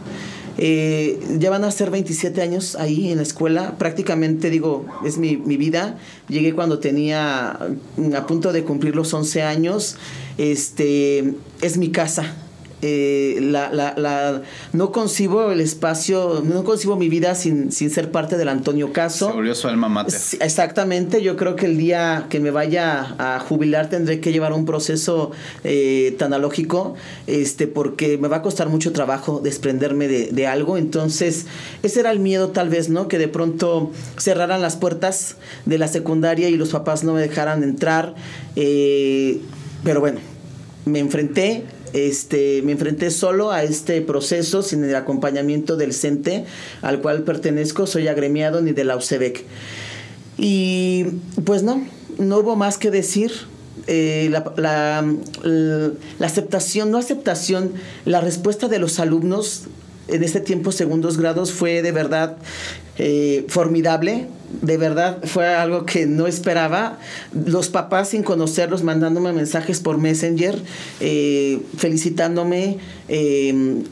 Eh, 0.58 1.20
ya 1.40 1.50
van 1.50 1.64
a 1.64 1.72
ser 1.72 1.90
27 1.90 2.42
años 2.42 2.76
ahí 2.76 3.12
en 3.12 3.18
la 3.18 3.24
escuela. 3.24 3.78
Prácticamente 3.78 4.50
digo, 4.50 4.86
es 5.04 5.18
mi, 5.18 5.38
mi 5.38 5.58
vida. 5.58 5.98
Llegué 6.30 6.54
cuando 6.54 6.80
tenía 6.80 7.58
mm, 7.98 8.16
a 8.16 8.28
punto 8.28 8.54
de 8.54 8.64
cumplir 8.64 8.96
los 8.96 9.14
11 9.14 9.42
años. 9.44 9.98
Este, 10.38 11.34
es 11.62 11.78
mi 11.78 11.90
casa 11.90 12.36
eh, 12.86 13.40
la, 13.42 13.72
la, 13.72 13.94
la, 13.96 14.42
no 14.74 14.92
concibo 14.92 15.52
el 15.52 15.62
espacio, 15.62 16.44
no 16.46 16.66
concibo 16.66 16.98
mi 16.98 17.08
vida 17.08 17.34
sin, 17.34 17.72
sin 17.72 17.90
ser 17.90 18.12
parte 18.12 18.36
del 18.36 18.50
Antonio 18.50 18.92
Caso. 18.92 19.28
Se 19.28 19.34
volvió 19.34 19.56
su 19.56 19.70
alma 19.70 19.88
mater. 19.88 20.20
exactamente, 20.42 21.22
yo 21.22 21.38
creo 21.38 21.56
que 21.56 21.66
el 21.66 21.78
día 21.78 22.28
que 22.30 22.42
me 22.42 22.52
vaya 22.52 23.16
a 23.18 23.40
jubilar 23.40 23.90
tendré 23.90 24.20
que 24.20 24.34
llevar 24.34 24.52
un 24.52 24.66
proceso 24.66 25.32
eh, 25.64 26.14
tan 26.20 26.34
alógico, 26.34 26.96
este, 27.26 27.68
porque 27.68 28.18
me 28.18 28.28
va 28.28 28.38
a 28.38 28.42
costar 28.42 28.68
mucho 28.68 28.92
trabajo 28.92 29.40
desprenderme 29.42 30.10
de, 30.10 30.32
de, 30.34 30.48
algo. 30.48 30.78
Entonces, 30.78 31.46
ese 31.84 32.02
era 32.02 32.12
el 32.12 32.20
miedo 32.20 32.50
tal 32.50 32.68
vez, 32.68 32.90
¿no? 32.90 33.08
Que 33.08 33.18
de 33.18 33.30
pronto 33.30 33.92
cerraran 34.18 34.62
las 34.62 34.76
puertas 34.76 35.38
de 35.66 35.78
la 35.78 35.88
secundaria 35.88 36.50
y 36.50 36.58
los 36.58 36.70
papás 36.70 37.06
no 37.06 37.14
me 37.14 37.22
dejaran 37.22 37.64
entrar. 37.64 38.14
Eh, 38.58 39.40
pero 39.84 40.00
bueno, 40.00 40.20
me 40.86 41.00
enfrenté, 41.00 41.64
este, 41.94 42.62
me 42.64 42.74
enfrenté 42.74 43.12
solo 43.12 43.52
a 43.52 43.64
este 43.64 44.02
proceso 44.02 44.64
sin 44.64 44.84
el 44.84 44.96
acompañamiento 44.96 45.78
del 45.78 45.94
CENTE 45.94 46.46
al 46.82 47.02
cual 47.02 47.24
pertenezco, 47.24 47.88
soy 47.88 48.08
agremiado 48.08 48.62
ni 48.62 48.72
de 48.72 48.84
la 48.84 48.98
UCEBEC. 48.98 49.46
Y 50.38 51.06
pues 51.46 51.64
no, 51.64 51.86
no 52.18 52.40
hubo 52.40 52.56
más 52.56 52.78
que 52.78 52.92
decir. 52.92 53.32
Eh, 53.88 54.30
la, 54.32 54.54
la, 54.56 55.04
la, 55.44 56.26
aceptación, 56.26 56.92
no 56.92 56.98
aceptación, 56.98 57.74
la 58.06 58.22
respuesta 58.22 58.70
de 58.70 58.80
los 58.80 59.00
alumnos 59.00 59.64
en 60.08 60.24
este 60.24 60.40
tiempo 60.40 60.72
segundos 60.72 61.18
grados 61.18 61.52
fue 61.52 61.82
de 61.82 61.92
verdad 61.92 62.38
eh, 62.98 63.46
formidable. 63.50 64.28
De 64.62 64.78
verdad 64.78 65.18
fue 65.24 65.48
algo 65.48 65.86
que 65.86 66.06
no 66.06 66.28
esperaba. 66.28 67.00
Los 67.34 67.70
papás 67.70 68.10
sin 68.10 68.24
conocerlos 68.24 68.84
mandándome 68.84 69.34
mensajes 69.34 69.80
por 69.80 69.98
Messenger, 69.98 70.62
eh, 71.00 71.62
felicitándome. 71.78 72.78
Eh, 73.08 73.84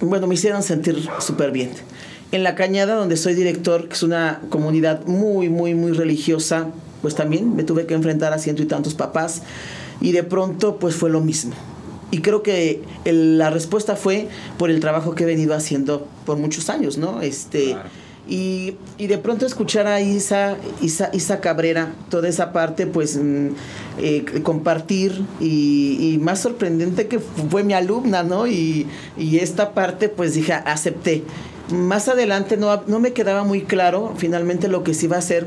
bueno, 0.00 0.26
me 0.26 0.34
hicieron 0.34 0.62
sentir 0.62 1.08
súper 1.18 1.50
bien. 1.50 1.70
En 2.30 2.44
La 2.44 2.54
Cañada, 2.54 2.94
donde 2.94 3.16
soy 3.16 3.34
director, 3.34 3.88
que 3.88 3.94
es 3.94 4.02
una 4.02 4.42
comunidad 4.50 5.06
muy, 5.06 5.48
muy, 5.48 5.74
muy 5.74 5.92
religiosa, 5.92 6.68
pues 7.00 7.14
también 7.14 7.56
me 7.56 7.64
tuve 7.64 7.86
que 7.86 7.94
enfrentar 7.94 8.32
a 8.32 8.38
ciento 8.38 8.62
y 8.62 8.66
tantos 8.66 8.94
papás. 8.94 9.42
Y 10.00 10.12
de 10.12 10.22
pronto, 10.22 10.78
pues 10.78 10.94
fue 10.94 11.10
lo 11.10 11.20
mismo 11.20 11.54
y 12.10 12.20
creo 12.20 12.42
que 12.42 12.82
la 13.04 13.50
respuesta 13.50 13.96
fue 13.96 14.28
por 14.56 14.70
el 14.70 14.80
trabajo 14.80 15.14
que 15.14 15.24
he 15.24 15.26
venido 15.26 15.54
haciendo 15.54 16.06
por 16.24 16.38
muchos 16.38 16.70
años, 16.70 16.96
¿no? 16.96 17.20
Este, 17.20 17.76
y, 18.28 18.76
y, 18.98 19.06
de 19.06 19.18
pronto 19.18 19.46
escuchar 19.46 19.86
a 19.86 20.00
Isa, 20.00 20.56
Isa, 20.82 21.10
Isa 21.12 21.40
Cabrera, 21.40 21.94
toda 22.10 22.28
esa 22.28 22.52
parte, 22.52 22.86
pues 22.86 23.16
mm, 23.16 23.48
eh, 23.98 24.24
compartir 24.42 25.24
y, 25.40 26.18
más 26.20 26.40
sorprendente 26.40 27.08
que 27.08 27.18
fue 27.18 27.64
mi 27.64 27.72
alumna, 27.72 28.22
¿no? 28.22 28.46
Y, 28.46 28.86
y 29.16 29.38
esta 29.38 29.72
parte, 29.72 30.08
pues 30.08 30.34
dije, 30.34 30.52
acepté. 30.52 31.22
Más 31.70 32.08
adelante 32.08 32.56
no, 32.56 32.82
no 32.86 33.00
me 33.00 33.12
quedaba 33.12 33.44
muy 33.44 33.62
claro 33.62 34.14
finalmente 34.16 34.68
lo 34.68 34.84
que 34.84 34.94
se 34.94 35.06
iba 35.06 35.16
a 35.16 35.20
hacer 35.20 35.46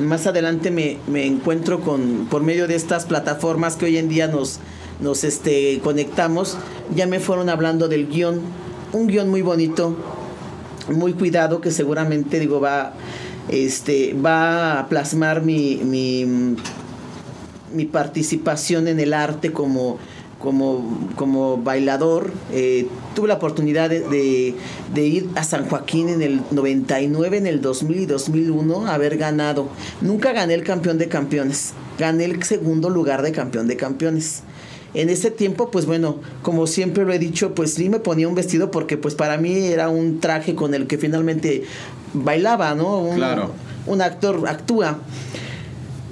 más 0.00 0.26
adelante 0.26 0.70
me, 0.70 0.96
me, 1.06 1.26
encuentro 1.26 1.80
con 1.80 2.26
por 2.30 2.42
medio 2.42 2.66
de 2.66 2.74
estas 2.74 3.04
plataformas 3.04 3.76
que 3.76 3.86
hoy 3.86 3.98
en 3.98 4.08
día 4.08 4.26
nos, 4.26 4.58
nos 5.00 5.24
este, 5.24 5.80
conectamos, 5.84 6.56
ya 6.94 7.06
me 7.06 7.20
fueron 7.20 7.48
hablando 7.50 7.88
del 7.88 8.08
guion, 8.08 8.40
un 8.92 9.06
guion 9.06 9.28
muy 9.28 9.42
bonito, 9.42 9.96
muy 10.88 11.12
cuidado, 11.12 11.60
que 11.60 11.70
seguramente 11.70 12.40
digo 12.40 12.60
va, 12.60 12.94
este, 13.48 14.14
va 14.14 14.80
a 14.80 14.88
plasmar 14.88 15.42
mi, 15.42 15.76
mi, 15.76 16.56
participación 17.86 18.88
en 18.88 19.00
el 19.00 19.14
arte 19.14 19.52
como, 19.52 19.98
como, 20.38 21.08
como 21.16 21.58
bailador. 21.58 22.32
Eh, 22.52 22.86
tuve 23.14 23.28
la 23.28 23.34
oportunidad 23.34 23.90
de, 23.90 24.54
de, 24.94 25.06
ir 25.06 25.28
a 25.34 25.44
San 25.44 25.68
Joaquín 25.68 26.08
en 26.08 26.22
el 26.22 26.42
99, 26.50 27.36
en 27.38 27.46
el 27.46 27.60
2000 27.60 28.00
y 28.00 28.06
2001, 28.06 28.86
haber 28.86 29.16
ganado. 29.16 29.68
Nunca 30.00 30.32
gané 30.32 30.54
el 30.54 30.64
campeón 30.64 30.98
de 30.98 31.08
campeones, 31.08 31.72
gané 31.98 32.24
el 32.24 32.42
segundo 32.42 32.90
lugar 32.90 33.22
de 33.22 33.32
campeón 33.32 33.68
de 33.68 33.76
campeones 33.76 34.42
en 34.94 35.08
ese 35.08 35.30
tiempo, 35.30 35.70
pues 35.70 35.86
bueno, 35.86 36.16
como 36.42 36.66
siempre 36.66 37.04
lo 37.04 37.12
he 37.12 37.18
dicho, 37.18 37.54
pues 37.54 37.74
sí 37.74 37.88
me 37.88 37.98
ponía 37.98 38.28
un 38.28 38.34
vestido 38.34 38.70
porque 38.70 38.96
pues 38.96 39.14
para 39.14 39.36
mí 39.38 39.66
era 39.66 39.88
un 39.88 40.20
traje 40.20 40.54
con 40.54 40.74
el 40.74 40.86
que 40.86 40.98
finalmente 40.98 41.64
bailaba, 42.12 42.74
¿no? 42.74 42.98
Un, 42.98 43.16
claro. 43.16 43.52
Un 43.86 44.02
actor 44.02 44.42
actúa. 44.46 44.98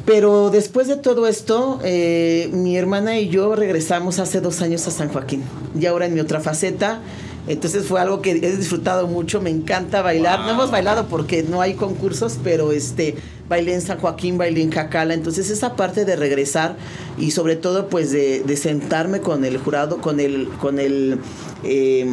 Pero 0.06 0.50
después 0.50 0.88
de 0.88 0.96
todo 0.96 1.26
esto, 1.28 1.78
eh, 1.84 2.48
mi 2.52 2.76
hermana 2.76 3.18
y 3.18 3.28
yo 3.28 3.54
regresamos 3.54 4.18
hace 4.18 4.40
dos 4.40 4.62
años 4.62 4.86
a 4.88 4.90
San 4.90 5.08
Joaquín. 5.08 5.42
Y 5.78 5.86
ahora 5.86 6.06
en 6.06 6.14
mi 6.14 6.20
otra 6.20 6.40
faceta. 6.40 7.00
Entonces 7.48 7.86
fue 7.86 8.00
algo 8.00 8.22
que 8.22 8.32
he 8.32 8.56
disfrutado 8.56 9.06
mucho, 9.06 9.40
me 9.40 9.50
encanta 9.50 10.02
bailar. 10.02 10.40
No 10.40 10.50
hemos 10.50 10.70
bailado 10.70 11.06
porque 11.08 11.42
no 11.42 11.60
hay 11.60 11.74
concursos, 11.74 12.38
pero 12.42 12.72
este 12.72 13.16
bailé 13.48 13.74
en 13.74 13.80
San 13.80 13.98
Joaquín, 13.98 14.38
bailé 14.38 14.62
en 14.62 14.70
Jacala. 14.70 15.14
Entonces 15.14 15.50
esa 15.50 15.74
parte 15.74 16.04
de 16.04 16.16
regresar 16.16 16.76
y 17.18 17.32
sobre 17.32 17.56
todo 17.56 17.88
pues 17.88 18.12
de, 18.12 18.42
de 18.42 18.56
sentarme 18.56 19.20
con 19.20 19.44
el 19.44 19.58
jurado, 19.58 19.98
con 19.98 20.20
el, 20.20 20.48
con 20.60 20.78
el 20.78 21.18
eh, 21.64 22.06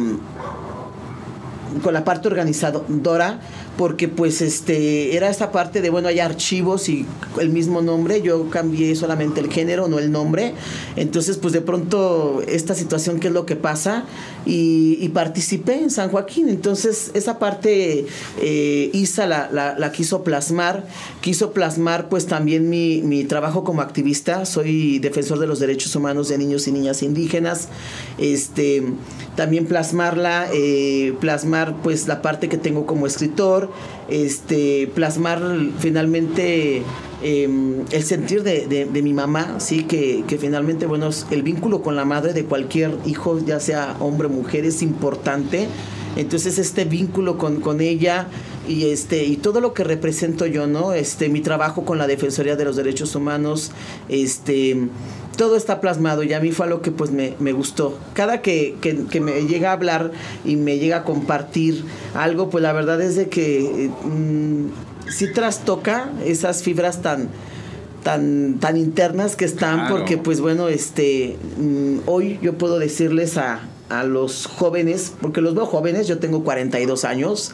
con 1.82 1.94
la 1.94 2.04
parte 2.04 2.28
organizadora 2.28 3.40
porque 3.78 4.08
pues 4.08 4.42
este 4.42 5.16
era 5.16 5.30
esta 5.30 5.52
parte 5.52 5.80
de 5.80 5.88
bueno 5.88 6.08
hay 6.08 6.18
archivos 6.18 6.88
y 6.88 7.06
el 7.40 7.48
mismo 7.48 7.80
nombre 7.80 8.20
yo 8.20 8.50
cambié 8.50 8.96
solamente 8.96 9.40
el 9.40 9.50
género 9.50 9.86
no 9.86 10.00
el 10.00 10.10
nombre. 10.10 10.52
Entonces 10.96 11.38
pues 11.38 11.54
de 11.54 11.60
pronto 11.60 12.42
esta 12.46 12.74
situación 12.74 13.20
qué 13.20 13.28
es 13.28 13.32
lo 13.32 13.46
que 13.46 13.54
pasa 13.54 14.04
y, 14.44 14.98
y 15.00 15.08
participé 15.10 15.80
en 15.80 15.90
San 15.90 16.10
Joaquín. 16.10 16.48
Entonces 16.48 17.12
esa 17.14 17.38
parte 17.38 18.06
eh, 18.40 18.90
Isa 18.92 19.26
la, 19.26 19.48
la, 19.52 19.78
la, 19.78 19.92
quiso 19.92 20.24
plasmar 20.24 20.84
quiso 21.20 21.52
plasmar 21.52 22.08
pues 22.08 22.26
también 22.26 22.68
mi, 22.68 23.00
mi 23.02 23.22
trabajo 23.24 23.62
como 23.62 23.80
activista. 23.80 24.44
Soy 24.44 24.98
defensor 24.98 25.38
de 25.38 25.46
los 25.46 25.60
derechos 25.60 25.94
humanos 25.94 26.28
de 26.28 26.38
niños 26.38 26.66
y 26.66 26.72
niñas 26.72 27.04
indígenas. 27.04 27.68
Este 28.18 28.82
también 29.38 29.66
plasmarla 29.66 30.48
eh, 30.52 31.14
plasmar 31.20 31.76
pues 31.84 32.08
la 32.08 32.22
parte 32.22 32.48
que 32.48 32.58
tengo 32.58 32.86
como 32.86 33.06
escritor 33.06 33.70
este, 34.08 34.90
plasmar 34.96 35.40
finalmente 35.78 36.82
eh, 37.22 37.84
el 37.92 38.02
sentir 38.02 38.42
de, 38.42 38.66
de, 38.66 38.86
de, 38.86 39.02
mi 39.02 39.12
mamá, 39.12 39.60
sí, 39.60 39.84
que, 39.84 40.24
que 40.26 40.38
finalmente, 40.38 40.86
bueno, 40.86 41.10
el 41.30 41.42
vínculo 41.44 41.82
con 41.82 41.94
la 41.94 42.04
madre 42.04 42.32
de 42.32 42.44
cualquier 42.44 42.96
hijo, 43.06 43.38
ya 43.38 43.60
sea 43.60 43.96
hombre 44.00 44.26
o 44.26 44.30
mujer, 44.30 44.64
es 44.64 44.82
importante. 44.82 45.68
Entonces 46.16 46.58
este 46.58 46.84
vínculo 46.84 47.38
con, 47.38 47.60
con, 47.60 47.80
ella 47.80 48.26
y 48.66 48.86
este 48.86 49.24
y 49.24 49.36
todo 49.36 49.60
lo 49.60 49.72
que 49.72 49.84
represento 49.84 50.46
yo, 50.46 50.66
¿no? 50.66 50.92
Este 50.92 51.28
mi 51.28 51.40
trabajo 51.40 51.84
con 51.84 51.98
la 51.98 52.08
Defensoría 52.08 52.56
de 52.56 52.64
los 52.64 52.74
Derechos 52.74 53.14
Humanos, 53.14 53.70
este 54.08 54.88
todo 55.38 55.56
está 55.56 55.80
plasmado 55.80 56.24
y 56.24 56.34
a 56.34 56.40
mí 56.40 56.50
fue 56.50 56.66
algo 56.66 56.82
que 56.82 56.90
pues 56.90 57.12
me, 57.12 57.34
me 57.38 57.52
gustó. 57.52 57.96
Cada 58.12 58.42
que, 58.42 58.74
que, 58.82 59.04
que, 59.06 59.20
me 59.20 59.46
llega 59.46 59.70
a 59.70 59.72
hablar 59.72 60.10
y 60.44 60.56
me 60.56 60.78
llega 60.78 60.98
a 60.98 61.04
compartir 61.04 61.84
algo, 62.14 62.50
pues 62.50 62.60
la 62.60 62.72
verdad 62.72 63.00
es 63.00 63.14
de 63.14 63.28
que 63.28 63.90
mmm, 64.04 64.66
sí 65.08 65.32
trastoca 65.32 66.10
esas 66.26 66.62
fibras 66.62 67.00
tan 67.00 67.28
tan 68.02 68.58
tan 68.58 68.76
internas 68.76 69.36
que 69.36 69.44
están 69.44 69.80
claro. 69.80 69.96
porque 69.96 70.18
pues 70.18 70.40
bueno, 70.40 70.68
este 70.68 71.36
mmm, 71.56 72.00
hoy 72.06 72.38
yo 72.42 72.58
puedo 72.58 72.78
decirles 72.78 73.38
a 73.38 73.60
a 73.88 74.04
los 74.04 74.46
jóvenes, 74.46 75.14
porque 75.20 75.40
los 75.40 75.54
veo 75.54 75.64
jóvenes, 75.64 76.06
yo 76.06 76.18
tengo 76.18 76.44
42 76.44 77.04
años, 77.04 77.52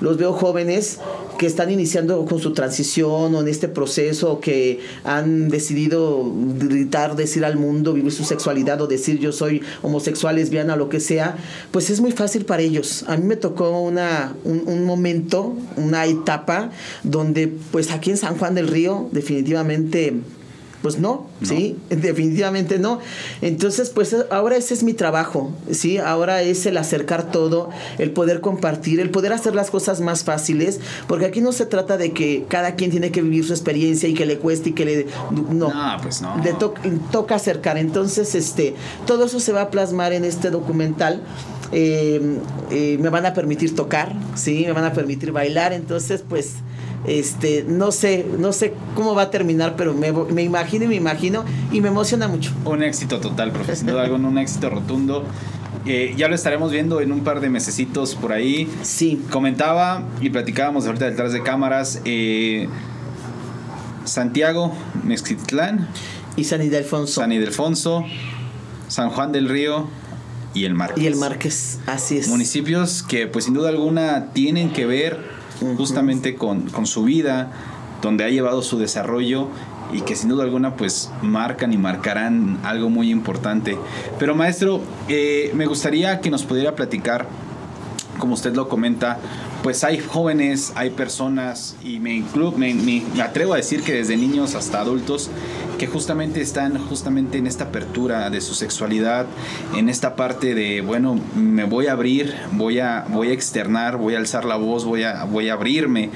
los 0.00 0.16
veo 0.16 0.32
jóvenes 0.32 0.98
que 1.38 1.46
están 1.46 1.70
iniciando 1.70 2.24
con 2.26 2.38
su 2.38 2.52
transición 2.52 3.34
o 3.34 3.40
en 3.40 3.48
este 3.48 3.68
proceso, 3.68 4.40
que 4.40 4.80
han 5.04 5.48
decidido 5.48 6.30
gritar, 6.58 7.16
decir 7.16 7.44
al 7.44 7.56
mundo, 7.56 7.94
vivir 7.94 8.12
su 8.12 8.24
sexualidad 8.24 8.80
o 8.82 8.86
decir 8.86 9.18
yo 9.18 9.32
soy 9.32 9.62
homosexual, 9.82 10.36
lesbiana, 10.36 10.76
lo 10.76 10.88
que 10.88 11.00
sea, 11.00 11.36
pues 11.70 11.88
es 11.88 12.00
muy 12.00 12.12
fácil 12.12 12.44
para 12.44 12.62
ellos. 12.62 13.04
A 13.08 13.16
mí 13.16 13.24
me 13.24 13.36
tocó 13.36 13.80
una, 13.80 14.34
un, 14.44 14.64
un 14.66 14.84
momento, 14.84 15.54
una 15.76 16.04
etapa 16.04 16.70
donde 17.02 17.48
pues 17.70 17.90
aquí 17.90 18.10
en 18.10 18.16
San 18.16 18.36
Juan 18.36 18.54
del 18.54 18.68
Río 18.68 19.08
definitivamente 19.12 20.20
pues 20.82 20.98
no, 20.98 21.26
no, 21.40 21.46
sí, 21.46 21.76
definitivamente 21.88 22.78
no. 22.78 23.00
Entonces, 23.42 23.90
pues 23.90 24.16
ahora 24.30 24.56
ese 24.56 24.74
es 24.74 24.82
mi 24.82 24.94
trabajo, 24.94 25.50
sí, 25.70 25.98
ahora 25.98 26.42
es 26.42 26.66
el 26.66 26.76
acercar 26.76 27.30
todo, 27.30 27.70
el 27.98 28.12
poder 28.12 28.40
compartir, 28.40 29.00
el 29.00 29.10
poder 29.10 29.32
hacer 29.32 29.54
las 29.54 29.70
cosas 29.70 30.00
más 30.00 30.24
fáciles, 30.24 30.80
porque 31.06 31.26
aquí 31.26 31.40
no 31.40 31.52
se 31.52 31.66
trata 31.66 31.96
de 31.96 32.12
que 32.12 32.44
cada 32.48 32.74
quien 32.76 32.90
tiene 32.90 33.10
que 33.10 33.22
vivir 33.22 33.44
su 33.44 33.52
experiencia 33.52 34.08
y 34.08 34.14
que 34.14 34.26
le 34.26 34.38
cueste 34.38 34.70
y 34.70 34.72
que 34.72 34.84
le 34.84 35.06
no, 35.30 35.68
no 35.68 35.72
pues 36.02 36.22
no. 36.22 36.36
Le 36.42 36.52
to 36.54 36.74
toca 37.10 37.34
acercar. 37.34 37.78
Entonces, 37.78 38.34
este, 38.34 38.74
todo 39.06 39.24
eso 39.26 39.40
se 39.40 39.52
va 39.52 39.62
a 39.62 39.70
plasmar 39.70 40.12
en 40.12 40.24
este 40.24 40.50
documental. 40.50 41.22
Eh, 41.72 42.38
eh, 42.70 42.98
me 43.00 43.10
van 43.10 43.26
a 43.26 43.34
permitir 43.34 43.76
tocar, 43.76 44.14
sí, 44.34 44.64
me 44.66 44.72
van 44.72 44.84
a 44.84 44.92
permitir 44.92 45.30
bailar, 45.30 45.72
entonces, 45.72 46.24
pues 46.28 46.54
Este, 47.06 47.64
no 47.66 47.92
sé, 47.92 48.26
no 48.38 48.52
sé 48.52 48.74
cómo 48.94 49.14
va 49.14 49.22
a 49.22 49.30
terminar, 49.30 49.74
pero 49.76 49.94
me, 49.94 50.12
me 50.12 50.42
imagino 50.42 50.84
y 50.84 50.88
me 50.88 50.96
imagino 50.96 51.44
y 51.72 51.80
me 51.80 51.88
emociona 51.88 52.28
mucho. 52.28 52.52
Un 52.64 52.82
éxito 52.82 53.20
total, 53.20 53.52
profesor. 53.52 53.98
algo, 53.98 54.16
un 54.16 54.38
éxito 54.38 54.70
rotundo. 54.70 55.24
Eh, 55.86 56.14
ya 56.16 56.28
lo 56.28 56.34
estaremos 56.34 56.70
viendo 56.72 57.00
en 57.00 57.10
un 57.10 57.24
par 57.24 57.40
de 57.40 57.48
mesecitos 57.48 58.14
por 58.14 58.32
ahí. 58.32 58.68
Sí. 58.82 59.22
Comentaba 59.30 60.04
y 60.20 60.28
platicábamos 60.28 60.86
ahorita 60.86 61.06
detrás 61.06 61.32
de 61.32 61.42
cámaras. 61.42 62.02
Eh, 62.04 62.68
Santiago, 64.04 64.74
Mezquitlán. 65.04 65.88
Y 66.36 66.44
San 66.44 66.62
Ildefonso. 66.62 67.20
San 67.20 67.32
Ildefonso, 67.32 68.04
San 68.88 69.10
Juan 69.10 69.32
del 69.32 69.48
Río 69.48 69.88
y 70.54 70.64
el 70.64 70.74
Márquez. 70.74 71.02
Y 71.02 71.06
el 71.06 71.16
Márquez, 71.16 71.78
así 71.86 72.18
es. 72.18 72.28
Municipios 72.28 73.02
que 73.02 73.26
pues 73.26 73.46
sin 73.46 73.54
duda 73.54 73.70
alguna 73.70 74.32
tienen 74.32 74.72
que 74.72 74.84
ver 74.84 75.39
justamente 75.76 76.34
con, 76.34 76.70
con 76.70 76.86
su 76.86 77.04
vida, 77.04 77.52
donde 78.02 78.24
ha 78.24 78.28
llevado 78.28 78.62
su 78.62 78.78
desarrollo 78.78 79.48
y 79.92 80.02
que 80.02 80.16
sin 80.16 80.28
duda 80.28 80.44
alguna 80.44 80.76
pues 80.76 81.10
marcan 81.22 81.72
y 81.72 81.78
marcarán 81.78 82.58
algo 82.64 82.90
muy 82.90 83.10
importante. 83.10 83.78
Pero 84.18 84.34
maestro, 84.34 84.80
eh, 85.08 85.50
me 85.54 85.66
gustaría 85.66 86.20
que 86.20 86.30
nos 86.30 86.44
pudiera 86.44 86.74
platicar, 86.74 87.26
como 88.18 88.34
usted 88.34 88.54
lo 88.54 88.68
comenta, 88.68 89.18
pues 89.62 89.84
hay 89.84 89.98
jóvenes, 89.98 90.72
hay 90.74 90.90
personas 90.90 91.76
y 91.84 91.98
me, 91.98 92.24
me, 92.56 92.74
me, 92.74 93.22
atrevo 93.22 93.54
a 93.54 93.56
decir 93.56 93.82
que 93.82 93.92
desde 93.92 94.16
niños 94.16 94.54
hasta 94.54 94.80
adultos 94.80 95.30
que 95.78 95.86
justamente 95.86 96.40
están 96.40 96.78
justamente 96.78 97.38
en 97.38 97.46
esta 97.46 97.64
apertura 97.64 98.30
de 98.30 98.40
su 98.40 98.54
sexualidad, 98.54 99.26
en 99.74 99.88
esta 99.88 100.16
parte 100.16 100.54
de, 100.54 100.80
bueno, 100.80 101.18
me 101.34 101.64
voy 101.64 101.86
a 101.86 101.92
abrir, 101.92 102.34
voy 102.52 102.80
a, 102.80 103.06
voy 103.08 103.30
a 103.30 103.32
externar, 103.32 103.96
voy 103.96 104.14
a 104.14 104.18
alzar 104.18 104.44
la 104.44 104.56
voz, 104.56 104.84
voy 104.84 105.04
a, 105.04 105.24
voy 105.24 105.48
a 105.48 105.54
abrirme. 105.54 106.10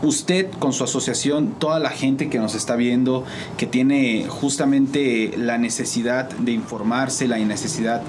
Usted 0.00 0.50
con 0.58 0.72
su 0.72 0.84
asociación, 0.84 1.54
toda 1.58 1.80
la 1.80 1.90
gente 1.90 2.28
que 2.28 2.38
nos 2.38 2.54
está 2.54 2.76
viendo, 2.76 3.24
que 3.56 3.66
tiene 3.66 4.26
justamente 4.28 5.32
la 5.36 5.58
necesidad 5.58 6.30
de 6.30 6.52
informarse, 6.52 7.26
la 7.26 7.38
necesidad 7.38 8.02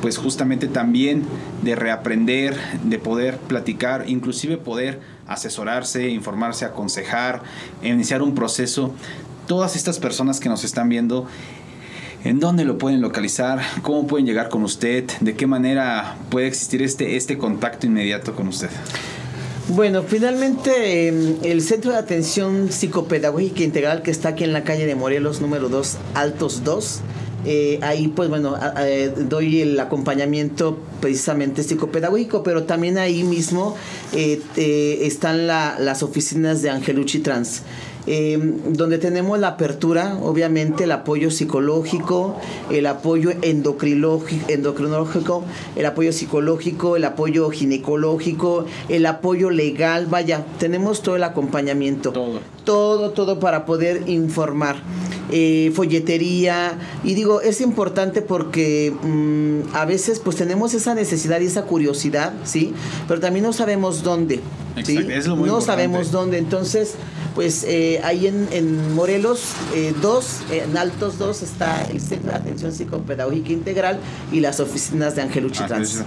pues 0.00 0.18
justamente 0.18 0.68
también 0.68 1.24
de 1.62 1.74
reaprender, 1.74 2.56
de 2.84 2.98
poder 2.98 3.38
platicar, 3.38 4.04
inclusive 4.08 4.56
poder 4.56 5.00
asesorarse, 5.26 6.08
informarse, 6.08 6.64
aconsejar, 6.64 7.42
iniciar 7.82 8.22
un 8.22 8.34
proceso. 8.34 8.94
Todas 9.46 9.76
estas 9.76 9.98
personas 9.98 10.40
que 10.40 10.48
nos 10.48 10.64
están 10.64 10.88
viendo, 10.88 11.26
¿En 12.24 12.40
dónde 12.40 12.64
lo 12.64 12.76
pueden 12.76 13.02
localizar? 13.02 13.60
¿Cómo 13.82 14.08
pueden 14.08 14.26
llegar 14.26 14.48
con 14.48 14.64
usted? 14.64 15.04
¿De 15.20 15.36
qué 15.36 15.46
manera 15.46 16.16
puede 16.28 16.48
existir 16.48 16.82
este, 16.82 17.14
este 17.14 17.38
contacto 17.38 17.86
inmediato 17.86 18.34
con 18.34 18.48
usted? 18.48 18.68
Bueno, 19.68 20.02
finalmente 20.02 21.06
em, 21.06 21.36
el 21.44 21.62
Centro 21.62 21.92
de 21.92 21.98
Atención 21.98 22.72
Psicopedagógica 22.72 23.62
Integral 23.62 24.02
que 24.02 24.10
está 24.10 24.30
aquí 24.30 24.42
en 24.42 24.52
la 24.52 24.64
calle 24.64 24.86
de 24.86 24.96
Morelos 24.96 25.40
número 25.40 25.68
2, 25.68 25.98
Altos 26.14 26.64
2, 26.64 27.00
eh, 27.46 27.78
ahí 27.82 28.08
pues 28.08 28.28
bueno, 28.28 28.56
doy 29.28 29.62
el 29.62 29.78
acompañamiento 29.78 30.78
precisamente 31.00 31.62
psicopedagógico, 31.62 32.42
pero 32.42 32.64
también 32.64 32.98
ahí 32.98 33.22
mismo 33.22 33.76
eh, 34.12 34.40
están 35.02 35.46
las 35.46 36.02
oficinas 36.02 36.62
de 36.62 36.70
Angelucci 36.70 37.20
Trans. 37.20 37.62
Em, 38.08 38.72
donde 38.72 38.98
tenemos 38.98 39.36
la 39.40 39.48
apertura, 39.48 40.16
obviamente 40.22 40.84
el 40.84 40.92
apoyo 40.92 41.32
psicológico, 41.32 42.36
el 42.70 42.86
apoyo 42.86 43.32
endocrinológico, 43.42 45.44
el 45.74 45.86
apoyo 45.86 46.12
psicológico, 46.12 46.94
el 46.94 47.04
apoyo 47.04 47.50
ginecológico, 47.50 48.64
el 48.88 49.06
apoyo 49.06 49.50
legal, 49.50 50.06
vaya, 50.06 50.46
tenemos 50.60 51.02
todo 51.02 51.16
el 51.16 51.24
acompañamiento. 51.24 52.12
Todo. 52.12 52.38
Todo, 52.64 53.10
todo 53.10 53.40
para 53.40 53.66
poder 53.66 54.08
informar. 54.08 54.76
Eh, 55.32 55.72
folletería 55.74 56.78
y 57.02 57.14
digo 57.14 57.40
es 57.40 57.60
importante 57.60 58.22
porque 58.22 58.92
mm, 59.02 59.74
a 59.74 59.84
veces 59.84 60.20
pues 60.20 60.36
tenemos 60.36 60.72
esa 60.72 60.94
necesidad 60.94 61.40
y 61.40 61.46
esa 61.46 61.62
curiosidad 61.62 62.32
sí 62.44 62.72
pero 63.08 63.18
también 63.18 63.44
no 63.44 63.52
sabemos 63.52 64.04
dónde 64.04 64.40
¿sí? 64.84 64.96
no 65.26 65.60
sabemos 65.60 66.12
dónde 66.12 66.38
entonces 66.38 66.94
pues 67.34 67.64
eh, 67.68 68.00
ahí 68.02 68.28
en, 68.28 68.94
Morelos 68.94 69.52
2, 70.00 70.40
eh, 70.52 70.64
en 70.64 70.76
Altos 70.76 71.18
2 71.18 71.42
está 71.42 71.82
el 71.84 72.00
Centro 72.00 72.30
de 72.30 72.36
Atención 72.38 72.72
Psicopedagógica 72.72 73.52
Integral 73.52 73.98
y 74.32 74.40
las 74.40 74.58
oficinas 74.58 75.16
de 75.16 75.22
Angelucci 75.22 75.62
ah, 75.62 75.66
Trans. 75.66 76.02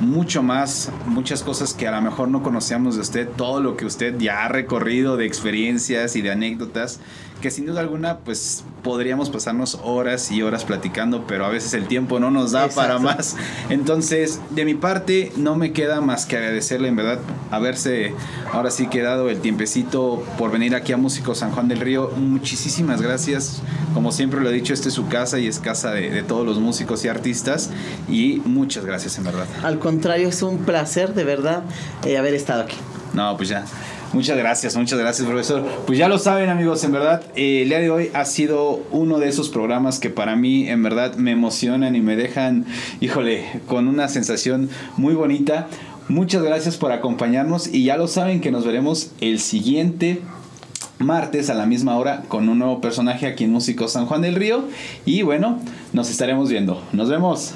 mucho 0.00 0.42
más, 0.42 0.90
muchas 1.06 1.42
cosas 1.42 1.74
que 1.74 1.88
a 1.88 1.92
lo 1.92 2.02
mejor 2.02 2.28
no 2.28 2.42
conocíamos 2.42 2.96
de 2.96 3.02
usted, 3.02 3.28
todo 3.36 3.60
lo 3.60 3.76
que 3.76 3.86
usted 3.86 4.18
ya 4.18 4.44
ha 4.44 4.48
recorrido 4.48 5.16
de 5.16 5.26
experiencias 5.26 6.16
y 6.16 6.22
de 6.22 6.30
anécdotas 6.30 7.00
que 7.40 7.50
sin 7.50 7.66
duda 7.66 7.80
alguna 7.80 8.18
pues 8.18 8.64
podríamos 8.82 9.30
pasarnos 9.30 9.78
horas 9.82 10.30
y 10.30 10.42
horas 10.42 10.64
platicando, 10.64 11.26
pero 11.26 11.44
a 11.44 11.48
veces 11.48 11.74
el 11.74 11.86
tiempo 11.86 12.20
no 12.20 12.30
nos 12.30 12.52
da 12.52 12.68
para 12.68 12.98
más. 12.98 13.36
Entonces, 13.68 14.40
de 14.50 14.64
mi 14.64 14.74
parte, 14.74 15.32
no 15.36 15.56
me 15.56 15.72
queda 15.72 16.00
más 16.00 16.24
que 16.26 16.36
agradecerle 16.36 16.88
en 16.88 16.96
verdad 16.96 17.18
haberse 17.50 18.14
ahora 18.52 18.70
sí 18.70 18.88
quedado 18.88 19.28
el 19.28 19.40
tiempecito 19.40 20.24
por 20.38 20.50
venir 20.50 20.74
aquí 20.74 20.92
a 20.92 20.96
Músico 20.96 21.34
San 21.34 21.50
Juan 21.50 21.68
del 21.68 21.80
Río. 21.80 22.10
Muchísimas 22.16 23.02
gracias. 23.02 23.62
Como 23.92 24.12
siempre 24.12 24.40
lo 24.40 24.50
he 24.50 24.52
dicho, 24.52 24.72
esta 24.72 24.88
es 24.88 24.94
su 24.94 25.08
casa 25.08 25.38
y 25.38 25.46
es 25.46 25.58
casa 25.58 25.90
de, 25.90 26.22
todos 26.22 26.46
los 26.46 26.58
músicos 26.58 27.04
y 27.04 27.08
artistas. 27.08 27.70
Y 28.08 28.42
muchas 28.44 28.84
gracias 28.84 29.18
en 29.18 29.24
verdad. 29.24 29.46
Al 29.62 29.78
contrario, 29.78 30.28
es 30.28 30.42
un 30.42 30.58
placer 30.58 31.14
de 31.14 31.24
verdad 31.24 31.64
eh, 32.04 32.16
haber 32.18 32.34
estado 32.34 32.62
aquí. 32.62 32.76
No, 33.14 33.36
pues 33.36 33.48
ya. 33.48 33.64
Muchas 34.12 34.38
gracias, 34.38 34.76
muchas 34.76 34.98
gracias, 34.98 35.28
profesor. 35.28 35.64
Pues 35.86 35.98
ya 35.98 36.08
lo 36.08 36.18
saben, 36.18 36.48
amigos, 36.48 36.82
en 36.84 36.92
verdad, 36.92 37.22
eh, 37.34 37.62
el 37.62 37.68
día 37.68 37.80
de 37.80 37.90
hoy 37.90 38.10
ha 38.14 38.24
sido 38.24 38.82
uno 38.90 39.18
de 39.18 39.28
esos 39.28 39.48
programas 39.48 39.98
que 39.98 40.10
para 40.10 40.36
mí, 40.36 40.68
en 40.68 40.82
verdad, 40.82 41.16
me 41.16 41.32
emocionan 41.32 41.96
y 41.96 42.00
me 42.00 42.16
dejan, 42.16 42.64
híjole, 43.00 43.44
con 43.66 43.88
una 43.88 44.08
sensación 44.08 44.70
muy 44.96 45.14
bonita. 45.14 45.68
Muchas 46.08 46.42
gracias 46.42 46.76
por 46.76 46.92
acompañarnos 46.92 47.66
y 47.66 47.84
ya 47.84 47.96
lo 47.96 48.06
saben 48.06 48.40
que 48.40 48.52
nos 48.52 48.64
veremos 48.64 49.10
el 49.20 49.40
siguiente 49.40 50.20
martes 50.98 51.50
a 51.50 51.54
la 51.54 51.66
misma 51.66 51.98
hora 51.98 52.22
con 52.28 52.48
un 52.48 52.58
nuevo 52.58 52.80
personaje 52.80 53.26
aquí 53.26 53.44
en 53.44 53.52
Músico 53.52 53.88
San 53.88 54.06
Juan 54.06 54.22
del 54.22 54.36
Río. 54.36 54.64
Y 55.04 55.22
bueno, 55.22 55.58
nos 55.92 56.10
estaremos 56.10 56.48
viendo. 56.48 56.82
Nos 56.92 57.08
vemos. 57.08 57.54